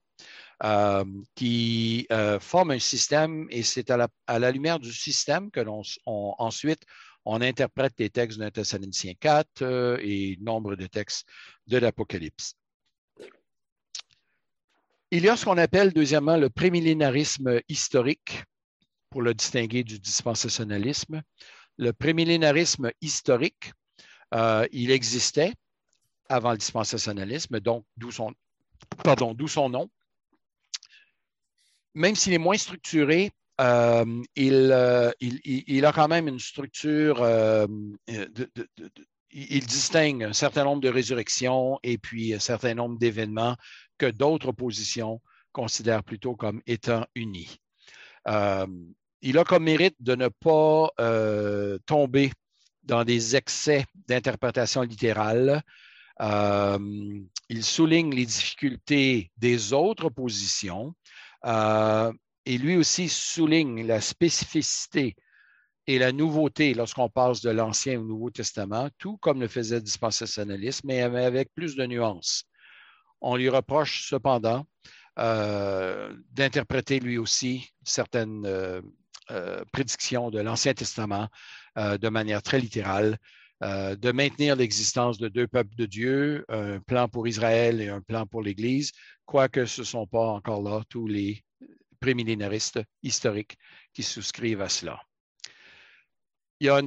euh, 0.64 1.04
qui 1.34 2.06
euh, 2.10 2.40
forment 2.40 2.72
un 2.72 2.78
système 2.78 3.46
et 3.50 3.62
c'est 3.62 3.90
à 3.90 4.08
la, 4.38 4.50
lumière 4.50 4.80
du 4.80 4.92
système 4.92 5.50
que 5.50 5.60
l'on 5.60 5.82
ensuite 6.06 6.84
on 7.24 7.42
interprète 7.42 7.92
les 7.98 8.10
textes 8.10 8.38
d'un 8.38 8.50
Thessaloniciens 8.50 9.12
4 9.20 9.62
euh, 9.62 9.98
et 10.00 10.38
nombre 10.40 10.76
de 10.76 10.86
textes 10.86 11.28
de 11.66 11.76
l'Apocalypse. 11.76 12.54
Il 15.10 15.24
y 15.24 15.28
a 15.28 15.36
ce 15.36 15.44
qu'on 15.44 15.58
appelle, 15.58 15.92
deuxièmement, 15.92 16.36
le 16.36 16.50
prémillénarisme 16.50 17.60
historique, 17.68 18.44
pour 19.10 19.22
le 19.22 19.34
distinguer 19.34 19.84
du 19.84 19.98
dispensationalisme. 19.98 21.22
Le 21.76 21.92
prémillénarisme 21.92 22.90
historique, 23.00 23.72
euh, 24.34 24.66
il 24.72 24.90
existait 24.90 25.54
avant 26.28 26.52
le 26.52 26.58
dispensationalisme, 26.58 27.60
donc 27.60 27.84
d'où 27.96 28.10
son, 28.10 28.32
d'où 29.34 29.48
son 29.48 29.70
nom. 29.70 29.90
Même 31.94 32.14
s'il 32.14 32.32
est 32.32 32.38
moins 32.38 32.56
structuré, 32.58 33.30
euh, 33.60 34.04
euh, 34.38 35.12
il, 35.20 35.84
a 35.84 35.92
quand 35.92 36.08
même 36.08 36.28
une 36.28 36.38
structure, 36.38 37.26
il 39.30 39.66
distingue 39.66 40.24
un 40.24 40.32
certain 40.32 40.64
nombre 40.64 40.80
de 40.80 40.88
résurrections 40.88 41.78
et 41.82 41.98
puis 41.98 42.34
un 42.34 42.38
certain 42.38 42.74
nombre 42.74 42.98
d'événements 42.98 43.56
que 43.98 44.06
d'autres 44.06 44.52
positions 44.52 45.20
considèrent 45.52 46.04
plutôt 46.04 46.36
comme 46.36 46.62
étant 46.66 47.04
unis. 47.14 47.58
Euh, 48.28 48.66
il 49.22 49.38
a 49.38 49.44
comme 49.44 49.64
mérite 49.64 49.96
de 50.00 50.14
ne 50.14 50.28
pas 50.28 50.90
euh, 51.00 51.78
tomber 51.86 52.30
dans 52.84 53.04
des 53.04 53.36
excès 53.36 53.84
d'interprétation 54.06 54.82
littérale. 54.82 55.62
Euh, 56.20 56.78
il 57.48 57.64
souligne 57.64 58.14
les 58.14 58.26
difficultés 58.26 59.30
des 59.36 59.72
autres 59.72 60.10
positions 60.10 60.94
et 61.44 62.58
lui 62.58 62.76
aussi 62.76 63.08
souligne 63.08 63.86
la 63.86 64.00
spécificité 64.00 65.16
et 65.86 65.98
la 65.98 66.12
nouveauté 66.12 66.74
lorsqu'on 66.74 67.08
passe 67.08 67.40
de 67.40 67.50
l'Ancien 67.50 67.98
au 67.98 68.04
Nouveau 68.04 68.30
Testament, 68.30 68.90
tout 68.98 69.16
comme 69.18 69.40
le 69.40 69.48
faisait 69.48 69.76
le 69.76 69.82
dispensationalisme, 69.82 70.86
mais 70.86 71.00
avec 71.00 71.52
plus 71.54 71.76
de 71.76 71.86
nuances. 71.86 72.44
On 73.20 73.36
lui 73.36 73.48
reproche 73.48 74.08
cependant 74.08 74.66
euh, 75.18 76.14
d'interpréter 76.30 77.00
lui 77.00 77.18
aussi 77.18 77.72
certaines 77.82 78.46
euh, 78.46 78.80
euh, 79.32 79.64
prédictions 79.72 80.30
de 80.30 80.40
l'Ancien 80.40 80.74
Testament 80.74 81.28
de 81.76 82.08
manière 82.08 82.42
très 82.42 82.58
littérale, 82.58 83.18
de 83.60 84.12
maintenir 84.12 84.56
l'existence 84.56 85.18
de 85.18 85.28
deux 85.28 85.48
peuples 85.48 85.74
de 85.74 85.86
Dieu, 85.86 86.44
un 86.48 86.80
plan 86.80 87.08
pour 87.08 87.26
Israël 87.26 87.80
et 87.80 87.88
un 87.88 88.00
plan 88.00 88.26
pour 88.26 88.42
l'Église, 88.42 88.92
quoique 89.26 89.66
ce 89.66 89.80
ne 89.80 89.86
sont 89.86 90.06
pas 90.06 90.28
encore 90.28 90.62
là 90.62 90.82
tous 90.88 91.06
les 91.06 91.42
prémillénaristes 92.00 92.80
historiques 93.02 93.56
qui 93.92 94.02
souscrivent 94.02 94.62
à 94.62 94.68
cela. 94.68 95.00
Il 96.60 96.66
y 96.66 96.70
a 96.70 96.80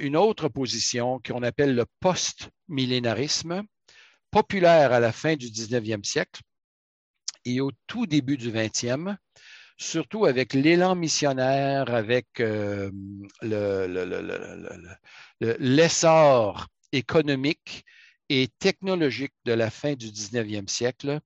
une, 0.00 0.16
autre 0.16 0.48
position 0.48 1.20
qu'on 1.20 1.42
appelle 1.42 1.74
le 1.74 1.84
post-millénarisme, 2.00 3.62
populaire 4.30 4.92
à 4.92 5.00
la 5.00 5.12
fin 5.12 5.36
du 5.36 5.48
19e 5.48 6.04
siècle 6.04 6.40
et 7.44 7.60
au 7.60 7.70
tout 7.86 8.06
début 8.06 8.38
du 8.38 8.50
20e, 8.50 9.16
surtout 9.76 10.24
avec 10.24 10.54
l'élan 10.54 10.94
missionnaire, 10.94 11.92
avec 11.92 12.40
euh, 12.40 12.90
l'essor 15.40 16.68
économique 16.92 17.84
et 18.28 18.48
technologique 18.58 19.34
de 19.44 19.52
la 19.52 19.70
fin 19.70 19.94
du 19.94 20.06
19e 20.06 20.68
siècle. 20.68 21.20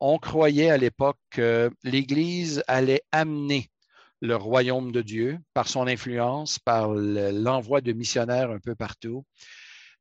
On 0.00 0.18
croyait 0.18 0.70
à 0.70 0.78
l'époque 0.78 1.18
que 1.30 1.70
l'Église 1.84 2.62
allait 2.66 3.02
amener 3.12 3.70
le 4.20 4.36
royaume 4.36 4.92
de 4.92 5.02
Dieu 5.02 5.38
par 5.54 5.68
son 5.68 5.86
influence, 5.86 6.58
par 6.58 6.88
l'envoi 6.90 7.80
de 7.80 7.92
missionnaires 7.92 8.50
un 8.50 8.58
peu 8.58 8.74
partout. 8.74 9.24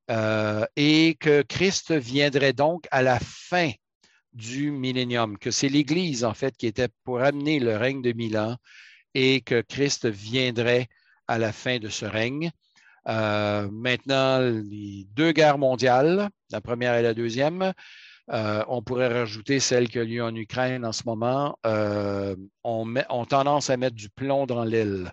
Euh, 0.09 0.65
et 0.75 1.15
que 1.19 1.41
Christ 1.43 1.91
viendrait 1.93 2.53
donc 2.53 2.87
à 2.91 3.01
la 3.01 3.19
fin 3.19 3.71
du 4.33 4.71
millénium, 4.71 5.37
que 5.37 5.51
c'est 5.51 5.69
l'Église 5.69 6.23
en 6.23 6.33
fait 6.33 6.55
qui 6.57 6.67
était 6.67 6.89
pour 7.03 7.21
amener 7.21 7.59
le 7.59 7.75
règne 7.75 8.01
de 8.01 8.13
mille 8.13 8.37
ans 8.37 8.57
et 9.13 9.41
que 9.41 9.61
Christ 9.61 10.07
viendrait 10.07 10.87
à 11.27 11.37
la 11.37 11.51
fin 11.51 11.79
de 11.79 11.89
ce 11.89 12.05
règne. 12.05 12.51
Euh, 13.07 13.69
maintenant, 13.71 14.39
les 14.39 15.05
deux 15.11 15.31
guerres 15.31 15.57
mondiales, 15.57 16.29
la 16.51 16.61
première 16.61 16.95
et 16.95 17.01
la 17.01 17.13
deuxième, 17.13 17.73
euh, 18.31 18.63
on 18.67 18.81
pourrait 18.81 19.07
rajouter 19.07 19.59
celle 19.59 19.89
qui 19.89 19.99
a 19.99 20.03
lieu 20.03 20.23
en 20.23 20.33
Ukraine 20.35 20.85
en 20.85 20.91
ce 20.91 21.03
moment, 21.05 21.57
ont 21.63 22.93
on 23.09 23.25
tendance 23.25 23.69
à 23.69 23.77
mettre 23.77 23.95
du 23.95 24.09
plomb 24.09 24.45
dans 24.45 24.63
l'aile 24.63 25.11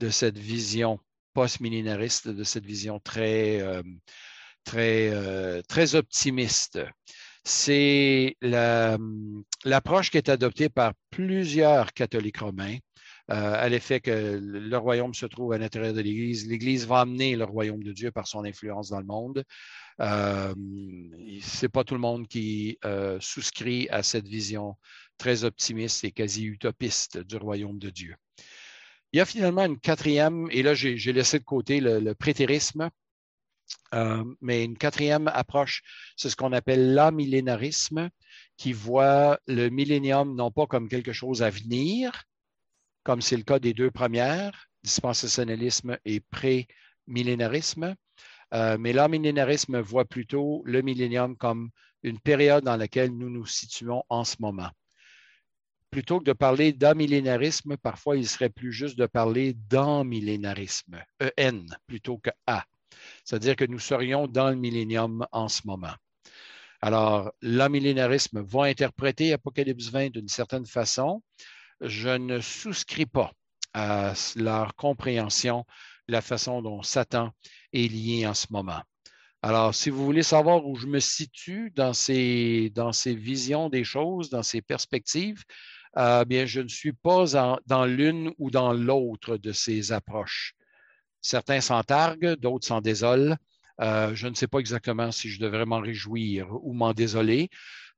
de 0.00 0.08
cette 0.10 0.38
vision 0.38 0.98
post-millénariste, 1.34 2.28
de 2.28 2.44
cette 2.44 2.64
vision 2.64 3.00
très, 3.00 3.60
euh, 3.60 3.82
très, 4.64 5.10
euh, 5.12 5.60
très 5.68 5.94
optimiste. 5.96 6.78
C'est 7.44 8.36
l'approche 8.40 10.10
qui 10.10 10.16
est 10.16 10.28
adoptée 10.28 10.68
par 10.68 10.94
plusieurs 11.10 11.92
catholiques 11.92 12.38
romains 12.38 12.78
euh, 13.30 13.54
à 13.54 13.68
l'effet 13.68 14.00
que 14.00 14.38
le 14.42 14.76
royaume 14.76 15.14
se 15.14 15.26
trouve 15.26 15.52
à 15.52 15.58
l'intérieur 15.58 15.92
de 15.94 16.00
l'Église. 16.00 16.48
L'Église 16.48 16.86
va 16.86 17.00
amener 17.00 17.36
le 17.36 17.44
royaume 17.44 17.82
de 17.82 17.92
Dieu 17.92 18.10
par 18.10 18.26
son 18.26 18.44
influence 18.44 18.88
dans 18.88 19.00
le 19.00 19.06
monde. 19.06 19.44
Euh, 20.00 20.54
Ce 21.42 21.64
n'est 21.64 21.68
pas 21.68 21.84
tout 21.84 21.94
le 21.94 22.00
monde 22.00 22.26
qui 22.28 22.78
souscrit 23.20 23.88
à 23.90 24.02
cette 24.02 24.26
vision 24.26 24.76
très 25.18 25.44
optimiste 25.44 26.04
et 26.04 26.12
quasi 26.12 26.44
utopiste 26.44 27.18
du 27.18 27.36
royaume 27.36 27.78
de 27.78 27.90
Dieu. 27.90 28.16
Il 29.14 29.18
y 29.18 29.20
a 29.20 29.26
finalement 29.26 29.64
une 29.64 29.78
quatrième, 29.78 30.48
et 30.50 30.64
là 30.64 30.74
j'ai 30.74 31.12
laissé 31.12 31.38
de 31.38 31.44
côté 31.44 31.78
le, 31.78 32.14
prétérisme, 32.14 32.90
euh, 33.94 34.24
mais 34.40 34.64
une 34.64 34.76
quatrième 34.76 35.28
approche, 35.28 35.82
c'est 36.16 36.30
ce 36.30 36.36
qu'on 36.36 36.52
appelle 36.52 36.94
l'amillénarisme, 36.94 38.10
qui 38.56 38.72
voit 38.72 39.38
le 39.46 39.68
millénium 39.68 40.34
non 40.34 40.50
pas 40.50 40.66
comme 40.66 40.88
quelque 40.88 41.12
chose 41.12 41.42
à 41.42 41.50
venir, 41.50 42.24
comme 43.02 43.20
c'est 43.20 43.36
le 43.36 43.42
cas 43.42 43.58
des 43.58 43.74
deux 43.74 43.90
premières, 43.90 44.68
dispensationalisme 44.82 45.98
et 46.04 46.20
pré-millénarisme, 46.20 47.94
euh, 48.52 48.76
mais 48.78 48.92
l'amillénarisme 48.92 49.80
voit 49.80 50.04
plutôt 50.04 50.62
le 50.64 50.82
millénium 50.82 51.36
comme 51.36 51.70
une 52.02 52.20
période 52.20 52.64
dans 52.64 52.76
laquelle 52.76 53.16
nous 53.16 53.30
nous 53.30 53.46
situons 53.46 54.02
en 54.08 54.24
ce 54.24 54.36
moment 54.40 54.70
plutôt 55.94 56.18
que 56.18 56.24
de 56.24 56.32
parler 56.32 56.72
d'amillénarisme, 56.72 57.76
parfois 57.76 58.16
il 58.16 58.26
serait 58.26 58.48
plus 58.48 58.72
juste 58.72 58.98
de 58.98 59.06
parler 59.06 59.54
d'amillénarisme, 59.54 61.00
EN 61.38 61.66
plutôt 61.86 62.18
que 62.18 62.30
A. 62.48 62.64
C'est-à-dire 63.24 63.56
que 63.56 63.64
nous 63.64 63.78
serions 63.78 64.26
dans 64.26 64.50
le 64.50 64.56
millénium 64.56 65.26
en 65.32 65.48
ce 65.48 65.62
moment. 65.64 65.94
Alors, 66.80 67.32
l'amillénarisme 67.40 68.42
va 68.42 68.64
interpréter 68.64 69.32
Apocalypse 69.32 69.88
20 69.88 70.10
d'une 70.10 70.28
certaine 70.28 70.66
façon. 70.66 71.22
Je 71.80 72.10
ne 72.10 72.40
souscris 72.40 73.06
pas 73.06 73.32
à 73.72 74.12
leur 74.36 74.74
compréhension, 74.74 75.64
la 76.08 76.20
façon 76.20 76.62
dont 76.62 76.82
Satan 76.82 77.30
est 77.72 77.90
lié 77.90 78.26
en 78.26 78.34
ce 78.34 78.46
moment. 78.50 78.82
Alors, 79.42 79.74
si 79.74 79.90
vous 79.90 80.04
voulez 80.04 80.22
savoir 80.22 80.66
où 80.66 80.74
je 80.76 80.86
me 80.86 81.00
situe 81.00 81.70
dans 81.74 81.92
ces, 81.92 82.70
visions 83.06 83.68
des 83.68 83.84
choses, 83.84 84.30
dans 84.30 84.42
ces 84.42 84.62
perspectives, 84.62 85.42
euh, 85.96 86.24
bien, 86.24 86.46
je 86.46 86.60
ne 86.60 86.68
suis 86.68 86.92
pas 86.92 87.24
dans 87.66 87.84
l'une 87.84 88.32
ou 88.38 88.50
dans 88.50 88.72
l'autre 88.72 89.36
de 89.36 89.52
ces 89.52 89.92
approches. 89.92 90.54
Certains 91.24 91.62
s'en 91.62 91.82
targuent, 91.82 92.36
d'autres 92.36 92.66
s'en 92.66 92.82
désolent. 92.82 93.38
Euh, 93.80 94.14
je 94.14 94.28
ne 94.28 94.34
sais 94.34 94.46
pas 94.46 94.58
exactement 94.58 95.10
si 95.10 95.30
je 95.30 95.40
devrais 95.40 95.64
m'en 95.64 95.80
réjouir 95.80 96.48
ou 96.62 96.74
m'en 96.74 96.92
désoler, 96.92 97.48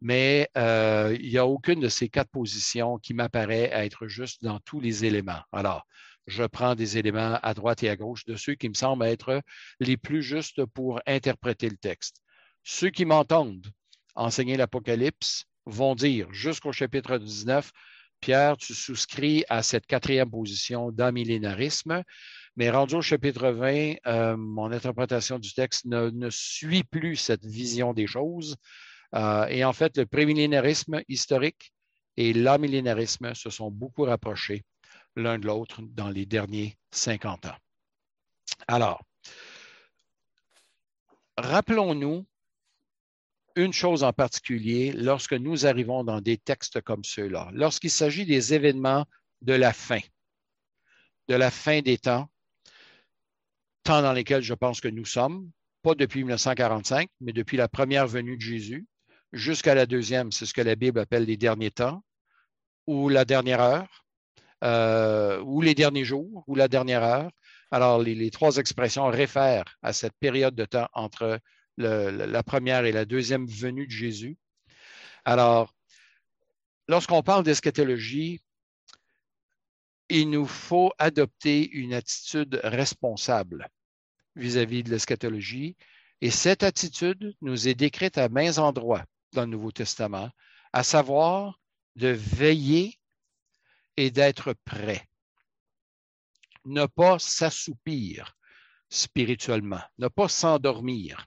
mais 0.01 0.49
euh, 0.57 1.17
il 1.21 1.31
n'y 1.31 1.37
a 1.37 1.45
aucune 1.45 1.81
de 1.81 1.89
ces 1.89 2.09
quatre 2.09 2.31
positions 2.31 2.99
qui 2.99 3.15
m'apparaît 3.15 3.69
être 3.73 4.07
juste 4.07 4.45
dans 4.45 4.61
tous 4.61 4.79
les 4.79 5.05
éléments. 5.05 5.43
Alors, 5.51 5.85
je 6.29 6.45
prends 6.45 6.77
des 6.77 6.99
éléments 6.99 7.41
à 7.43 7.53
droite 7.53 7.83
et 7.83 7.91
à 7.91 7.97
gauche 7.97 8.25
de 8.27 8.37
ceux 8.37 8.55
qui 8.55 8.69
me 8.69 8.75
semblent 8.75 9.05
être 9.05 9.43
les 9.81 9.97
plus 9.97 10.23
justes 10.23 10.65
pour 10.65 11.01
interpréter 11.05 11.69
le 11.69 11.77
texte. 11.77 12.23
Ceux 12.63 12.91
qui 12.91 13.05
m'entendent 13.05 13.67
enseigner 14.15 14.57
l'Apocalypse 14.57 15.47
vont 15.67 15.97
dire 15.97 16.33
jusqu'au 16.33 16.71
chapitre 16.71 17.19
19, 17.19 17.73
Pierre, 18.21 18.57
tu 18.57 18.73
souscris 18.73 19.45
à 19.49 19.63
cette 19.63 19.87
quatrième 19.87 20.31
position 20.31 20.91
d'amillénarisme, 20.91 22.03
mais 22.57 22.71
rendu 22.71 22.95
au 22.95 23.03
chapitre 23.03 23.51
20, 23.51 23.97
euh, 24.07 24.37
mon 24.37 24.73
interprétation 24.73 25.39
du 25.39 25.53
texte 25.53 25.85
ne, 25.85 26.31
suit 26.31 26.85
plus 26.85 27.17
cette 27.17 27.45
vision 27.45 27.93
des 27.93 28.07
choses. 28.07 28.57
Euh, 29.15 29.47
et 29.47 29.65
en 29.65 29.73
fait, 29.73 29.97
le 29.99 30.07
prémillénarisme 30.07 31.03
historique 31.09 31.73
et 32.17 32.33
l'amillénarisme 32.33 33.35
se 33.35 33.51
sont 33.51 33.71
beaucoup 33.71 34.03
rapprochés 34.05 34.65
l'un 35.17 35.39
de 35.39 35.47
l'autre 35.47 35.83
dans 35.83 36.09
les 36.09 36.25
derniers 36.25 36.77
50 36.93 37.47
ans. 37.47 37.57
Alors, 38.69 39.03
rappelons-nous 41.37 42.27
une 43.55 43.73
chose 43.73 44.03
en 44.03 44.13
particulier 44.13 44.93
lorsque 44.93 45.33
nous 45.33 45.67
arrivons 45.67 46.05
dans 46.05 46.21
des 46.21 46.39
textes 46.39 46.81
comme 46.81 47.05
ceux-là, 47.05 47.51
lorsqu'il 47.53 47.91
s'agit 47.91 48.27
des 48.27 48.55
événements 48.55 49.07
de 49.43 49.55
la 49.55 49.73
fin, 49.73 50.01
de 51.29 51.35
la 51.35 51.51
fin 51.51 51.81
des 51.81 51.99
temps, 51.99 52.29
temps 53.87 54.03
dans 54.03 54.13
lesquels 54.13 54.43
je 54.43 54.53
pense 54.53 54.81
que 54.81 54.89
nous 54.89 55.05
sommes, 55.05 55.49
pas 55.83 55.95
depuis 55.95 56.21
1945, 56.21 57.09
mais 57.21 57.33
depuis 57.33 57.57
la 57.57 57.69
première 57.69 58.09
venue 58.09 58.37
de 58.37 58.43
Jésus, 58.43 58.85
jusqu'à 59.33 59.77
la 59.77 59.87
deuxième, 59.87 60.33
c'est 60.33 60.45
ce 60.45 60.53
que 60.53 60.61
la 60.61 60.75
Bible 60.75 60.99
appelle 60.99 61.25
les 61.25 61.37
derniers 61.37 61.71
temps, 61.71 62.03
ou 62.89 63.09
la 63.09 63.25
dernière 63.25 63.61
heure, 63.61 64.05
euh, 64.65 65.41
ou 65.43 65.63
les 65.63 65.77
derniers 65.77 66.05
jours, 66.05 66.43
ou 66.49 66.57
la 66.57 66.67
dernière 66.67 67.05
heure. 67.05 67.31
Alors, 67.71 68.03
les, 68.03 68.31
trois 68.33 68.57
expressions 68.57 69.07
réfèrent 69.07 69.77
à 69.83 69.93
cette 69.93 70.15
période 70.19 70.57
de 70.57 70.65
temps 70.65 70.89
entre 70.93 71.39
la 71.77 72.43
première 72.43 72.87
et 72.87 72.93
la 72.93 73.05
deuxième 73.05 73.47
venue 73.47 73.87
de 73.87 73.93
Jésus. 73.93 74.37
Alors, 75.25 75.73
lorsqu'on 76.89 77.23
parle 77.23 77.45
d'eschatologie, 77.45 78.41
il 80.09 80.31
nous 80.31 80.47
faut 80.47 80.93
adopter 80.99 81.71
une 81.71 81.95
attitude 81.95 82.61
responsable 82.65 83.69
vis-à-vis 84.37 84.83
de 84.83 84.91
l'eschatologie. 84.91 85.77
Et 86.21 86.31
cette 86.31 86.63
attitude 86.63 87.35
nous 87.41 87.69
est 87.69 87.75
décrite 87.75 88.19
à 88.19 88.29
mains 88.29 88.59
endroits 88.59 89.05
dans 89.33 89.43
le 89.43 89.49
Nouveau 89.49 89.73
Testament, 89.73 90.31
à 90.73 90.83
savoir 90.83 91.59
de 91.97 92.09
veiller 92.09 92.99
et 93.97 94.11
d'être 94.11 94.55
prêt. 94.65 95.07
Ne 96.65 96.87
pas 96.87 97.19
s'assoupir 97.19 98.37
spirituellement, 98.89 99.83
ne 99.99 100.09
pas 100.09 100.29
s'endormir, 100.29 101.27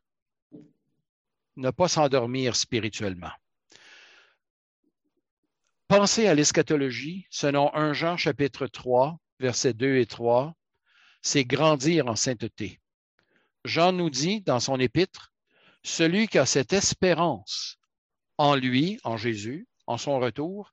ne 1.56 1.72
pas 1.72 1.88
s'endormir 1.88 2.56
spirituellement. 2.56 3.32
Pensez 5.88 6.28
à 6.28 6.36
l'eschatologie 6.36 7.26
selon 7.32 7.74
1 7.74 7.94
Jean 7.94 8.18
chapitre 8.18 8.68
3, 8.68 9.20
versets 9.40 9.74
2 9.74 9.98
et 9.98 10.06
3, 10.06 10.56
c'est 11.22 11.46
grandir 11.46 12.08
en 12.08 12.16
sainteté. 12.16 12.80
Jean 13.66 13.92
nous 13.92 14.10
dit 14.10 14.42
dans 14.42 14.60
son 14.60 14.80
épître, 14.80 15.34
celui 15.84 16.28
qui 16.28 16.38
a 16.38 16.46
cette 16.46 16.74
espérance 16.74 17.78
en 18.38 18.56
lui, 18.56 19.00
en 19.04 19.18
Jésus, 19.18 19.68
en 19.88 19.98
son 19.98 20.20
retour, 20.20 20.72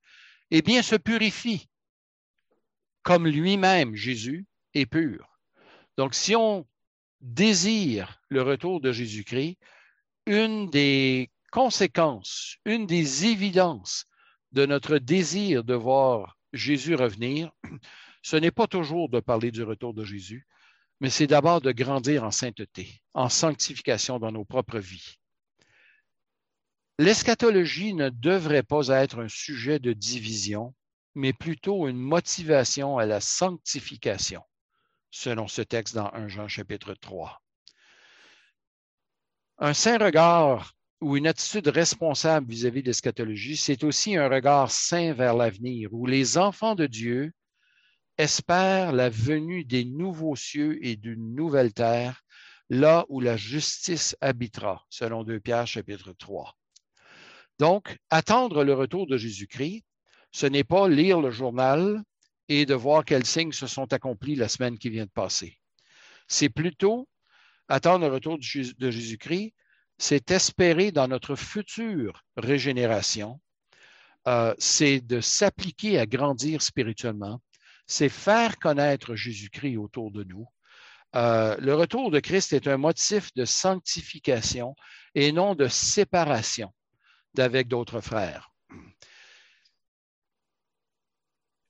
eh 0.51 0.63
bien 0.63 0.83
se 0.83 0.97
purifie 0.97 1.69
comme 3.07 3.29
lui-même, 3.29 3.95
Jésus, 3.95 4.47
est 4.75 4.85
pur. 4.85 5.39
Donc, 5.97 6.13
si 6.13 6.35
on 6.35 6.67
désire 7.21 8.21
le 8.29 8.43
retour 8.43 8.81
de 8.81 8.91
Jésus-Christ, 8.91 9.59
une 10.27 10.69
des 10.71 11.31
conséquences, 11.53 12.57
une 12.65 12.85
des 12.85 13.27
évidences 13.27 14.07
de 14.51 14.67
notre 14.67 14.99
désir 14.99 15.63
de 15.63 15.75
voir 15.75 16.37
Jésus 16.53 16.97
revenir, 16.97 17.53
ce 18.23 18.35
n'est 18.35 18.51
pas 18.51 18.67
toujours 18.67 19.09
de 19.09 19.21
parler 19.21 19.53
du 19.53 19.63
retour 19.63 19.95
de 19.95 20.03
Jésus, 20.03 20.45
mais 21.01 21.11
c'est 21.11 21.27
d'abord 21.27 21.61
de 21.61 21.73
grandir 21.73 22.25
en 22.25 22.31
sainteté, 22.31 23.01
en 23.15 23.29
sanctification 23.29 24.19
dans 24.19 24.33
nos 24.33 24.45
propres 24.45 24.79
vies. 24.79 25.19
L'eschatologie 26.99 27.93
ne 27.93 28.09
devrait 28.09 28.63
pas 28.63 28.89
être 28.89 29.21
un 29.21 29.29
sujet 29.29 29.79
de 29.79 29.93
division, 29.93 30.75
mais 31.15 31.35
plutôt 31.35 31.89
une 31.89 31.99
motivation 31.99 32.97
à 32.97 33.05
la 33.05 33.21
sanctification, 33.21 34.43
selon 35.11 35.47
ce 35.49 35.63
texte 35.63 35.95
dans 35.95 36.11
1 36.15 36.29
Jean 36.29 36.49
chapitre 36.49 36.95
3. 36.95 37.43
Un 39.59 39.75
saint 39.75 39.99
regard 39.99 40.73
ou 41.03 41.17
une 41.17 41.27
attitude 41.27 41.69
responsable 41.69 42.51
vis-à-vis 42.51 42.83
de 42.83 42.89
l'eschatologie, 42.89 43.57
c'est 43.57 43.85
aussi 43.85 44.17
un 44.17 44.29
regard 44.29 44.71
saint 44.71 45.13
vers 45.13 45.35
l'avenir, 45.35 45.93
où 45.93 46.07
les 46.07 46.39
enfants 46.39 46.75
de 46.75 46.87
Dieu 46.87 47.33
espèrent 48.19 48.93
la 48.93 49.11
venue 49.11 49.65
des 49.65 49.85
nouveaux 49.85 50.37
cieux 50.37 50.79
et 50.85 50.97
d'une 50.97 51.35
nouvelle 51.35 51.73
terre, 51.73 52.23
là 52.69 53.05
où 53.09 53.21
la 53.21 53.37
justice 53.37 54.17
habitera, 54.21 54.85
selon 54.91 55.23
2 55.23 55.41
Pierre 55.41 55.67
chapitre 55.67 56.13
3. 56.19 56.57
Donc, 57.59 57.99
attendre 58.11 58.65
le 58.65 58.75
retour 58.75 59.07
de 59.07 59.17
Jésus-Christ, 59.17 59.85
ce 60.33 60.47
n'est 60.47 60.65
pas 60.65 60.89
lire 60.89 61.21
le 61.21 61.31
journal 61.31 62.03
et 62.49 62.67
de 62.67 62.75
voir 62.75 63.05
quels 63.05 63.27
signes 63.27 63.53
se 63.53 63.67
sont 63.67 63.93
accomplis 63.93 64.35
la 64.35 64.49
semaine 64.49 64.79
qui 64.79 64.91
vient 64.91 65.07
de 65.07 65.11
passer. 65.11 65.59
C'est 66.29 66.49
plutôt 66.49 67.09
attendre 67.69 68.07
le 68.07 68.13
retour 68.13 68.39
de 68.39 68.91
Jésus-Christ, 68.91 69.55
c'est 69.99 70.31
espérer 70.31 70.93
dans 70.93 71.09
notre 71.09 71.37
future 71.37 72.23
régénération, 72.37 73.41
euh, 74.29 74.55
c'est 74.59 75.01
de 75.01 75.21
s'appliquer 75.21 75.99
à 75.99 76.07
grandir 76.07 76.63
spirituellement, 76.63 77.41
c'est 77.87 78.09
faire 78.09 78.59
connaître 78.59 79.15
Jésus-Christ 79.15 79.77
autour 79.77 80.11
de 80.11 80.25
nous. 80.25 80.47
Euh, 81.15 81.57
le 81.59 81.75
retour 81.75 82.11
de 82.11 82.21
Christ 82.21 82.53
est 82.53 82.67
un 82.67 82.77
motif 82.77 83.33
de 83.35 83.45
sanctification 83.45 84.75
et 85.15 85.33
non 85.33 85.55
de 85.55 85.69
séparation 85.69 86.73
d'avec 87.35 87.69
d'autres 87.69 88.01
frères. 88.01 88.51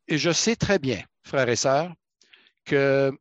Et 0.08 0.18
je 0.18 0.30
sais 0.30 0.56
très 0.56 0.78
bien, 0.78 1.04
frères 1.22 1.48
et 1.48 1.56
sœurs, 1.56 1.92
que, 2.64 3.12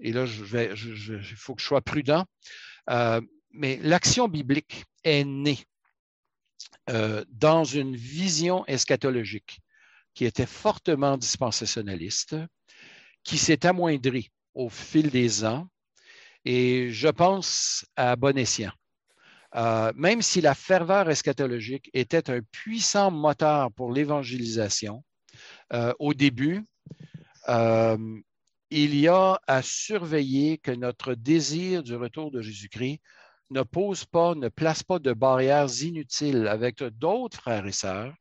et 0.00 0.12
là, 0.12 0.24
il 0.24 1.36
faut 1.36 1.54
que 1.54 1.62
je 1.62 1.66
sois 1.66 1.82
prudent, 1.82 2.24
euh, 2.88 3.20
mais 3.52 3.78
l'action 3.82 4.28
biblique 4.28 4.84
est 5.04 5.24
née 5.24 5.58
euh, 6.88 7.24
dans 7.28 7.64
une 7.64 7.96
vision 7.96 8.64
eschatologique 8.66 9.60
qui 10.14 10.24
était 10.24 10.46
fortement 10.46 11.16
dispensationaliste, 11.16 12.36
qui 13.22 13.38
s'est 13.38 13.66
amoindrie 13.66 14.30
au 14.54 14.68
fil 14.68 15.10
des 15.10 15.44
ans, 15.44 15.68
et 16.44 16.90
je 16.90 17.08
pense 17.08 17.86
à 17.96 18.16
bon 18.16 18.36
euh, 19.56 19.92
même 19.96 20.22
si 20.22 20.40
la 20.40 20.54
ferveur 20.54 21.10
eschatologique 21.10 21.90
était 21.92 22.30
un 22.30 22.40
puissant 22.52 23.10
moteur 23.10 23.72
pour 23.72 23.92
l'évangélisation, 23.92 25.02
euh, 25.72 25.92
au 25.98 26.14
début, 26.14 26.64
euh, 27.48 27.98
il 28.70 28.94
y 28.94 29.08
a 29.08 29.40
à 29.46 29.62
surveiller 29.62 30.58
que 30.58 30.70
notre 30.70 31.14
désir 31.14 31.82
du 31.82 31.96
retour 31.96 32.30
de 32.30 32.40
Jésus-Christ 32.40 33.00
ne 33.50 33.62
pose 33.62 34.04
pas, 34.04 34.36
ne 34.36 34.48
place 34.48 34.84
pas 34.84 35.00
de 35.00 35.12
barrières 35.12 35.82
inutiles 35.82 36.46
avec 36.46 36.84
d'autres 36.84 37.38
frères 37.38 37.66
et 37.66 37.72
sœurs 37.72 38.14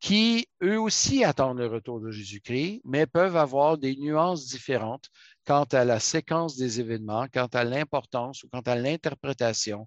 qui, 0.00 0.48
eux 0.62 0.80
aussi, 0.80 1.24
attendent 1.24 1.58
le 1.58 1.66
retour 1.66 2.00
de 2.00 2.10
Jésus-Christ, 2.10 2.80
mais 2.84 3.06
peuvent 3.06 3.36
avoir 3.36 3.76
des 3.78 3.96
nuances 3.96 4.46
différentes 4.46 5.10
quant 5.46 5.64
à 5.64 5.84
la 5.84 6.00
séquence 6.00 6.56
des 6.56 6.80
événements, 6.80 7.26
quant 7.32 7.48
à 7.52 7.64
l'importance 7.64 8.42
ou 8.42 8.48
quant 8.48 8.60
à 8.60 8.76
l'interprétation 8.76 9.86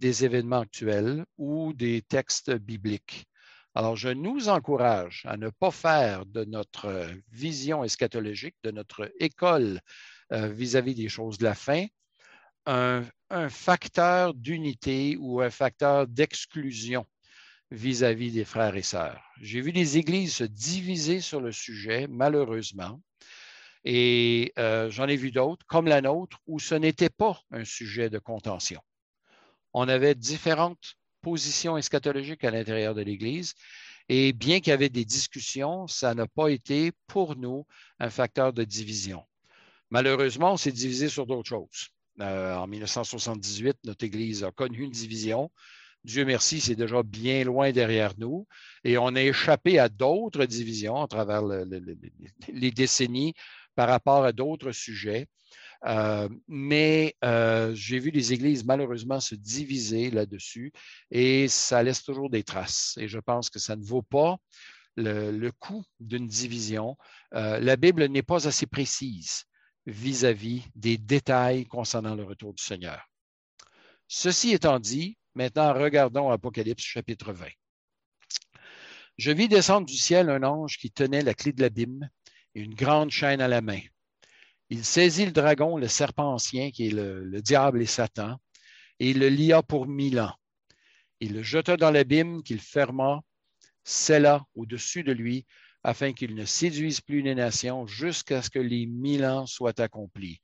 des 0.00 0.24
événements 0.24 0.60
actuels 0.60 1.24
ou 1.38 1.72
des 1.74 2.02
textes 2.02 2.52
bibliques. 2.52 3.24
Alors, 3.74 3.96
je 3.96 4.08
nous 4.08 4.48
encourage 4.48 5.22
à 5.26 5.36
ne 5.36 5.48
pas 5.48 5.70
faire 5.70 6.26
de 6.26 6.44
notre 6.44 7.08
vision 7.30 7.84
eschatologique, 7.84 8.56
de 8.64 8.72
notre 8.72 9.10
école 9.18 9.80
euh, 10.32 10.48
vis-à-vis 10.48 10.94
des 10.94 11.08
choses 11.08 11.38
de 11.38 11.44
la 11.44 11.54
fin, 11.54 11.86
un, 12.66 13.02
facteur 13.48 14.34
d'unité 14.34 15.16
ou 15.18 15.40
un 15.40 15.50
facteur 15.50 16.06
d'exclusion 16.06 17.06
vis-à-vis 17.72 18.32
des 18.32 18.44
frères 18.44 18.76
et 18.76 18.82
sœurs. 18.82 19.22
J'ai 19.40 19.60
vu 19.60 19.72
des 19.72 19.98
églises 19.98 20.36
se 20.36 20.44
diviser 20.44 21.20
sur 21.20 21.40
le 21.40 21.52
sujet, 21.52 22.06
malheureusement, 22.08 23.00
et 23.84 24.52
euh, 24.58 24.90
j'en 24.90 25.08
ai 25.08 25.16
vu 25.16 25.32
d'autres, 25.32 25.66
comme 25.66 25.86
la 25.86 26.00
nôtre, 26.00 26.38
où 26.46 26.60
ce 26.60 26.76
n'était 26.76 27.10
pas 27.10 27.40
un 27.50 27.64
sujet 27.64 28.10
de 28.10 28.18
contention 28.18 28.80
on 29.74 29.88
avait 29.88 30.14
différentes 30.14 30.96
positions 31.22 31.78
eschatologiques 31.78 32.44
à 32.44 32.50
l'intérieur 32.50 32.94
de 32.94 33.02
l'Église. 33.02 33.54
Et 34.08 34.32
bien 34.32 34.60
qu'il 34.60 34.70
y 34.70 34.74
avait 34.74 34.88
des 34.88 35.04
discussions, 35.04 35.86
ça 35.86 36.14
n'a 36.14 36.26
pas 36.26 36.48
été 36.48 36.92
pour 37.06 37.36
nous 37.36 37.64
un 37.98 38.10
facteur 38.10 38.52
de 38.52 38.64
division. 38.64 39.24
Malheureusement, 39.90 40.52
on 40.52 40.56
s'est 40.56 40.72
divisé 40.72 41.08
sur 41.08 41.26
d'autres 41.26 41.48
choses. 41.48 41.88
en 42.18 42.66
1978, 42.66 43.78
notre 43.84 44.04
Église 44.04 44.44
a 44.44 44.50
connu 44.50 44.82
une 44.82 44.90
division. 44.90 45.50
Dieu 46.04 46.24
merci, 46.24 46.60
c'est 46.60 46.74
déjà 46.74 47.02
bien 47.02 47.44
loin 47.44 47.70
derrière 47.70 48.12
nous. 48.18 48.46
Et 48.84 48.98
on 48.98 49.14
a 49.14 49.22
échappé 49.22 49.78
à 49.78 49.88
d'autres 49.88 50.44
divisions 50.44 51.00
à 51.00 51.06
travers 51.06 51.42
les 51.42 52.70
décennies 52.70 53.34
par 53.74 53.88
rapport 53.88 54.24
à 54.24 54.32
d'autres 54.32 54.72
sujets. 54.72 55.28
Euh, 55.84 56.28
mais 56.46 57.16
euh, 57.24 57.74
j'ai 57.74 57.98
vu 57.98 58.10
les 58.10 58.32
églises 58.32 58.64
malheureusement 58.64 59.18
se 59.18 59.34
diviser 59.34 60.10
là-dessus 60.10 60.72
et 61.10 61.48
ça 61.48 61.82
laisse 61.82 62.04
toujours 62.04 62.30
des 62.30 62.44
traces. 62.44 62.96
Et 63.00 63.08
je 63.08 63.18
pense 63.18 63.50
que 63.50 63.58
ça 63.58 63.74
ne 63.74 63.82
vaut 63.82 64.02
pas 64.02 64.36
le, 64.96 65.50
coût 65.50 65.84
d'une 65.98 66.28
division. 66.28 66.96
Euh, 67.34 67.58
la 67.58 67.76
Bible 67.76 68.04
n'est 68.06 68.22
pas 68.22 68.46
assez 68.46 68.66
précise 68.66 69.44
vis-à-vis 69.86 70.62
des 70.76 70.98
détails 70.98 71.66
concernant 71.66 72.14
le 72.14 72.24
retour 72.24 72.54
du 72.54 72.62
Seigneur. 72.62 73.08
Ceci 74.06 74.52
étant 74.52 74.78
dit, 74.78 75.16
maintenant 75.34 75.72
regardons 75.72 76.30
Apocalypse 76.30 76.84
chapitre 76.84 77.32
20. 77.32 77.46
Je 79.18 79.30
vis 79.30 79.48
descendre 79.48 79.86
du 79.86 79.96
ciel 79.96 80.30
un 80.30 80.42
ange 80.42 80.78
qui 80.78 80.90
tenait 80.90 81.22
la 81.22 81.34
clé 81.34 81.52
de 81.52 81.60
l'abîme 81.60 82.08
et 82.54 82.60
une 82.60 82.74
grande 82.74 83.10
chaîne 83.10 83.40
à 83.40 83.48
la 83.48 83.60
main. 83.60 83.80
Il 84.70 84.84
saisit 84.84 85.26
le 85.26 85.32
dragon, 85.32 85.76
le 85.76 85.88
serpent 85.88 86.32
ancien, 86.32 86.70
qui 86.70 86.86
est 86.86 86.90
le, 86.90 87.42
diable 87.42 87.82
et 87.82 87.86
Satan, 87.86 88.38
et 88.98 89.10
il 89.10 89.18
le 89.18 89.28
lia 89.28 89.62
pour 89.62 89.86
mille 89.86 90.18
ans. 90.18 90.34
Il 91.20 91.34
le 91.34 91.42
jeta 91.42 91.76
dans 91.76 91.90
l'abîme 91.90 92.42
qu'il 92.42 92.60
ferma, 92.60 93.20
scella 93.84 94.44
au-dessus 94.54 95.04
de 95.04 95.12
lui, 95.12 95.44
afin 95.84 96.12
qu'il 96.12 96.34
ne 96.34 96.44
séduise 96.44 97.00
plus 97.00 97.22
les 97.22 97.34
nations 97.34 97.86
jusqu'à 97.86 98.40
ce 98.40 98.50
que 98.50 98.58
les 98.58 98.86
mille 98.86 99.24
ans 99.24 99.46
soient 99.46 99.78
accomplis. 99.80 100.40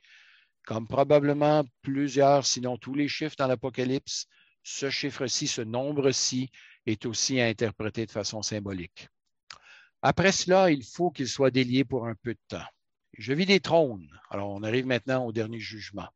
Comme 0.67 0.87
probablement 0.87 1.65
plusieurs, 1.81 2.45
sinon 2.45 2.77
tous 2.77 2.95
les 2.95 3.09
chiffres 3.09 3.37
dans 3.39 3.47
l'Apocalypse, 3.47 4.27
ce 4.69 4.91
chiffre-ci, 4.91 5.47
ce 5.47 5.63
nombre-ci, 5.63 6.51
est 6.85 7.07
aussi 7.07 7.41
à 7.41 7.47
interpréter 7.47 8.05
de 8.05 8.11
façon 8.11 8.43
symbolique. 8.43 9.09
Après 10.03 10.31
cela, 10.31 10.71
il 10.71 10.85
faut 10.85 11.11
qu'il 11.11 11.27
soit 11.27 11.51
délié 11.51 11.85
pour 11.85 12.07
un 12.07 12.15
peu 12.15 12.35
de 12.35 12.41
temps. 12.49 12.67
Je 13.17 13.33
vis 13.33 13.47
des 13.47 13.61
trônes. 13.61 14.09
Alors, 14.29 14.51
on 14.51 14.63
arrive 14.63 14.87
maintenant 14.87 15.25
au 15.25 15.33
dernier 15.33 15.59
jugement. 15.59 16.09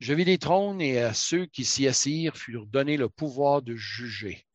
Je 0.00 0.14
vis 0.14 0.24
des 0.24 0.38
trônes 0.38 0.80
et 0.80 1.00
à 1.00 1.12
ceux 1.12 1.44
qui 1.44 1.66
s'y 1.66 1.86
assirent 1.86 2.36
furent 2.36 2.66
donnés 2.66 2.96
le 2.96 3.10
pouvoir 3.10 3.60
de 3.60 3.76
juger. 3.76 4.46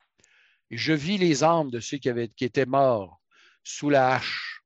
Et 0.72 0.78
je 0.78 0.94
vis 0.94 1.20
les 1.20 1.44
âmes 1.44 1.70
de 1.70 1.80
ceux 1.80 1.98
qui, 1.98 2.10
avaient, 2.10 2.30
qui 2.30 2.44
étaient 2.44 2.66
morts 2.66 3.22
sous 3.64 3.92
la 3.92 4.16
hache, 4.16 4.64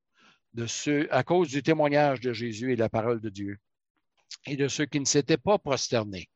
de 0.54 0.66
ceux, 0.66 1.14
à 1.14 1.24
cause 1.24 1.50
du 1.50 1.62
témoignage 1.62 2.22
de 2.22 2.32
Jésus 2.32 2.72
et 2.72 2.76
de 2.76 2.80
la 2.80 2.90
parole 2.90 3.20
de 3.20 3.30
Dieu, 3.30 3.58
et 4.46 4.56
de 4.56 4.70
ceux 4.70 4.86
qui 4.86 5.02
ne 5.02 5.06
s'étaient 5.06 5.38
pas 5.38 5.60
prosternés 5.60 6.30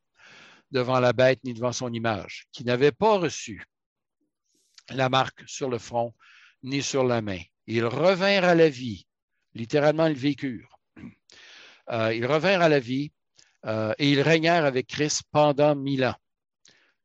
devant 0.73 0.99
la 0.99 1.13
bête 1.13 1.39
ni 1.45 1.53
devant 1.53 1.71
son 1.71 1.93
image, 1.93 2.47
qui 2.51 2.65
n'avaient 2.65 2.91
pas 2.91 3.17
reçu 3.17 3.63
la 4.89 5.07
marque 5.07 5.43
sur 5.47 5.69
le 5.69 5.77
front 5.77 6.13
ni 6.63 6.81
sur 6.81 7.05
la 7.05 7.21
main. 7.21 7.39
Ils 7.67 7.85
revinrent 7.85 8.43
à 8.43 8.55
la 8.55 8.67
vie 8.67 9.05
littéralement 9.55 10.07
ils 10.07 10.17
vécurent. 10.17 10.79
Euh, 11.91 12.13
ils 12.13 12.25
revinrent 12.25 12.61
à 12.61 12.69
la 12.69 12.79
vie 12.79 13.11
euh, 13.65 13.93
et 13.97 14.11
ils 14.11 14.21
régnèrent 14.21 14.65
avec 14.65 14.87
Christ 14.87 15.23
pendant 15.31 15.75
mille 15.75 16.05
ans. 16.05 16.15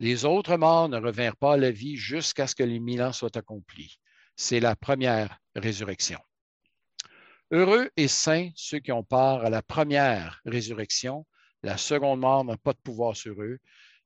Les 0.01 0.25
autres 0.25 0.57
morts 0.57 0.89
ne 0.89 0.99
revinrent 0.99 1.37
pas 1.37 1.55
à 1.55 1.57
la 1.57 1.71
vie 1.71 1.97
jusqu'à 1.97 2.47
ce 2.47 2.55
que 2.55 2.63
les 2.63 2.79
mille 2.79 3.03
ans 3.03 3.13
soient 3.13 3.37
accomplis. 3.37 3.99
C'est 4.37 4.61
la 4.61 4.77
première 4.77 5.39
résurrection. 5.57 6.21
Heureux 7.51 7.91
et 7.97 8.09
saints 8.09 8.51
ceux 8.55 8.79
qui 8.79 8.93
ont 8.93 9.03
part 9.03 9.45
à 9.45 9.51
la 9.51 9.63
première 9.63 10.41
résurrection. 10.45 11.27
La 11.63 11.77
seconde 11.77 12.21
mort 12.21 12.45
n'a 12.45 12.57
pas 12.57 12.73
de 12.73 12.79
pouvoir 12.79 13.17
sur 13.17 13.41
eux, 13.43 13.59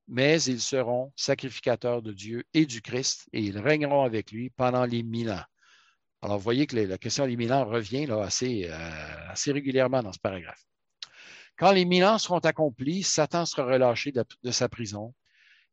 mais 0.09 0.43
ils 0.43 0.61
seront 0.61 1.13
sacrificateurs 1.17 2.03
de 2.03 2.13
Dieu 2.13 2.45
et 2.55 2.67
du 2.67 2.81
Christ 2.83 3.29
et 3.33 3.41
ils 3.41 3.59
régneront 3.59 4.05
avec 4.05 4.33
lui 4.33 4.51
pendant 4.51 4.85
les 4.85 5.03
mille 5.03 5.31
ans. 5.31 5.45
Alors, 6.23 6.39
vous 6.39 6.45
voyez 6.45 6.67
que 6.67 6.77
la 6.77 6.99
question 6.99 7.27
des 7.27 7.37
mille 7.37 7.53
ans 7.53 7.65
revient 7.65 8.07
euh, 8.09 9.29
assez 9.29 9.53
régulièrement 9.53 10.03
dans 10.03 10.13
ce 10.13 10.21
paragraphe. 10.21 10.65
Quand 11.57 11.73
les 11.73 11.85
mille 11.85 12.05
ans 12.05 12.19
seront 12.19 12.39
accomplis, 12.39 13.03
Satan 13.03 13.45
sera 13.45 13.65
relâché 13.65 14.13
de, 14.13 14.51
sa 14.51 14.69
prison. 14.69 15.15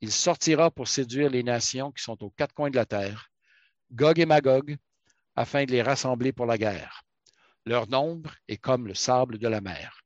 Il 0.01 0.11
sortira 0.11 0.71
pour 0.71 0.87
séduire 0.87 1.29
les 1.29 1.43
nations 1.43 1.91
qui 1.91 2.03
sont 2.03 2.23
aux 2.23 2.31
quatre 2.31 2.53
coins 2.53 2.69
de 2.69 2.75
la 2.75 2.85
terre, 2.85 3.29
Gog 3.91 4.19
et 4.19 4.25
Magog, 4.25 4.77
afin 5.35 5.65
de 5.65 5.71
les 5.71 5.81
rassembler 5.81 6.31
pour 6.33 6.45
la 6.45 6.57
guerre. 6.57 7.03
Leur 7.65 7.87
nombre 7.87 8.33
est 8.47 8.57
comme 8.57 8.87
le 8.87 8.95
sable 8.95 9.37
de 9.37 9.47
la 9.47 9.61
mer. 9.61 9.98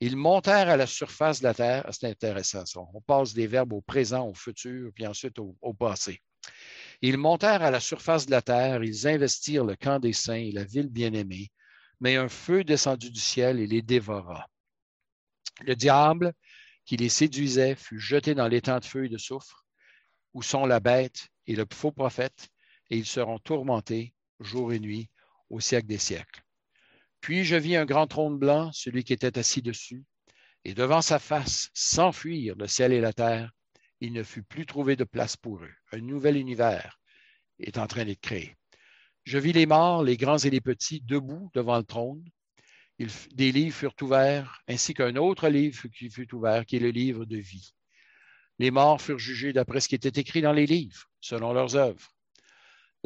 Ils 0.00 0.16
montèrent 0.16 0.68
à 0.68 0.76
la 0.76 0.86
surface 0.86 1.40
de 1.40 1.44
la 1.44 1.54
terre. 1.54 1.84
Ah, 1.86 1.92
c'est 1.92 2.08
intéressant. 2.08 2.88
On 2.94 3.00
passe 3.00 3.34
des 3.34 3.46
verbes 3.46 3.72
au 3.72 3.80
présent, 3.80 4.28
au 4.28 4.34
futur, 4.34 4.92
puis 4.94 5.06
ensuite 5.06 5.38
au, 5.38 5.56
au 5.60 5.74
passé. 5.74 6.22
Ils 7.02 7.18
montèrent 7.18 7.62
à 7.62 7.70
la 7.70 7.80
surface 7.80 8.26
de 8.26 8.30
la 8.30 8.42
terre, 8.42 8.82
ils 8.82 9.06
investirent 9.06 9.64
le 9.64 9.76
camp 9.76 10.00
des 10.00 10.12
saints 10.12 10.34
et 10.34 10.52
la 10.52 10.64
ville 10.64 10.88
bien-aimée, 10.88 11.50
mais 12.00 12.16
un 12.16 12.28
feu 12.28 12.64
descendu 12.64 13.10
du 13.10 13.20
ciel 13.20 13.60
et 13.60 13.66
les 13.66 13.82
dévora. 13.82 14.48
Le 15.60 15.76
diable, 15.76 16.32
qui 16.84 16.96
les 16.96 17.08
séduisait, 17.08 17.74
fut 17.74 18.00
jeté 18.00 18.34
dans 18.34 18.48
l'étang 18.48 18.78
de 18.78 18.84
feu 18.84 19.04
et 19.04 19.08
de 19.08 19.18
soufre, 19.18 19.64
où 20.34 20.42
sont 20.42 20.66
la 20.66 20.80
bête 20.80 21.28
et 21.46 21.54
le 21.54 21.66
faux 21.72 21.92
prophète, 21.92 22.48
et 22.90 22.96
ils 22.96 23.06
seront 23.06 23.38
tourmentés 23.38 24.14
jour 24.40 24.72
et 24.72 24.80
nuit 24.80 25.10
au 25.50 25.60
siècle 25.60 25.86
des 25.86 25.98
siècles. 25.98 26.42
Puis 27.20 27.44
je 27.44 27.56
vis 27.56 27.76
un 27.76 27.84
grand 27.84 28.06
trône 28.06 28.38
blanc, 28.38 28.70
celui 28.72 29.04
qui 29.04 29.12
était 29.12 29.38
assis 29.38 29.62
dessus, 29.62 30.04
et 30.64 30.74
devant 30.74 31.02
sa 31.02 31.18
face, 31.18 31.70
sans 31.74 32.12
fuir 32.12 32.54
le 32.56 32.66
ciel 32.66 32.92
et 32.92 33.00
la 33.00 33.12
terre, 33.12 33.52
il 34.00 34.12
ne 34.12 34.22
fut 34.22 34.42
plus 34.42 34.66
trouvé 34.66 34.96
de 34.96 35.04
place 35.04 35.36
pour 35.36 35.62
eux. 35.62 35.74
Un 35.92 36.00
nouvel 36.00 36.36
univers 36.36 37.00
est 37.58 37.78
en 37.78 37.86
train 37.86 38.04
d'être 38.04 38.20
créé. 38.20 38.56
Je 39.24 39.38
vis 39.38 39.52
les 39.52 39.66
morts, 39.66 40.04
les 40.04 40.16
grands 40.16 40.38
et 40.38 40.50
les 40.50 40.60
petits, 40.60 41.00
debout 41.00 41.50
devant 41.54 41.76
le 41.76 41.84
trône. 41.84 42.24
des 42.98 43.52
livres 43.52 43.76
furent 43.76 43.94
ouverts, 44.00 44.62
ainsi 44.68 44.94
qu'un 44.94 45.16
autre 45.16 45.48
livre 45.48 45.88
qui 45.88 46.10
fut 46.10 46.34
ouvert, 46.34 46.64
qui 46.64 46.76
est 46.76 46.80
le 46.80 46.90
livre 46.90 47.24
de 47.24 47.36
vie. 47.36 47.74
Les 48.58 48.70
morts 48.70 49.00
furent 49.00 49.18
jugés 49.18 49.52
d'après 49.52 49.80
ce 49.80 49.88
qui 49.88 49.94
était 49.94 50.20
écrit 50.20 50.40
dans 50.40 50.52
les 50.52 50.66
livres, 50.66 51.10
selon 51.20 51.52
leurs 51.52 51.76
œuvres. 51.76 52.10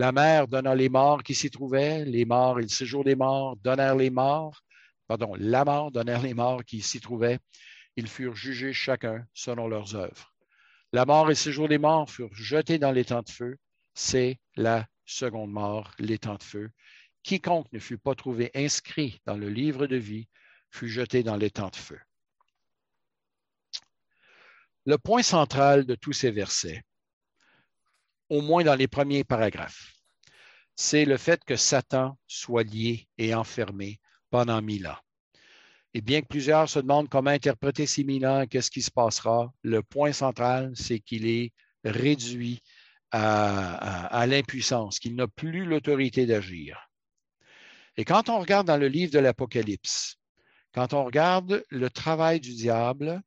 La 0.03 0.11
mer 0.11 0.49
donna 0.49 0.75
les 0.75 0.89
morts 0.89 1.23
qui 1.23 1.33
s'y 1.33 1.49
trouvaient, 1.49 2.05
les 2.05 2.25
morts 2.25 2.59
et 2.59 2.63
le 2.63 2.69
séjour 2.69 3.05
des 3.05 3.15
morts 3.15 3.57
donnèrent 3.59 3.95
les 3.95 4.11
morts, 4.11 4.65
pardon, 5.07 5.33
la 5.39 5.65
mort 5.65 5.93
donnèrent 5.93 6.23
les 6.23 6.35
morts 6.35 6.65
qui 6.65 6.83
s'y 6.83 7.01
trouvaient. 7.01 7.39
Ils 7.95 8.09
furent 8.09 8.35
jugés 8.35 8.73
chacun 8.73 9.25
selon 9.33 9.69
leurs 9.69 9.95
œuvres. 9.95 10.35
La 10.93 11.07
mort 11.07 11.27
et 11.27 11.29
le 11.29 11.35
séjour 11.37 11.69
des 11.69 11.79
morts 11.79 12.11
furent 12.11 12.35
jetés 12.35 12.81
dans 12.81 12.91
l'étang 12.91 13.23
de 13.23 13.31
feu. 13.31 13.57
C'est 13.95 14.41
la 14.57 14.89
seconde 15.05 15.53
mort, 15.53 15.93
l'étang 16.01 16.35
de 16.35 16.43
feu. 16.43 16.71
Quiconque 17.23 17.73
ne 17.73 17.79
fut 17.79 17.97
pas 17.97 18.17
trouvé 18.17 18.51
inscrit 18.57 19.21
dans 19.25 19.37
le 19.37 19.51
livre 19.51 19.87
de 19.87 19.95
vie 19.95 20.27
fut 20.69 20.89
jeté 20.89 21.23
dans 21.23 21.37
l'étang 21.37 21.69
de 21.69 21.77
feu. 21.77 22.01
Le 24.85 24.99
point 24.99 25.23
central 25.23 25.87
de 25.87 25.95
tous 25.95 26.13
ces 26.13 26.33
versets, 26.33 26.83
au 28.33 28.41
moins 28.41 28.65
dans 28.65 28.75
les 28.75 28.89
premiers 28.89 29.25
paragraphes, 29.25 29.93
c'est 30.75 31.05
le 31.05 31.19
fait 31.19 31.45
que 31.45 31.55
Satan 31.55 32.19
soit 32.27 32.63
lié 32.63 33.07
et 33.19 33.35
enfermé 33.35 34.01
pendant 34.31 34.63
mille 34.63 34.87
ans. 34.87 34.97
Et 35.93 36.01
bien 36.01 36.23
que 36.23 36.29
plusieurs 36.29 36.67
se 36.67 36.79
demandent 36.79 37.11
comment 37.11 37.31
interpréter 37.31 37.85
ces 37.85 38.05
mille 38.05 38.27
ans, 38.27 38.47
qu'est-ce 38.47 38.71
qui 38.71 38.81
se 38.81 38.91
passera, 38.91 39.53
le 39.61 39.83
point 39.83 40.13
central, 40.13 40.73
c'est 40.75 40.99
qu'il 40.99 41.27
est 41.27 41.53
réduit 41.85 42.63
à, 43.11 44.25
l'impuissance, 44.27 44.99
qu'il 44.99 45.15
n'a 45.15 45.29
plus 45.29 45.67
l'autorité 45.67 46.25
d'agir. 46.25 46.89
Et 47.99 48.07
quand 48.07 48.31
on 48.31 48.41
regarde 48.41 48.67
dans 48.67 48.79
le 48.79 48.89
livre 48.89 49.13
de 49.13 49.19
l'Apocalypse, 49.19 50.17
quand 50.73 50.95
on 50.95 51.05
regarde 51.05 51.63
le 51.69 51.91
travail 51.91 52.41
du 52.41 52.55
diable, 52.55 53.21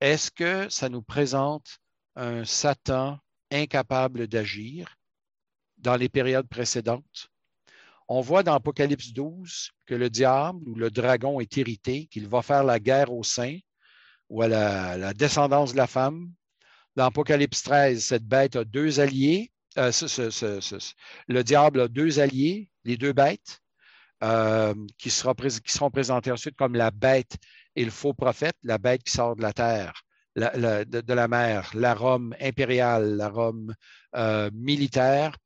est-ce 0.00 0.30
que 0.30 0.68
ça 0.68 0.90
nous 0.90 1.00
présente 1.00 1.78
un 2.16 2.44
Satan 2.44 3.18
incapable 3.52 4.26
d'agir 4.26 4.96
dans 5.78 5.96
les 5.96 6.08
périodes 6.08 6.48
précédentes? 6.48 7.28
On 8.08 8.20
voit 8.20 8.42
dans 8.42 8.54
Apocalypse 8.54 9.12
12 9.12 9.70
que 9.86 9.94
le 9.94 10.10
diable 10.10 10.68
ou 10.68 10.74
le 10.74 10.90
dragon 10.90 11.40
est 11.40 11.56
irrité, 11.56 12.06
qu'il 12.06 12.28
va 12.28 12.42
faire 12.42 12.64
la 12.64 12.78
guerre 12.78 13.12
aux 13.12 13.22
saints 13.22 13.58
ou 14.28 14.42
à 14.42 14.48
la, 14.48 15.14
descendance 15.14 15.72
de 15.72 15.76
la 15.76 15.86
femme. 15.86 16.32
Dans 16.96 17.06
Apocalypse 17.06 17.62
13, 17.62 18.04
cette 18.04 18.26
bête 18.26 18.56
a 18.56 18.64
deux 18.64 19.00
alliés. 19.00 19.50
Euh, 19.78 19.90
le 21.28 21.42
diable 21.42 21.80
a 21.80 21.88
deux 21.88 22.20
alliés, 22.20 22.68
les 22.84 22.96
deux 22.96 23.12
bêtes, 23.12 23.60
euh, 24.22 24.74
qui, 24.98 25.10
seront 25.10 25.90
présentés 25.90 26.30
ensuite 26.30 26.56
comme 26.56 26.74
la 26.74 26.90
bête 26.90 27.36
et 27.74 27.84
le 27.84 27.90
faux 27.90 28.14
prophète, 28.14 28.56
la 28.62 28.78
bête 28.78 29.02
qui 29.02 29.12
sort 29.12 29.36
de 29.36 29.42
la 29.42 29.52
terre, 29.52 30.02
de, 30.36 31.12
la 31.12 31.28
mer, 31.28 31.70
la 31.74 31.94
Rome 31.94 32.34
impériale, 32.40 33.16
la 33.16 33.28
Rome 33.28 33.74
euh, 34.16 34.50
militaire, 34.52 35.36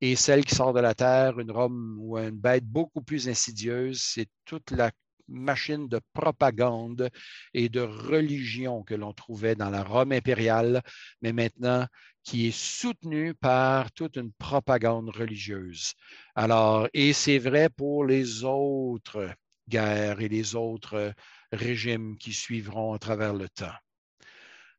et 0.00 0.16
celle 0.16 0.44
qui 0.44 0.54
sort 0.54 0.72
de 0.72 0.80
la 0.80 0.94
terre, 0.94 1.38
une 1.38 1.50
Rome 1.50 1.96
ou 2.00 2.18
une 2.18 2.30
bête 2.30 2.64
beaucoup 2.64 3.02
plus 3.02 3.28
insidieuse, 3.28 4.00
c'est 4.02 4.28
toute 4.44 4.70
la, 4.72 4.90
machine 5.28 5.88
de 5.88 6.00
propagande 6.12 7.10
et 7.54 7.68
de 7.68 7.80
religion 7.80 8.82
que 8.82 8.94
l'on 8.94 9.12
trouvait 9.12 9.54
dans 9.54 9.70
la 9.70 9.82
Rome 9.82 10.12
impériale, 10.12 10.82
mais 11.20 11.32
maintenant 11.32 11.86
qui 12.24 12.46
est 12.46 12.56
soutenue 12.56 13.34
par 13.34 13.90
toute 13.92 14.16
une 14.16 14.32
propagande 14.32 15.08
religieuse. 15.08 15.94
Alors, 16.36 16.88
et 16.94 17.12
c'est 17.12 17.38
vrai 17.38 17.68
pour 17.68 18.04
les 18.04 18.44
autres 18.44 19.28
guerres 19.68 20.20
et 20.20 20.28
les 20.28 20.54
autres 20.54 21.12
régimes 21.50 22.16
qui 22.16 22.32
suivront 22.32 22.92
à 22.92 22.98
travers 22.98 23.34
le 23.34 23.48
temps. 23.48 23.74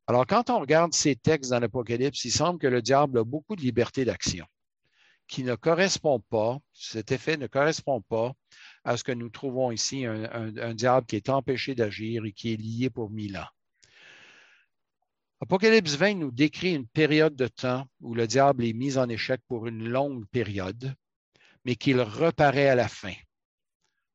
Alors, 0.07 0.27
quand 0.27 0.49
on 0.49 0.59
regarde 0.59 0.93
ces 0.93 1.15
textes 1.15 1.51
dans 1.51 1.59
l'Apocalypse, 1.59 2.25
il 2.25 2.31
semble 2.31 2.59
que 2.59 2.67
le 2.67 2.81
diable 2.81 3.19
a 3.19 3.23
beaucoup 3.23 3.55
de 3.55 3.61
liberté 3.61 4.05
d'action 4.05 4.45
qui 5.27 5.43
ne 5.43 5.55
correspond 5.55 6.19
pas, 6.19 6.59
cet 6.73 7.11
effet 7.11 7.37
ne 7.37 7.47
correspond 7.47 8.01
pas 8.01 8.33
à 8.83 8.97
ce 8.97 9.03
que 9.03 9.11
nous 9.11 9.29
trouvons 9.29 9.71
ici, 9.71 10.05
un, 10.05 10.73
diable 10.73 11.07
qui 11.07 11.15
est 11.15 11.29
empêché 11.29 11.75
d'agir 11.75 12.25
et 12.25 12.33
qui 12.33 12.53
est 12.53 12.57
lié 12.57 12.89
pour 12.89 13.09
mille 13.09 13.37
ans. 13.37 13.47
Apocalypse 15.41 15.95
20 15.95 16.15
nous 16.15 16.31
décrit 16.31 16.75
une 16.75 16.87
période 16.87 17.35
de 17.35 17.47
temps 17.47 17.87
où 18.01 18.13
le 18.13 18.27
diable 18.27 18.63
est 18.63 18.73
mis 18.73 18.97
en 18.97 19.09
échec 19.09 19.41
pour 19.47 19.67
une 19.67 19.87
longue 19.87 20.25
période, 20.27 20.95
mais 21.65 21.75
qu'il 21.75 21.99
reparaît 21.99 22.69
à 22.69 22.75
la 22.75 22.87
fin, 22.87 23.13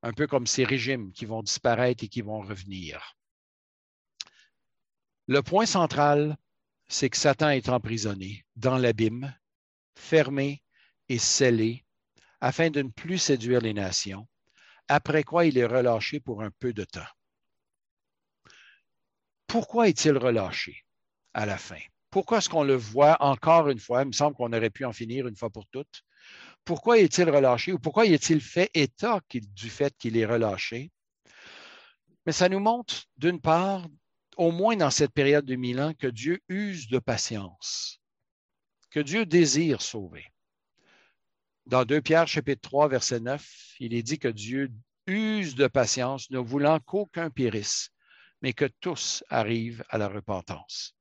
un 0.03 0.13
peu 0.13 0.27
comme 0.27 0.47
ces 0.47 0.65
régimes 0.65 1.13
qui 1.13 1.27
vont 1.27 1.43
disparaître 1.43 2.05
et 2.05 2.09
qui 2.09 2.23
vont 2.23 2.41
revenir. 2.41 3.18
Le 5.31 5.43
point 5.43 5.67
central, 5.67 6.39
c'est 6.89 7.11
que 7.11 7.19
Satan 7.19 7.51
est 7.51 7.69
emprisonné 7.69 8.47
dans 8.57 8.79
l'abîme, 8.79 9.37
fermé 9.95 10.63
et 11.11 11.19
scellé, 11.19 11.85
afin 12.41 12.71
de 12.71 12.81
ne 12.81 12.89
plus 12.89 13.19
séduire 13.19 13.61
les 13.61 13.75
nations, 13.75 14.27
après 14.89 15.25
quoi 15.25 15.45
il 15.45 15.59
est 15.59 15.67
relâché 15.67 16.19
pour 16.19 16.43
un 16.43 16.51
peu 16.59 16.73
de 16.73 16.85
temps. 16.85 17.13
Pourquoi 19.47 19.89
est-il 19.89 20.17
relâché 20.17 20.83
à 21.35 21.45
la 21.45 21.59
fin? 21.59 21.81
Pourquoi 22.09 22.39
est-ce 22.39 22.49
qu'on 22.49 22.65
le 22.65 22.77
voit 22.77 23.23
encore 23.23 23.69
une 23.69 23.79
fois? 23.79 24.05
Il 24.05 24.09
me 24.09 24.13
semble 24.13 24.35
qu'on 24.35 24.55
aurait 24.55 24.71
pu 24.71 24.87
en 24.87 24.95
finir 24.95 25.29
une 25.29 25.37
fois 25.37 25.51
pour 25.51 25.67
toutes. 25.67 26.05
Pourquoi 26.65 27.01
est-il 27.01 27.29
relâché 27.29 27.75
ou 27.75 27.79
pourquoi 27.79 28.07
est-il 28.07 28.41
fait 28.41 28.71
état 28.73 29.21
du 29.31 29.69
fait 29.69 29.95
qu'il 29.99 30.17
est 30.17 30.25
relâché? 30.25 30.91
Mais 32.25 32.33
ça 32.33 32.49
nous 32.49 32.61
montre, 32.61 33.05
d'une 33.19 33.43
part, 33.43 33.87
au 34.39 34.53
moins 34.53 34.77
dans 34.77 34.91
cette 34.91 35.13
période 35.13 35.45
de 35.45 35.57
mille 35.57 35.81
ans, 35.81 35.93
que 35.95 36.07
Dieu 36.07 36.41
use 36.49 36.89
de 36.89 37.01
patience, 37.01 38.01
que 38.91 39.01
Dieu 39.01 39.27
désire 39.27 39.83
sauver. 39.83 40.25
Dans 41.67 41.85
2 41.85 42.01
Pierre 42.01 42.29
chapitre 42.29 42.63
3, 42.63 42.89
verset 42.89 43.21
9, 43.21 43.75
il 43.81 43.93
est 43.93 44.03
dit 44.03 44.19
que 44.19 44.29
Dieu 44.29 44.73
use 45.07 45.57
de 45.57 45.67
patience, 45.67 46.31
ne 46.31 46.39
voulant 46.39 46.79
qu'aucun 46.79 47.31
périsse, 47.31 47.91
mais 48.41 48.53
que 48.53 48.67
tous 48.81 49.25
arrivent 49.29 49.85
à 49.89 49.99
la 49.99 50.09
repentance. 50.09 50.95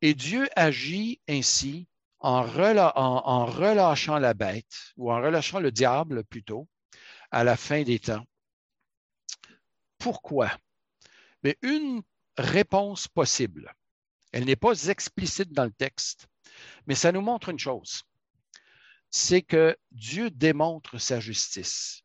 Et 0.00 0.14
Dieu 0.14 0.48
agit 0.56 1.20
ainsi 1.28 1.88
en, 2.20 2.40
en, 2.46 3.44
relâchant 3.44 4.18
la 4.18 4.32
bête, 4.32 4.92
ou 4.96 5.12
en 5.12 5.20
relâchant 5.20 5.60
le 5.60 5.70
diable 5.70 6.24
plutôt, 6.24 6.68
à 7.30 7.44
la 7.44 7.56
fin 7.56 7.82
des 7.82 7.98
temps. 7.98 8.24
Pourquoi? 9.98 10.50
Mais 11.42 11.56
une 11.62 12.02
réponse 12.36 13.08
possible, 13.08 13.74
elle 14.32 14.44
n'est 14.44 14.56
pas 14.56 14.88
explicite 14.88 15.52
dans 15.52 15.64
le 15.64 15.72
texte, 15.72 16.28
mais 16.86 16.94
ça 16.94 17.12
nous 17.12 17.20
montre 17.20 17.48
une 17.48 17.58
chose, 17.58 18.02
c'est 19.10 19.42
que 19.42 19.76
Dieu 19.92 20.30
démontre 20.30 20.98
sa 20.98 21.20
justice. 21.20 22.02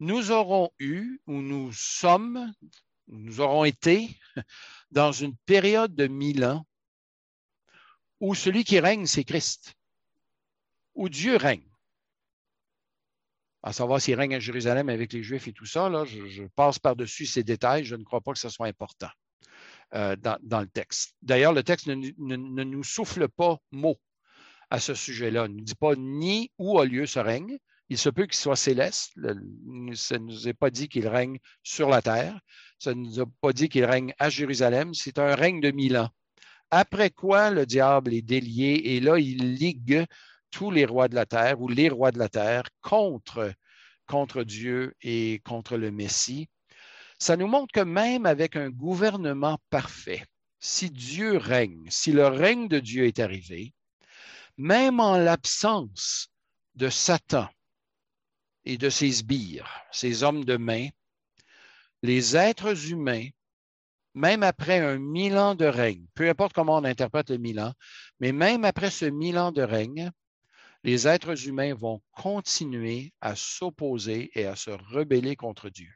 Nous 0.00 0.30
aurons 0.30 0.70
eu, 0.78 1.20
ou 1.26 1.40
nous 1.40 1.72
sommes, 1.72 2.52
nous 3.08 3.40
aurons 3.40 3.64
été 3.64 4.18
dans 4.90 5.12
une 5.12 5.36
période 5.36 5.94
de 5.94 6.06
mille 6.06 6.44
ans 6.44 6.66
où 8.20 8.34
celui 8.34 8.64
qui 8.64 8.80
règne, 8.80 9.06
c'est 9.06 9.24
Christ, 9.24 9.74
où 10.94 11.08
Dieu 11.08 11.36
règne 11.36 11.73
à 13.64 13.72
savoir 13.72 13.98
s'il 13.98 14.14
règne 14.14 14.34
à 14.34 14.40
Jérusalem 14.40 14.90
avec 14.90 15.14
les 15.14 15.22
Juifs 15.22 15.48
et 15.48 15.54
tout 15.54 15.64
ça, 15.64 15.88
là, 15.88 16.04
je, 16.04 16.44
passe 16.54 16.78
par-dessus 16.78 17.24
ces 17.24 17.42
détails. 17.42 17.84
Je 17.84 17.96
ne 17.96 18.04
crois 18.04 18.20
pas 18.20 18.34
que 18.34 18.38
ce 18.38 18.50
soit 18.50 18.66
important 18.66 19.08
euh, 19.94 20.14
dans, 20.16 20.60
le 20.60 20.66
texte. 20.66 21.14
D'ailleurs, 21.22 21.54
le 21.54 21.62
texte 21.62 21.86
ne, 21.86 22.62
nous 22.62 22.84
souffle 22.84 23.26
pas 23.26 23.56
mot 23.72 23.96
à 24.68 24.80
ce 24.80 24.92
sujet-là. 24.92 25.46
Il 25.46 25.52
ne 25.52 25.58
nous 25.60 25.64
dit 25.64 25.74
pas 25.74 25.96
ni 25.96 26.52
où 26.58 26.78
a 26.78 26.84
lieu 26.84 27.06
ce 27.06 27.18
règne. 27.18 27.56
Il 27.88 27.96
se 27.96 28.10
peut 28.10 28.26
qu'il 28.26 28.36
soit 28.36 28.54
céleste. 28.54 29.12
ça 29.94 30.18
ne 30.18 30.24
nous 30.24 30.46
est 30.46 30.54
pas 30.54 30.68
dit 30.68 30.88
qu'il 30.88 31.08
règne 31.08 31.38
sur 31.62 31.88
la 31.88 32.02
terre. 32.02 32.38
Ça 32.78 32.94
ne 32.94 33.00
nous 33.00 33.20
a 33.20 33.24
pas 33.40 33.54
dit 33.54 33.70
qu'il 33.70 33.86
règne 33.86 34.12
à 34.18 34.28
Jérusalem. 34.28 34.92
C'est 34.92 35.18
un 35.18 35.34
règne 35.34 35.62
de 35.62 35.70
mille 35.70 35.96
ans. 35.96 36.10
Après 36.70 37.08
quoi, 37.08 37.50
le 37.50 37.64
diable 37.64 38.12
est 38.12 38.22
délié 38.22 38.82
et 38.84 39.00
là, 39.00 39.18
il 39.18 39.54
ligue 39.54 40.04
tous 40.54 40.70
les 40.70 40.84
rois 40.84 41.08
de 41.08 41.16
la 41.16 41.26
terre 41.26 41.60
ou 41.60 41.68
les 41.68 41.88
rois 41.88 42.12
de 42.12 42.18
la 42.18 42.28
terre 42.28 42.62
contre, 42.80 43.52
contre 44.06 44.44
Dieu 44.44 44.94
et 45.02 45.40
contre 45.44 45.76
le 45.76 45.90
Messie. 45.90 46.48
Ça 47.18 47.36
nous 47.36 47.48
montre 47.48 47.72
que 47.72 47.80
même 47.80 48.24
avec 48.24 48.54
un 48.54 48.70
gouvernement 48.70 49.58
parfait, 49.68 50.24
si 50.60 50.90
Dieu 50.90 51.38
règne, 51.38 51.86
si 51.90 52.12
le 52.12 52.28
règne 52.28 52.68
de 52.68 52.78
Dieu 52.78 53.06
est 53.06 53.18
arrivé, 53.18 53.74
même 54.56 55.00
en 55.00 55.16
l'absence 55.16 56.28
de 56.76 56.88
Satan 56.88 57.48
et 58.64 58.78
de 58.78 58.90
ses 58.90 59.10
sbires, 59.10 59.82
ses 59.90 60.22
hommes 60.22 60.44
de 60.44 60.56
main, 60.56 60.88
les 62.02 62.36
êtres 62.36 62.92
humains, 62.92 63.26
même 64.14 64.44
après 64.44 64.78
un 64.78 64.98
mille 64.98 65.36
ans 65.36 65.56
de 65.56 65.66
règne, 65.66 66.06
peu 66.14 66.28
importe 66.28 66.52
comment 66.52 66.76
on 66.76 66.84
interprète 66.84 67.30
le 67.30 67.38
mille 67.38 67.58
ans, 67.58 67.74
mais 68.20 68.30
même 68.30 68.64
après 68.64 68.90
ce 68.92 69.06
mille 69.06 69.38
ans 69.38 69.50
de 69.50 69.62
règne, 69.62 70.12
les 70.84 71.08
êtres 71.08 71.48
humains 71.48 71.74
vont 71.74 72.02
continuer 72.12 73.14
à 73.22 73.34
s'opposer 73.34 74.30
et 74.38 74.44
à 74.44 74.54
se 74.54 74.70
rebeller 74.70 75.34
contre 75.34 75.70
Dieu. 75.70 75.92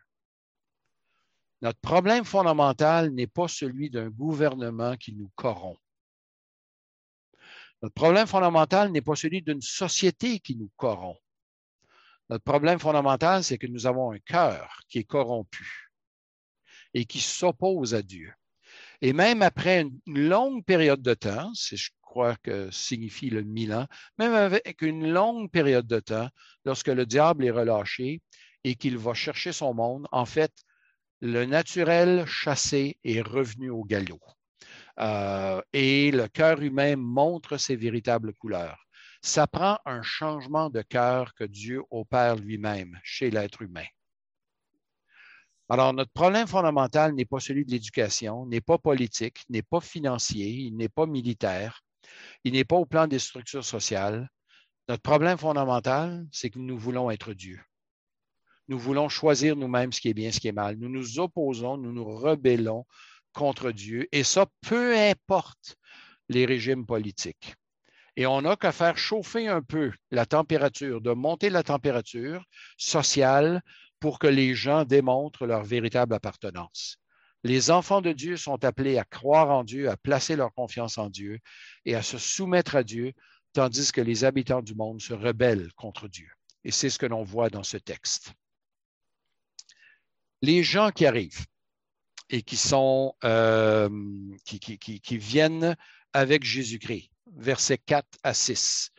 Notre 1.61 1.78
problème 1.80 2.24
fondamental 2.24 3.11
n'est 3.11 3.26
pas 3.26 3.49
celui 3.49 3.91
d'un 3.91 4.09
gouvernement 4.09 4.97
qui 4.97 5.12
nous 5.12 5.30
corrompt. 5.34 5.78
Notre 7.82 7.95
problème 7.95 8.26
fondamental 8.26 8.91
n'est 8.91 9.03
pas 9.03 9.14
celui 9.14 9.43
d'une 9.43 9.61
société 9.61 10.41
qui 10.41 10.57
nous 10.57 10.70
corrompt. 10.76 11.20
Notre 12.30 12.45
problème 12.45 12.78
fondamental, 12.78 13.45
c'est 13.45 13.59
que 13.59 13.66
nous 13.66 13.86
avons 13.86 14.12
un 14.12 14.18
cœur 14.20 14.80
qui 14.89 14.99
est 14.99 15.05
corrompu 15.05 15.91
et 16.95 17.05
qui 17.05 17.20
s'oppose 17.20 17.95
à 17.95 18.03
Dieu. 18.03 18.32
Et 19.01 19.12
même 19.12 19.43
après 19.43 19.82
une 19.82 20.28
longue 20.28 20.64
période 20.64 21.03
de 21.03 21.14
temps, 21.14 21.53
que 22.43 22.71
signifie 22.71 23.31
le 23.31 23.43
mille 23.43 23.73
ans, 23.73 23.87
même 24.19 24.35
avec 24.35 24.83
une 24.83 25.11
longue 25.11 25.51
période 25.51 25.87
de 25.87 26.01
temps, 26.01 26.29
lorsque 26.64 26.89
le 26.89 27.07
diable 27.07 27.45
est 27.45 27.51
relâché 27.51 28.21
et 28.64 28.75
qu'il 28.75 28.99
va 28.99 29.14
chercher 29.14 29.53
son 29.53 29.75
monde, 29.75 30.07
en 30.12 30.27
fait, 30.27 30.53
le 31.21 31.45
naturel 31.45 32.27
chassé 32.27 32.99
est 33.05 33.23
revenu 33.23 33.71
au 33.71 33.85
galop. 33.85 34.21
Euh, 35.01 35.61
et 35.73 36.11
le 36.11 36.29
cœur 36.29 36.61
humain 36.61 36.97
montre 36.97 37.57
ses 37.57 37.77
véritables 37.77 38.35
couleurs. 38.35 38.85
Ça 39.23 39.47
prend 39.47 39.79
un 39.85 40.03
changement 40.03 40.71
de 40.71 40.83
cœur 40.83 41.35
que 41.35 41.45
Dieu 41.45 41.83
opère 41.91 42.37
lui-même 42.37 42.99
chez 43.03 43.31
l'être 43.31 43.62
humain. 43.62 43.87
Alors, 45.71 45.93
notre 45.93 46.12
problème 46.12 46.47
fondamental 46.47 47.14
n'est 47.14 47.27
pas 47.27 47.41
celui 47.41 47.66
de 47.66 47.71
l'éducation, 47.71 48.47
n'est 48.47 48.62
pas 48.62 48.79
politique, 48.79 49.45
n'est 49.51 49.62
pas 49.62 49.81
financier, 49.81 50.49
il 50.49 50.77
n'est 50.77 50.89
pas 50.89 51.05
militaire, 51.05 51.83
il 52.45 52.53
n'est 52.53 52.65
pas 52.65 52.77
au 52.77 52.87
plan 52.87 53.07
des 53.07 53.19
structures 53.19 53.65
sociales. 53.65 54.29
Notre 54.89 55.03
problème 55.03 55.39
fondamental, 55.39 56.27
c'est 56.33 56.51
que 56.51 56.59
nous 56.59 56.79
voulons 56.79 57.11
être 57.11 57.33
Dieu. 57.33 57.61
Nous 58.69 58.79
voulons 58.79 59.09
choisir 59.09 59.57
nous-mêmes 59.57 59.93
ce 59.93 60.01
qui 60.01 60.09
est 60.09 60.15
bien, 60.15 60.31
ce 60.31 60.41
qui 60.41 60.49
est 60.49 60.53
mal. 60.53 60.77
Nous 60.77 60.89
nous 60.89 61.19
opposons, 61.19 61.77
nous 61.77 61.93
nous 61.93 62.05
rebellons 62.05 62.87
contre 63.33 63.71
Dieu, 63.71 64.09
et 64.13 64.25
ça, 64.25 64.47
peu 64.63 64.97
importe 64.97 65.77
les 66.29 66.45
régimes 66.45 66.87
politiques. 66.87 67.55
Et 68.17 68.27
on 68.27 68.43
n'a 68.43 68.57
qu'à 68.57 68.73
faire 68.73 68.99
chauffer 68.99 69.47
un 69.47 69.63
peu 69.63 69.93
la 70.11 70.27
température, 70.27 71.01
de 71.01 71.13
monter 71.13 71.51
la 71.51 71.63
température 71.63 72.45
sociale 72.77 73.63
pour 74.01 74.19
que 74.19 74.27
les 74.27 74.55
gens 74.55 74.85
démontrent 74.85 75.47
leur 75.47 75.63
véritable 75.63 76.15
appartenance. 76.15 76.99
Les 77.49 77.70
enfants 77.70 78.03
de 78.03 78.12
Dieu 78.12 78.36
sont 78.36 78.62
appelés 78.62 78.99
à 78.99 79.05
croire 79.05 79.49
en 79.49 79.64
Dieu, 79.64 79.88
à 79.88 79.96
placer 79.96 80.36
leur 80.36 80.53
confiance 80.53 80.99
en 80.99 81.09
Dieu 81.09 81.38
et 81.86 81.94
à 81.94 82.03
se 82.03 82.18
soumettre 82.18 82.76
à 82.76 82.82
Dieu, 82.82 83.14
tandis 83.55 83.90
que 83.90 84.03
les 84.03 84.24
habitants 84.24 84.61
du 84.61 84.74
monde 84.74 85.01
se 85.01 85.14
rebellent 85.14 85.72
contre 85.72 86.09
Dieu. 86.09 86.28
Et 86.64 86.70
c'est 86.70 86.90
ce 86.90 86.99
que 86.99 87.07
l'on 87.07 87.22
voit 87.22 87.49
dans 87.49 87.62
ce 87.62 87.78
texte. 87.78 88.34
Les 90.42 90.62
gens 90.62 90.90
qui 90.90 91.07
arrivent 91.07 91.46
et 92.28 92.42
qui 92.42 92.59
sont 92.59 93.14
euh, 93.24 93.88
qui, 94.44 95.16
viennent 95.16 95.74
avec 96.12 96.44
Jésus-Christ, 96.44 97.11
versets 97.34 97.78
4 97.78 98.07
à 98.24 98.34
6. 98.34 98.90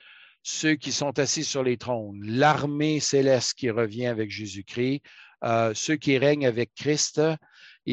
ceux 0.42 0.74
qui 0.74 0.92
sont 0.92 1.20
assis 1.20 1.44
sur 1.44 1.62
les 1.62 1.78
trônes, 1.78 2.26
l'armée 2.26 3.00
céleste 3.00 3.54
qui 3.54 3.70
revient 3.70 4.08
avec 4.08 4.32
Jésus-Christ, 4.32 5.04
euh, 5.44 5.72
ceux 5.76 5.98
qui 5.98 6.18
règnent 6.18 6.48
avec 6.48 6.74
Christ, 6.74 7.22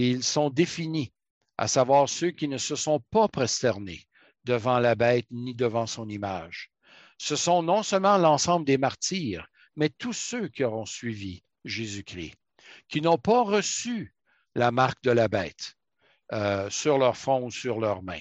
ils 0.05 0.23
sont 0.23 0.51
définis, 0.51 1.13
à 1.57 1.69
savoir 1.69 2.09
ceux 2.09 2.31
qui 2.31 2.49
ne 2.49 2.59
se 2.59 2.77
sont 2.77 3.01
pas 3.11 3.29
prosternés 3.29 4.07
devant 4.45 4.79
la 4.79 4.95
bête 4.95 5.27
ni 5.31 5.55
devant 5.55 5.87
son 5.87 6.09
image. 6.09 6.71
Ce 7.19 7.35
sont 7.35 7.63
non 7.63 7.83
seulement 7.83 8.19
l'ensemble 8.19 8.67
des 8.67 8.79
martyrs, 8.79 9.47
mais 9.75 9.89
tous 9.89 10.13
ceux 10.13 10.49
qui 10.49 10.65
auront 10.65 10.85
suivi 10.85 11.43
Jésus-Christ, 11.65 12.35
qui 12.89 13.01
n'ont 13.01 13.19
pas 13.19 13.43
reçu 13.43 14.15
la 14.55 14.71
marque 14.71 15.03
de 15.03 15.11
la 15.11 15.29
bête 15.29 15.75
euh, 16.33 16.69
sur 16.71 16.99
leur 16.99 17.17
front 17.17 17.45
ou 17.45 17.51
sur 17.51 17.81
leurs 17.81 18.03
mains. 18.03 18.21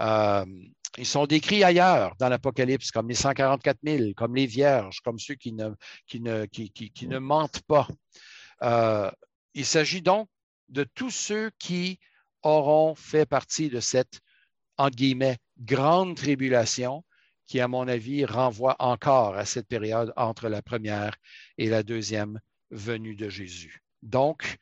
Euh, 0.00 0.44
ils 0.98 1.06
sont 1.06 1.26
décrits 1.26 1.64
ailleurs 1.64 2.14
dans 2.18 2.28
l'Apocalypse 2.28 2.90
comme 2.90 3.08
les 3.08 3.14
144 3.14 3.78
000, 3.82 4.12
comme 4.16 4.34
les 4.34 4.46
vierges, 4.46 5.00
comme 5.00 5.18
ceux 5.18 5.34
qui 5.34 5.52
ne, 5.52 7.18
mentent 7.18 7.62
pas. 7.62 7.88
Euh, 8.62 9.10
il 9.54 9.64
s'agit 9.64 10.02
donc 10.02 10.28
de 10.70 10.84
tous 10.84 11.10
ceux 11.10 11.50
qui 11.58 11.98
auront 12.42 12.94
fait 12.94 13.26
partie 13.26 13.68
de 13.68 13.80
cette, 13.80 14.20
entre 14.78 14.96
guillemets, 14.96 15.38
grande 15.58 16.16
tribulation 16.16 17.04
qui, 17.46 17.60
à 17.60 17.68
mon 17.68 17.88
avis, 17.88 18.24
renvoie 18.24 18.76
encore 18.78 19.36
à 19.36 19.44
cette 19.44 19.66
période 19.66 20.12
entre 20.16 20.48
la 20.48 20.62
première 20.62 21.16
et 21.58 21.68
la 21.68 21.82
deuxième 21.82 22.40
venue 22.70 23.16
de 23.16 23.28
Jésus. 23.28 23.82
Donc, 24.02 24.56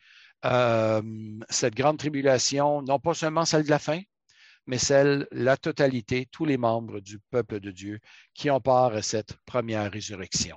euh, 0.45 1.03
cette 1.51 1.75
grande 1.75 1.99
tribulation, 1.99 2.83
non 2.83 2.99
pas 2.99 3.15
seulement 3.15 3.45
celle 3.45 3.65
de 3.65 3.71
la 3.71 3.79
fin, 3.79 4.01
mais 4.67 4.79
celle, 4.79 5.27
la 5.33 5.57
totalité, 5.57 6.27
tous 6.31 6.45
les 6.45 6.57
membres 6.57 7.01
du 7.01 7.19
peuple 7.31 7.61
de 7.61 7.71
Dieu 7.71 8.01
qui 8.35 8.51
ont 8.51 8.61
part 8.61 8.95
à 8.95 9.03
cette 9.03 9.37
première 9.45 9.91
résurrection. 9.91 10.57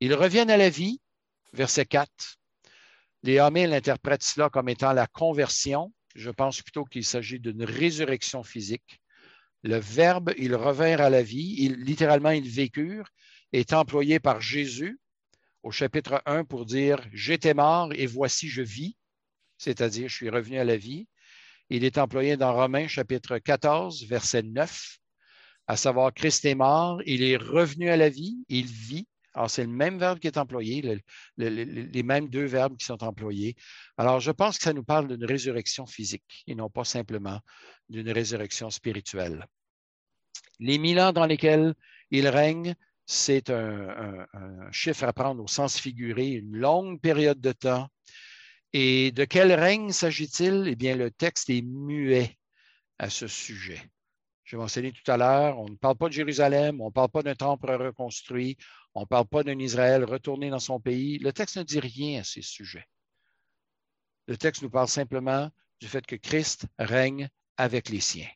Ils 0.00 0.14
reviennent 0.14 0.50
à 0.50 0.56
la 0.56 0.70
vie, 0.70 1.00
verset 1.52 1.86
4. 1.86 2.37
Les 3.28 3.38
Hamil 3.38 3.74
interprètent 3.74 4.22
cela 4.22 4.48
comme 4.48 4.70
étant 4.70 4.94
la 4.94 5.06
conversion. 5.06 5.92
Je 6.14 6.30
pense 6.30 6.62
plutôt 6.62 6.86
qu'il 6.86 7.04
s'agit 7.04 7.38
d'une 7.38 7.62
résurrection 7.62 8.42
physique. 8.42 9.02
Le 9.62 9.76
verbe, 9.76 10.32
ils 10.38 10.54
revinrent 10.54 11.02
à 11.02 11.10
la 11.10 11.22
vie, 11.22 11.68
littéralement, 11.76 12.30
ils 12.30 12.48
vécurent, 12.48 13.10
est 13.52 13.74
employé 13.74 14.18
par 14.18 14.40
Jésus 14.40 14.98
au 15.62 15.70
chapitre 15.70 16.22
1 16.24 16.44
pour 16.44 16.64
dire 16.64 17.06
J'étais 17.12 17.52
mort 17.52 17.92
et 17.92 18.06
voici 18.06 18.48
je 18.48 18.62
vis, 18.62 18.96
c'est-à-dire 19.58 20.08
je 20.08 20.14
suis 20.14 20.30
revenu 20.30 20.58
à 20.58 20.64
la 20.64 20.78
vie. 20.78 21.06
Il 21.68 21.84
est 21.84 21.98
employé 21.98 22.38
dans 22.38 22.54
Romains 22.54 22.88
chapitre 22.88 23.36
14, 23.36 24.06
verset 24.06 24.42
9, 24.42 24.96
à 25.66 25.76
savoir 25.76 26.14
Christ 26.14 26.46
est 26.46 26.54
mort, 26.54 27.02
il 27.04 27.22
est 27.22 27.36
revenu 27.36 27.90
à 27.90 27.98
la 27.98 28.08
vie, 28.08 28.38
il 28.48 28.64
vit. 28.64 29.06
Alors, 29.38 29.48
c'est 29.48 29.62
le 29.62 29.68
même 29.68 30.00
verbe 30.00 30.18
qui 30.18 30.26
est 30.26 30.36
employé, 30.36 31.00
les 31.36 32.02
mêmes 32.02 32.28
deux 32.28 32.46
verbes 32.46 32.76
qui 32.76 32.84
sont 32.84 33.04
employés. 33.04 33.54
Alors, 33.96 34.18
je 34.18 34.32
pense 34.32 34.58
que 34.58 34.64
ça 34.64 34.72
nous 34.72 34.82
parle 34.82 35.06
d'une 35.06 35.24
résurrection 35.24 35.86
physique 35.86 36.42
et 36.48 36.56
non 36.56 36.68
pas 36.68 36.82
simplement 36.82 37.38
d'une 37.88 38.10
résurrection 38.10 38.68
spirituelle. 38.68 39.46
Les 40.58 40.76
mille 40.78 40.98
ans 40.98 41.12
dans 41.12 41.24
lesquels 41.24 41.74
il 42.10 42.26
règne, 42.26 42.74
c'est 43.06 43.48
un, 43.50 44.26
chiffre 44.72 45.04
à 45.04 45.12
prendre 45.12 45.40
au 45.40 45.46
sens 45.46 45.78
figuré, 45.78 46.30
une 46.30 46.56
longue 46.56 47.00
période 47.00 47.40
de 47.40 47.52
temps. 47.52 47.86
Et 48.72 49.12
de 49.12 49.24
quel 49.24 49.52
règne 49.52 49.92
s'agit-il? 49.92 50.64
Eh 50.66 50.74
bien, 50.74 50.96
le 50.96 51.12
texte 51.12 51.48
est 51.48 51.62
muet 51.62 52.36
à 52.98 53.08
ce 53.08 53.28
sujet. 53.28 53.88
Je 54.48 54.56
mentionné 54.56 54.92
tout 54.92 55.10
à 55.10 55.18
l'heure, 55.18 55.58
on 55.58 55.68
ne 55.68 55.76
parle 55.76 55.96
pas 55.96 56.08
de 56.08 56.14
Jérusalem, 56.14 56.80
on 56.80 56.86
ne 56.86 56.90
parle 56.90 57.10
pas 57.10 57.22
d'un 57.22 57.34
temple 57.34 57.70
reconstruit, 57.70 58.56
on 58.98 59.02
ne 59.02 59.06
parle 59.06 59.26
pas 59.26 59.44
d'un 59.44 59.58
Israël 59.60 60.04
retourné 60.04 60.50
dans 60.50 60.58
son 60.58 60.80
pays. 60.80 61.18
Le 61.18 61.32
texte 61.32 61.56
ne 61.56 61.62
dit 61.62 61.78
rien 61.78 62.20
à 62.20 62.24
ces 62.24 62.42
sujets. 62.42 62.86
Le 64.26 64.36
texte 64.36 64.62
nous 64.62 64.70
parle 64.70 64.88
simplement 64.88 65.50
du 65.80 65.86
fait 65.86 66.04
que 66.04 66.16
Christ 66.16 66.66
règne 66.78 67.28
avec 67.56 67.88
les 67.90 68.00
siens. 68.00 68.28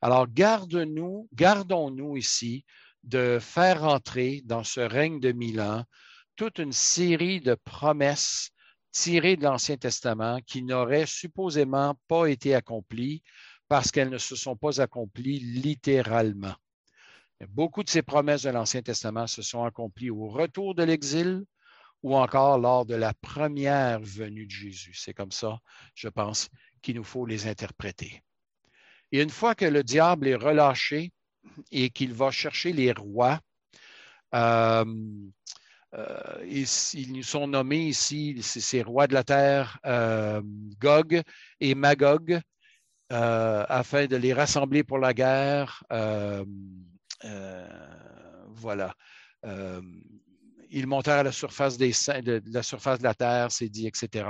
Alors, 0.00 0.28
garde-nous, 0.28 1.28
gardons-nous 1.32 2.16
ici 2.16 2.64
de 3.02 3.38
faire 3.40 3.82
entrer 3.82 4.42
dans 4.44 4.62
ce 4.62 4.80
règne 4.80 5.18
de 5.18 5.32
mille 5.32 5.60
ans 5.60 5.84
toute 6.36 6.58
une 6.58 6.72
série 6.72 7.40
de 7.40 7.54
promesses 7.54 8.50
tirées 8.92 9.36
de 9.36 9.42
l'Ancien 9.42 9.76
Testament 9.76 10.40
qui 10.46 10.62
n'auraient 10.62 11.06
supposément 11.06 11.98
pas 12.06 12.26
été 12.26 12.54
accomplies 12.54 13.22
parce 13.66 13.90
qu'elles 13.90 14.10
ne 14.10 14.18
se 14.18 14.36
sont 14.36 14.56
pas 14.56 14.80
accomplies 14.80 15.40
littéralement. 15.40 16.54
Beaucoup 17.48 17.82
de 17.82 17.90
ces 17.90 18.02
promesses 18.02 18.42
de 18.42 18.50
l'Ancien 18.50 18.82
Testament 18.82 19.26
se 19.26 19.42
sont 19.42 19.64
accomplies 19.64 20.10
au 20.10 20.28
retour 20.28 20.74
de 20.74 20.82
l'exil 20.82 21.44
ou 22.02 22.16
encore 22.16 22.58
lors 22.58 22.86
de 22.86 22.94
la 22.94 23.14
première 23.14 24.00
venue 24.00 24.46
de 24.46 24.50
Jésus. 24.50 24.94
C'est 24.94 25.14
comme 25.14 25.32
ça, 25.32 25.58
je 25.94 26.08
pense, 26.08 26.48
qu'il 26.82 26.96
nous 26.96 27.04
faut 27.04 27.26
les 27.26 27.46
interpréter. 27.46 28.22
Et 29.12 29.22
une 29.22 29.30
fois 29.30 29.54
que 29.54 29.64
le 29.64 29.82
diable 29.82 30.28
est 30.28 30.34
relâché, 30.34 31.12
et 31.70 31.90
qu'il 31.90 32.12
va 32.12 32.30
chercher 32.30 32.72
les 32.72 32.92
rois. 32.92 33.40
Euh, 34.34 34.84
euh, 35.94 36.44
ils, 36.46 37.12
nous 37.12 37.22
sont 37.22 37.46
nommés 37.46 37.86
ici, 37.86 38.40
ces 38.42 38.82
rois 38.82 39.06
de 39.06 39.14
la 39.14 39.22
terre, 39.22 39.78
euh, 39.86 40.42
Gog 40.80 41.22
et 41.60 41.74
Magog, 41.74 42.40
afin 43.10 44.06
de 44.06 44.16
les 44.16 44.32
rassembler 44.32 44.82
pour 44.82 44.98
la 44.98 45.14
guerre. 45.14 45.84
Voilà. 48.48 48.94
ils 50.70 50.86
montèrent 50.86 51.18
à 51.18 51.22
la 51.22 51.32
surface, 51.32 51.76
des, 51.76 51.90
de, 51.90 52.38
de 52.38 52.52
la 52.52 52.62
surface 52.62 52.98
de 52.98 53.04
la 53.04 53.14
terre, 53.14 53.50
c'est 53.50 53.68
dit, 53.68 53.86
etc. 53.86 54.26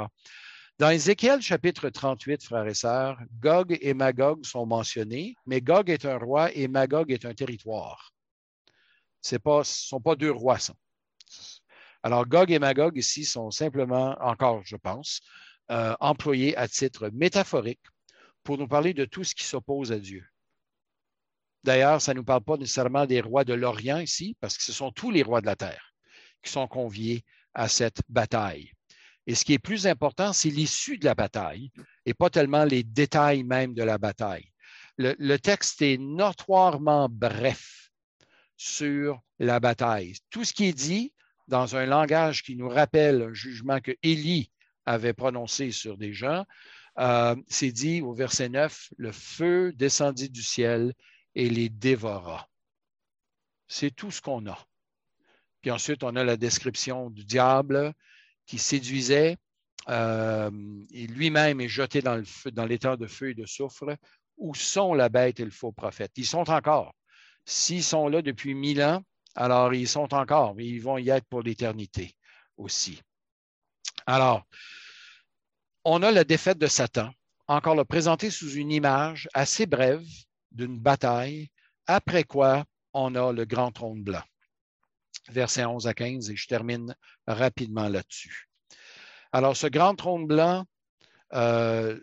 Dans 0.78 0.90
Ézéchiel 0.90 1.40
chapitre 1.40 1.88
38, 1.88 2.42
frères 2.42 2.66
et 2.66 2.74
sœurs, 2.74 3.20
Gog 3.40 3.78
et 3.80 3.95
Magog 3.95 4.45
sont 4.45 4.66
mentionnés, 4.66 5.36
mais 5.47 5.61
Gog 5.61 5.88
est 5.88 6.05
un 6.05 6.18
roi 6.18 6.53
et 6.53 6.66
Magog 6.66 7.12
est 7.12 7.24
un 7.24 7.32
territoire. 7.32 8.12
Ce 9.22 9.36
ne 9.36 9.62
sont 9.62 10.01
pas 10.01 10.16
deux 10.16 10.32
rois. 10.32 10.59
Alors, 12.03 12.26
Gog 12.26 12.51
et 12.51 12.59
Magog 12.59 12.97
ici 12.99 13.24
sont 13.24 13.53
simplement, 13.53 14.16
encore, 14.20 14.62
je 14.64 14.74
pense, 14.74 15.20
euh, 15.70 15.95
employés 16.01 16.57
à 16.57 16.66
titre 16.66 17.09
métaphorique 17.09 17.80
pour 18.42 18.59
nous 18.59 18.66
parler 18.66 18.95
de 18.95 19.05
tout 19.05 19.22
ce 19.22 19.34
qui 19.36 19.45
s'oppose 19.45 19.92
à 19.92 20.01
Dieu. 20.01 20.26
D'ailleurs, 21.64 22.02
ça 22.02 22.12
ne 22.12 22.18
nous 22.18 22.24
parle 22.24 22.44
pas 22.44 22.58
nécessairement 22.58 23.06
des 23.06 23.22
rois 23.22 23.44
de 23.44 23.54
l'Orient 23.54 23.98
ici, 23.98 24.36
parce 24.38 24.58
que 24.58 24.62
ce 24.62 24.72
sont 24.72 24.92
tous 24.92 25.10
les 25.10 25.22
rois 25.22 25.40
de 25.40 25.46
la 25.46 25.56
terre 25.56 25.94
qui 26.42 26.52
sont 26.52 26.68
conviés 26.68 27.24
à 27.54 27.68
cette 27.68 28.02
bataille. 28.10 28.70
Et 29.26 29.34
ce 29.34 29.46
qui 29.46 29.54
est 29.54 29.58
plus 29.58 29.86
important, 29.86 30.34
c'est 30.34 30.50
l'issue 30.50 30.98
de 30.98 31.06
la 31.06 31.14
bataille 31.14 31.70
et 32.04 32.12
pas 32.12 32.28
tellement 32.28 32.64
les 32.64 32.82
détails 32.82 33.44
même 33.44 33.72
de 33.72 33.82
la 33.82 33.96
bataille. 33.96 34.44
Le, 34.98 35.36
texte 35.38 35.80
est 35.80 35.96
notoirement 35.96 37.08
bref 37.10 37.90
sur 38.56 39.18
la 39.38 39.58
bataille. 39.58 40.14
Tout 40.30 40.44
ce 40.44 40.52
qui 40.52 40.66
est 40.66 40.74
dit 40.74 41.14
dans 41.48 41.76
un 41.76 41.86
langage 41.86 42.42
qui 42.42 42.56
nous 42.56 42.68
rappelle 42.68 43.22
un 43.22 43.32
jugement 43.32 43.80
que 43.80 43.92
Élie 44.02 44.52
avait 44.84 45.14
prononcé 45.14 45.70
sur 45.70 45.96
des 45.96 46.12
gens, 46.12 46.44
euh, 46.98 47.34
c'est 47.48 47.72
dit 47.72 48.02
au 48.02 48.12
verset 48.12 48.50
9, 48.50 48.90
le 48.98 49.10
feu 49.10 49.72
descendit 49.72 50.28
du 50.28 50.42
ciel 50.42 50.92
et 51.35 51.49
les 51.49 51.68
dévora. 51.68 52.49
C'est 53.66 53.91
tout 53.91 54.11
ce 54.11 54.20
qu'on 54.20 54.47
a. 54.47 54.59
Puis 55.61 55.70
ensuite, 55.70 56.05
on 56.05 56.14
a 56.16 56.24
la 56.24 56.37
description 56.37 57.11
du 57.11 57.24
diable, 57.24 57.95
qui 58.47 58.59
séduisait. 58.59 59.37
Euh, 59.89 60.51
lui-même 60.91 61.61
est 61.61 61.68
jeté 61.68 62.01
dans, 62.03 62.16
le 62.16 62.66
l'état 62.66 62.97
de 62.97 63.07
feu 63.07 63.30
et 63.30 63.35
de 63.35 63.47
soufre. 63.47 63.97
Où 64.37 64.55
sont 64.55 64.95
la 64.95 65.09
bête 65.09 65.41
et 65.41 65.45
le 65.45 65.51
faux 65.51 65.72
prophète? 65.72 66.12
Ils 66.16 66.26
sont 66.26 66.51
encore. 66.51 66.95
S'ils 67.45 67.85
sont 67.85 68.09
là 68.09 68.22
depuis 68.22 68.55
mille 68.55 68.82
ans, 68.82 69.03
alors 69.35 69.74
ils 69.74 69.89
sont 69.89 70.12
encore, 70.14 70.55
mais 70.55 70.66
ils 70.66 70.80
vont 70.80 70.99
y 70.99 71.11
être 71.11 71.26
pour 71.26 71.43
l'éternité 71.43 72.14
aussi. 72.57 73.01
Alors, 74.07 74.45
on 75.85 76.03
a 76.03 76.11
la 76.11 76.24
défaite 76.24 76.59
de 76.59 76.66
Satan, 76.66 77.11
encore 77.47 77.74
le 77.74 77.85
présenté 77.85 78.30
sous 78.30 78.53
une 78.53 78.70
image 78.70 79.28
assez 79.35 79.66
brève 79.66 80.05
d'une 80.55 80.78
bataille, 80.78 81.50
après 81.86 82.24
quoi 82.24 82.64
on 82.92 83.14
a 83.14 83.32
le 83.32 83.44
grand 83.44 83.72
trône 83.72 84.02
blanc 84.02 84.22
versets 85.30 85.64
11 85.64 85.86
à 85.86 85.94
15, 85.94 86.30
et 86.30 86.36
je 86.36 86.46
termine 86.46 86.94
rapidement 87.26 87.88
là-dessus. 87.88 88.48
Alors, 89.32 89.57
ce 89.57 89.66
grand 89.66 89.94
trône 89.94 90.26
blanc, 90.26 90.64
euh, 91.32 91.98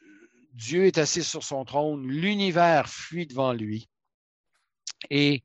Dieu 0.54 0.86
est 0.86 0.98
assis 0.98 1.24
sur 1.24 1.44
son 1.44 1.64
trône, 1.64 2.08
l'univers 2.08 2.90
fuit 2.90 3.28
devant 3.28 3.54
lui, 3.54 3.90
et 5.10 5.44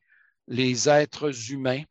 les 0.49 0.89
êtres 0.89 1.53
humains 1.53 1.83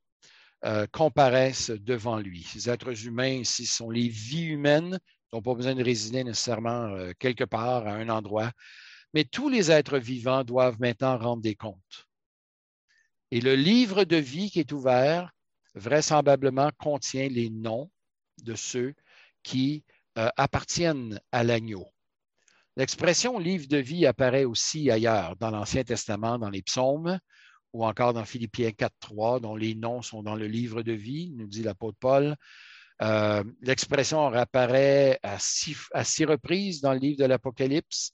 euh, 0.66 0.86
comparaissent 0.92 1.72
devant 1.72 2.20
lui. 2.20 2.48
Les 2.56 2.70
êtres 2.70 3.06
humains 3.06 3.28
ici 3.28 3.66
sont 3.66 3.90
les 3.90 4.08
vies 4.08 4.46
humaines, 4.46 5.00
n'ont 5.32 5.42
pas 5.42 5.54
besoin 5.54 5.76
de 5.76 5.84
résider 5.84 6.24
nécessairement 6.24 6.88
euh, 6.96 7.12
quelque 7.20 7.44
part, 7.44 7.88
à 7.88 7.94
un 7.94 8.10
endroit, 8.10 8.52
mais 9.14 9.24
tous 9.24 9.50
les 9.50 9.72
êtres 9.72 9.98
vivants 9.98 10.44
doivent 10.44 10.80
maintenant 10.80 11.18
rendre 11.18 11.42
des 11.42 11.56
comptes. 11.56 12.08
Et 13.32 13.42
le 13.42 13.56
livre 13.56 14.04
de 14.04 14.18
vie 14.18 14.52
qui 14.52 14.60
est 14.60 14.72
ouvert, 14.72 15.32
vraisemblablement, 15.74 16.72
contient 16.78 17.28
les 17.28 17.50
noms 17.50 17.90
de 18.44 18.56
ceux 18.56 18.94
qui 19.44 19.84
euh, 20.18 20.30
appartiennent 20.38 21.20
à 21.32 21.44
l'agneau. 21.44 21.92
L'expression 22.78 23.40
livre 23.40 23.68
de 23.68 23.78
vie 23.78 24.06
apparaît 24.06 24.44
aussi 24.44 24.92
ailleurs, 24.92 25.38
dans 25.38 25.50
l'Ancien 25.50 25.84
Testament, 25.84 26.38
dans 26.38 26.50
les 26.50 26.62
psaumes, 26.62 27.20
ou 27.72 27.86
encore 27.86 28.14
dans 28.14 28.26
Philippiens 28.26 28.70
4.3, 28.70 29.42
dont 29.42 29.56
les 29.56 29.76
noms 29.76 30.02
sont 30.02 30.24
dans 30.24 30.36
le 30.36 30.48
livre 30.48 30.82
de 30.82 30.94
vie, 30.94 31.34
nous 31.36 31.48
dit 31.48 31.64
l'apôtre 31.64 31.98
Paul. 32.00 32.36
Euh, 33.02 33.44
l'expression 33.62 34.30
réapparaît 34.30 35.20
à 35.24 35.38
six, 35.40 35.76
reprises 36.26 36.82
dans 36.82 36.94
le 36.94 37.00
livre 37.00 37.20
de 37.20 37.26
l'Apocalypse, 37.26 38.12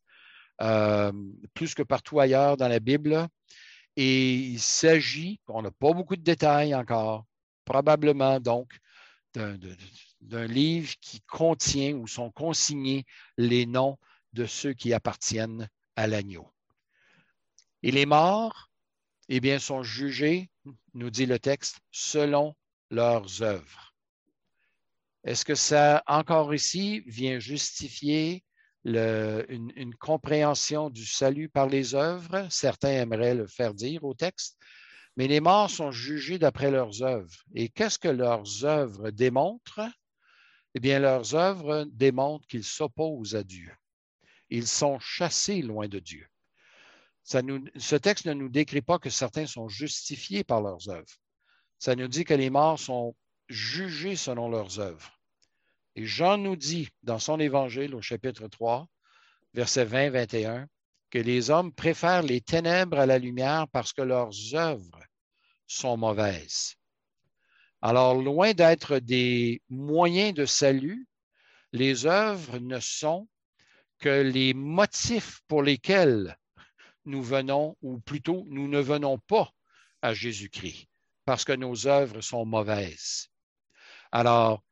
euh, 0.62 1.12
plus 1.54 1.74
que 1.74 1.84
partout 1.84 2.20
ailleurs 2.20 2.58
dans 2.58 2.68
la 2.68 2.80
Bible. 2.80 3.28
Et 3.96 4.34
il 4.34 4.60
s'agit, 4.60 5.40
on 5.48 5.62
n'a 5.62 5.72
pas 5.72 5.94
beaucoup 5.94 6.16
de 6.16 6.22
détails 6.22 6.74
encore, 6.76 7.26
probablement 7.66 8.40
donc 8.40 8.78
d'un 9.34 10.46
livre 10.46 10.94
qui 11.02 11.22
contient 11.22 11.96
ou 11.96 12.08
sont 12.08 12.32
consignés 12.32 13.06
les 13.38 13.66
noms 13.66 13.98
de 14.34 14.46
ceux 14.46 14.74
qui 14.74 14.94
appartiennent 14.94 15.70
à 15.96 16.08
l'agneau. 16.08 16.50
Et 17.84 17.92
les 17.92 18.06
morts, 18.06 18.70
eh 19.30 19.40
bien, 19.40 19.60
sont 19.60 19.84
jugés, 19.84 20.50
nous 20.94 21.10
dit 21.10 21.26
le 21.26 21.40
texte, 21.40 21.80
selon 21.92 22.56
leurs 22.90 23.42
œuvres. 23.42 23.96
Est-ce 25.24 25.46
que 25.46 25.56
ça, 25.56 26.04
encore 26.08 26.54
ici, 26.54 27.02
vient 27.08 27.40
justifier 27.40 28.44
une, 28.86 29.96
compréhension 30.00 30.90
du 30.90 31.06
salut 31.06 31.50
par 31.50 31.68
les 31.68 31.96
œuvres? 31.96 32.48
Certains 32.50 32.90
aimeraient 32.90 33.36
le 33.36 33.48
faire 33.48 33.74
dire 33.74 34.04
au 34.04 34.14
texte, 34.14 34.58
mais 35.18 35.28
les 35.28 35.40
morts 35.40 35.70
sont 35.70 35.92
jugés 35.92 36.40
d'après 36.40 36.72
leurs 36.72 37.04
œuvres. 37.04 37.44
Et 37.54 37.70
qu'est-ce 37.70 38.00
que 38.00 38.08
leurs 38.08 38.66
œuvres 38.66 39.12
démontrent? 39.12 39.82
Eh 40.74 40.80
bien, 40.80 41.00
leurs 41.00 41.36
œuvres 41.36 41.86
démontrent 41.92 42.48
qu'ils 42.48 42.64
s'opposent 42.64 43.36
à 43.36 43.44
Dieu. 43.44 43.72
Ils 44.50 44.68
sont 44.68 45.00
chassés 45.00 45.62
loin 45.62 45.88
de 45.88 46.00
Dieu. 46.00 46.28
ce 47.24 47.96
texte 47.96 48.26
ne 48.26 48.34
nous 48.34 48.50
décrit 48.50 48.82
pas 48.82 49.00
que 49.00 49.10
certains 49.10 49.48
sont 49.48 49.68
justifiés 49.68 50.44
par 50.44 50.62
leurs 50.62 50.90
œuvres. 50.90 51.18
Ça 51.78 51.96
nous 51.96 52.08
dit 52.08 52.24
que 52.24 52.34
les 52.34 52.50
morts 52.50 52.80
sont 52.80 53.16
jugés 53.48 54.16
selon 54.16 54.50
leurs 54.50 54.80
œuvres. 54.80 55.21
Et 55.96 56.06
Jean 56.06 56.38
nous 56.38 56.56
dit 56.56 56.90
dans 57.04 57.20
son 57.20 57.40
évangile 57.40 57.96
au 57.96 58.02
chapitre 58.02 58.48
3, 58.48 58.88
versets 59.54 59.86
20-21, 59.86 60.68
que 61.10 61.20
les 61.20 61.50
hommes 61.50 61.74
préfèrent 61.74 62.24
les 62.24 62.42
ténèbres 62.42 63.00
à 63.00 63.06
la 63.06 63.20
lumière 63.20 63.68
parce 63.72 63.92
que 63.92 64.02
leurs 64.02 64.56
œuvres 64.56 65.04
sont 65.68 65.98
mauvaises. 65.98 66.76
Alors, 67.82 68.16
loin 68.16 68.54
d'être 68.54 69.00
des 69.00 69.62
moyens 69.70 70.34
de 70.34 70.46
salut, 70.46 71.08
les 71.74 72.06
œuvres 72.06 72.60
ne 72.60 72.80
sont 72.80 73.28
que 74.00 74.22
les 74.22 74.54
motifs 74.54 75.42
pour 75.48 75.64
lesquels 75.64 76.38
nous 77.06 77.24
venons, 77.24 77.76
ou 77.82 78.00
plutôt 78.00 78.46
nous 78.48 78.68
ne 78.68 78.80
venons 78.80 79.18
pas 79.18 79.52
à 80.02 80.14
Jésus-Christ, 80.14 80.88
parce 81.26 81.44
que 81.44 81.54
nos 81.54 81.88
œuvres 81.88 82.22
sont 82.22 82.46
mauvaises. 82.46 83.30
Alors, 84.12 84.64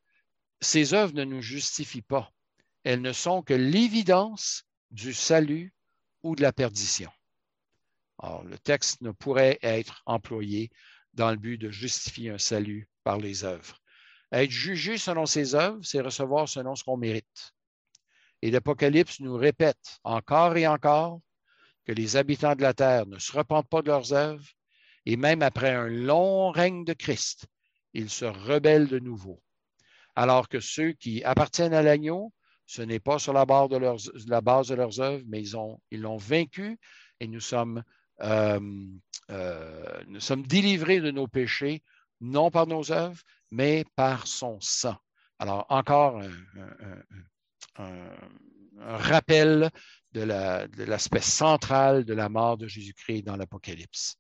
ces 0.62 0.94
œuvres 0.94 1.14
ne 1.14 1.24
nous 1.24 1.42
justifient 1.42 2.02
pas. 2.02 2.32
Elles 2.84 3.02
ne 3.02 3.14
sont 3.14 3.42
que 3.42 3.54
l'évidence 3.54 4.64
du 4.92 5.14
salut 5.14 5.74
ou 6.24 6.36
de 6.36 6.42
la 6.42 6.54
perdition. 6.54 7.12
Alors, 8.22 8.44
le 8.44 8.58
texte 8.58 9.02
ne 9.02 9.12
pourrait 9.12 9.60
être 9.62 10.02
employé 10.06 10.72
dans 11.14 11.32
le 11.32 11.38
but 11.38 11.58
de 11.58 11.70
justifier 11.70 12.32
un 12.32 12.38
salut 12.38 12.90
par 13.04 13.18
les 13.18 13.44
œuvres. 13.44 13.80
Être 14.32 14.52
jugé 14.52 14.98
selon 14.98 15.26
ses 15.26 15.56
œuvres, 15.56 15.80
c'est 15.84 16.02
recevoir 16.02 16.48
selon 16.48 16.76
ce 16.76 16.84
qu'on 16.84 16.98
mérite. 16.98 17.54
Et 18.42 18.52
l'Apocalypse 18.52 19.20
nous 19.20 19.36
répète 19.36 20.00
encore 20.04 20.56
et 20.58 20.68
encore 20.68 21.22
que 21.86 21.92
les 21.92 22.18
habitants 22.18 22.56
de 22.56 22.62
la 22.62 22.74
terre 22.74 23.08
ne 23.08 23.18
se 23.18 23.32
repentent 23.32 23.70
pas 23.70 23.82
de 23.82 23.88
leurs 23.88 24.14
œuvres, 24.14 24.48
et 25.06 25.18
même 25.18 25.42
après 25.42 25.74
un 25.74 25.88
long 25.88 26.52
règne 26.52 26.86
de 26.86 26.94
Christ, 26.94 27.48
ils 27.94 28.10
se 28.10 28.26
rebellent 28.26 28.88
de 28.88 29.00
nouveau. 29.00 29.42
Alors 30.20 30.50
que 30.50 30.60
ceux 30.60 30.92
qui 30.92 31.24
appartiennent 31.24 31.74
à 31.74 31.82
l'agneau, 31.82 32.34
ce 32.66 32.82
n'est 32.82 33.00
pas 33.00 33.20
sur 33.20 33.32
la 33.32 33.46
base 33.46 33.70
de 33.70 33.78
leurs, 33.78 35.00
œuvres, 35.00 35.24
mais 35.30 35.40
ils, 35.40 35.56
ont, 35.56 35.80
ils 35.92 36.02
l'ont 36.02 36.18
vaincu 36.18 36.78
et 37.22 37.30
euh, 38.22 38.60
euh, 39.32 40.04
nous 40.08 40.20
sommes 40.20 40.46
délivrés 40.46 41.00
de 41.00 41.12
nos 41.12 41.30
péchés, 41.30 41.84
non 42.20 42.52
par 42.52 42.68
nos 42.68 42.92
œuvres, 42.92 43.22
mais 43.50 43.86
par 43.96 44.28
son 44.28 44.60
sang. 44.60 44.98
Alors, 45.40 45.66
encore 45.70 46.22
un, 47.78 48.10
rappel 48.78 49.72
de, 50.12 50.24
l'aspect 50.84 51.22
central 51.22 52.04
de 52.04 52.14
la 52.14 52.28
mort 52.28 52.58
de 52.58 52.68
Jésus-Christ 52.68 53.22
dans 53.24 53.38
l'Apocalypse. 53.38 54.19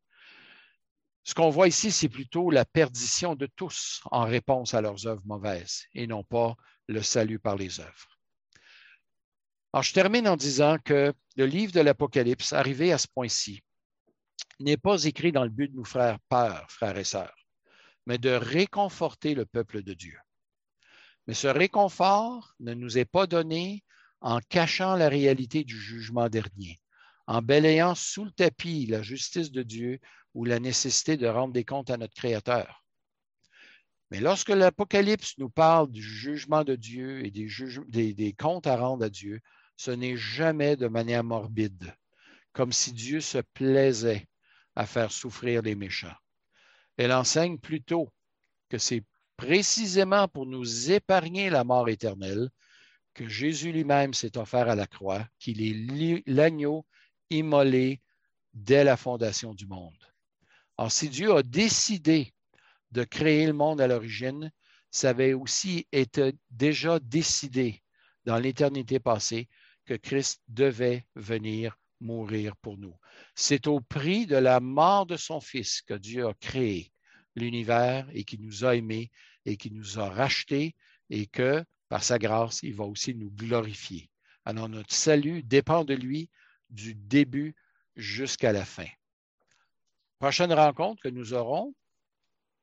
Ce 1.29 1.35
qu'on 1.35 1.51
voit 1.51 1.67
ici, 1.67 1.91
c'est 1.91 2.09
plutôt 2.09 2.49
la 2.49 2.65
perdition 2.65 3.35
de 3.35 3.45
tous 3.45 4.01
en 4.05 4.25
réponse 4.25 4.73
à 4.73 4.81
leurs 4.81 5.05
œuvres 5.05 5.21
mauvaises 5.25 5.83
et 5.93 6.07
non 6.07 6.23
pas 6.23 6.55
le 6.87 7.03
salut 7.03 7.37
par 7.37 7.55
les 7.55 7.79
œuvres. 7.79 8.17
Alors, 9.71 9.83
je 9.83 9.93
termine 9.93 10.27
en 10.27 10.35
disant 10.35 10.77
que 10.83 11.13
le 11.35 11.45
livre 11.45 11.71
de 11.71 11.81
l'Apocalypse, 11.81 12.51
arrivé 12.51 12.91
à 12.91 12.97
ce 12.97 13.05
point-ci, 13.07 13.61
n'est 14.59 14.75
pas 14.75 15.03
écrit 15.03 15.31
dans 15.31 15.43
le 15.43 15.51
but 15.51 15.67
de 15.67 15.75
nous 15.75 15.85
faire 15.85 16.17
peur, 16.29 16.65
frères 16.67 16.97
et 16.97 17.03
sœurs, 17.03 17.37
mais 18.07 18.17
de 18.17 18.31
réconforter 18.31 19.35
le 19.35 19.45
peuple 19.45 19.83
de 19.83 19.93
Dieu. 19.93 20.17
Mais 21.27 21.35
ce 21.35 21.45
réconfort 21.47 22.55
ne 22.59 22.73
nous 22.73 22.97
est 22.97 23.05
pas 23.05 23.27
donné 23.27 23.83
en 24.19 24.39
cachant 24.49 24.95
la 24.95 25.09
réalité 25.09 25.63
du 25.63 25.79
jugement 25.79 26.27
dernier, 26.27 26.79
en 27.27 27.43
balayant 27.43 27.93
sous 27.93 28.25
le 28.25 28.31
tapis 28.31 28.87
la 28.87 29.03
justice 29.03 29.51
de 29.51 29.61
Dieu 29.61 29.99
ou 30.39 30.45
la 30.45 30.61
nécessité 30.61 31.17
de 31.17 31.27
rendre 31.27 31.53
des 31.53 31.65
comptes 31.65 31.89
à 31.89 31.97
notre 31.97 32.13
Créateur. 32.13 32.85
Mais 34.09 34.21
lorsque 34.21 34.47
l'Apocalypse 34.47 35.37
nous 35.37 35.49
parle 35.49 35.91
du 35.91 36.01
jugement 36.01 36.63
de 36.63 36.77
Dieu 36.77 37.25
et 37.25 37.29
des, 37.29 38.13
des 38.13 38.33
comptes 38.33 38.65
à 38.65 38.77
rendre 38.77 39.03
à 39.03 39.09
Dieu, 39.09 39.41
ce 39.75 39.91
n'est 39.91 40.15
jamais 40.15 40.77
de 40.77 40.87
manière 40.87 41.25
morbide, 41.25 41.93
comme 42.53 42.71
si 42.71 42.93
Dieu 42.93 43.19
se 43.19 43.39
plaisait 43.53 44.29
à 44.77 44.85
faire 44.85 45.11
souffrir 45.11 45.61
les 45.61 45.75
méchants. 45.75 46.15
Elle 46.95 47.11
enseigne 47.11 47.57
plutôt 47.57 48.07
que 48.69 48.77
c'est 48.77 49.03
précisément 49.35 50.29
pour 50.29 50.45
nous 50.45 50.89
épargner 50.89 51.49
la 51.49 51.65
mort 51.65 51.89
éternelle 51.89 52.49
que 53.13 53.27
Jésus 53.27 53.73
lui-même 53.73 54.13
s'est 54.13 54.37
offert 54.37 54.69
à 54.69 54.75
la 54.75 54.87
croix, 54.87 55.27
qu'il 55.37 55.61
est 55.61 56.23
l'agneau 56.27 56.85
immolé 57.29 57.99
dès 58.53 58.85
la 58.85 58.95
fondation 58.95 59.53
du 59.53 59.67
monde. 59.67 60.08
Alors, 60.79 60.93
si 60.93 61.09
Dieu 61.09 61.35
a 61.35 61.43
décidé 61.43 62.33
de 62.91 63.03
créer 63.03 63.45
le 63.45 63.51
monde 63.51 63.81
à 63.81 63.87
l'origine, 63.87 64.49
ça 64.91 65.09
avait 65.09 65.33
aussi 65.33 65.85
été 65.91 66.31
déjà 66.51 66.99
décidé 66.99 67.83
dans 68.23 68.37
l'éternité 68.37 68.97
passée 68.97 69.49
que 69.83 69.95
Christ 69.95 70.41
devait 70.47 71.05
venir 71.15 71.77
mourir 71.99 72.55
pour 72.55 72.77
nous. 72.77 72.95
C'est 73.35 73.67
au 73.67 73.81
prix 73.81 74.25
de 74.25 74.37
la 74.37 74.61
mort 74.61 75.05
de 75.05 75.17
son 75.17 75.41
Fils 75.41 75.81
que 75.81 75.95
Dieu 75.95 76.25
a 76.25 76.33
créé 76.35 76.93
l'univers 77.35 78.07
et 78.13 78.23
qui 78.23 78.39
nous 78.39 78.63
a 78.63 78.77
aimés 78.77 79.11
et 79.43 79.57
qui 79.57 79.71
nous 79.71 79.99
a 79.99 80.09
rachetés 80.09 80.77
et 81.09 81.27
que, 81.27 81.61
par 81.89 82.05
sa 82.05 82.17
grâce, 82.17 82.63
il 82.63 82.75
va 82.75 82.85
aussi 82.85 83.13
nous 83.15 83.31
glorifier. 83.31 84.09
Alors 84.45 84.69
notre 84.69 84.95
salut 84.95 85.43
dépend 85.43 85.83
de 85.83 85.93
lui 85.93 86.29
du 86.69 86.95
début 86.95 87.53
jusqu'à 87.97 88.53
la 88.53 88.63
fin. 88.63 88.87
Prochaine 90.19 90.51
rencontre 90.51 91.01
que 91.01 91.07
nous 91.07 91.33
aurons, 91.33 91.73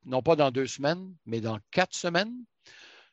non 0.05 0.21
pas 0.21 0.35
dans 0.35 0.51
deux 0.51 0.67
semaines, 0.67 1.15
mais 1.25 1.41
dans 1.41 1.57
quatre 1.71 1.95
semaines, 1.95 2.33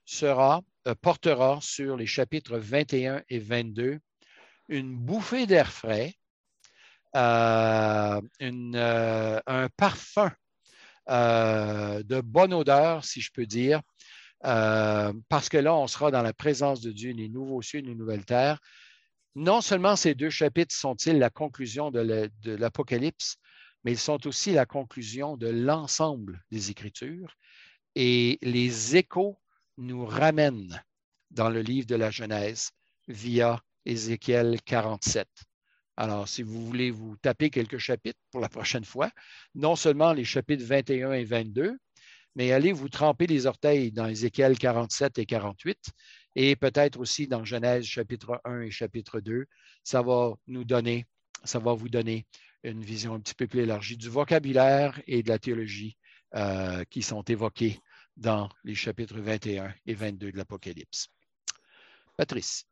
sera, 0.05 0.61
euh, 0.87 0.95
portera 0.95 1.59
sur 1.63 1.97
les 1.97 2.07
chapitres 2.07 2.59
21 2.59 3.23
et 3.31 3.39
22 3.39 4.01
une 4.69 4.97
bouffée 4.97 5.47
d'air 5.47 5.73
frais, 5.73 6.15
euh, 7.17 8.21
euh, 8.43 9.41
un 9.47 9.69
parfum 9.77 10.33
de 11.09 12.21
bonne 12.21 12.55
odeur, 12.55 13.05
si 13.05 13.21
je 13.21 13.31
peux 13.33 13.47
dire, 13.47 13.83
parce 14.41 15.49
que 15.51 15.59
là, 15.59 15.75
on 15.75 15.87
sera 15.87 16.11
dans 16.11 16.23
la 16.23 16.33
présence 16.33 16.81
de 16.81 16.93
Dieu, 16.93 17.13
les 17.13 17.29
nouveaux 17.29 17.61
cieux, 17.61 17.81
les 17.81 17.95
nouvelles 17.95 18.25
terres. 18.25 18.59
Non 19.35 19.61
seulement 19.61 19.97
ces 19.97 20.15
deux 20.15 20.31
chapitres 20.31 20.75
sont-ils 20.75 21.19
la 21.19 21.29
conclusion 21.29 21.91
de 21.91 22.31
l'Apocalypse, 22.45 23.37
mais 23.85 23.93
ils 23.93 23.99
sont 23.99 24.27
aussi 24.27 24.53
la 24.53 24.67
conclusion 24.67 25.37
de 25.37 25.49
l'ensemble 25.49 26.43
des 26.51 26.71
Écritures. 26.71 27.37
Et 27.95 28.39
les 28.43 28.97
échos 28.97 29.39
nous 29.77 30.05
ramène 30.05 30.83
dans 31.31 31.51
le 31.51 31.61
livre 31.61 31.87
de 31.87 31.97
la 31.97 32.11
Genèse 32.11 32.71
via 33.09 33.61
Ézéchiel 33.85 34.61
47. 34.65 35.29
Alors, 35.97 36.27
si 36.27 36.43
vous 36.43 36.65
voulez 36.67 36.91
vous 36.91 37.17
taper 37.17 37.51
quelques 37.51 37.79
chapitres 37.79 38.19
pour 38.33 38.41
la 38.41 38.49
prochaine 38.49 38.85
fois, 38.85 39.11
non 39.55 39.77
seulement 39.77 40.13
les 40.13 40.25
chapitres 40.25 40.65
21 40.65 41.13
et 41.13 41.25
22, 41.25 41.77
mais 42.35 42.51
allez 42.51 42.73
vous 42.73 42.89
tremper 42.89 43.29
les 43.29 43.47
orteils 43.47 43.93
dans 43.93 44.07
Ézéchiel 44.07 44.59
47 44.59 45.19
et 45.19 45.27
48 45.27 45.79
et 46.35 46.57
peut-être 46.57 46.99
aussi 46.99 47.29
dans 47.29 47.45
Genèse 47.45 47.85
chapitre 47.85 48.41
1 48.45 48.63
et 48.63 48.71
chapitre 48.71 49.21
2. 49.21 49.47
Ça 49.85 50.03
va 50.03 50.35
nous 50.49 50.65
donner, 50.65 51.07
ça 51.45 51.61
va 51.61 51.75
vous 51.75 51.89
donner 51.89 52.27
une 52.65 52.83
vision 52.83 53.15
un 53.15 53.21
petit 53.21 53.35
peu 53.35 53.47
plus 53.47 53.61
élargie 53.61 53.97
du 53.97 54.09
vocabulaire 54.09 55.01
et 55.07 55.23
de 55.23 55.29
la 55.29 55.39
théologie 55.39 55.97
euh, 56.35 56.85
qui 56.85 57.03
sont 57.03 57.23
évoqués 57.23 57.79
dans 58.17 58.49
les 58.65 58.75
chapitres 58.75 59.19
21 59.19 59.75
et 59.87 59.95
22 59.95 60.33
de 60.33 60.37
l'Apocalypse. 60.37 61.09
Patrice. 62.17 62.67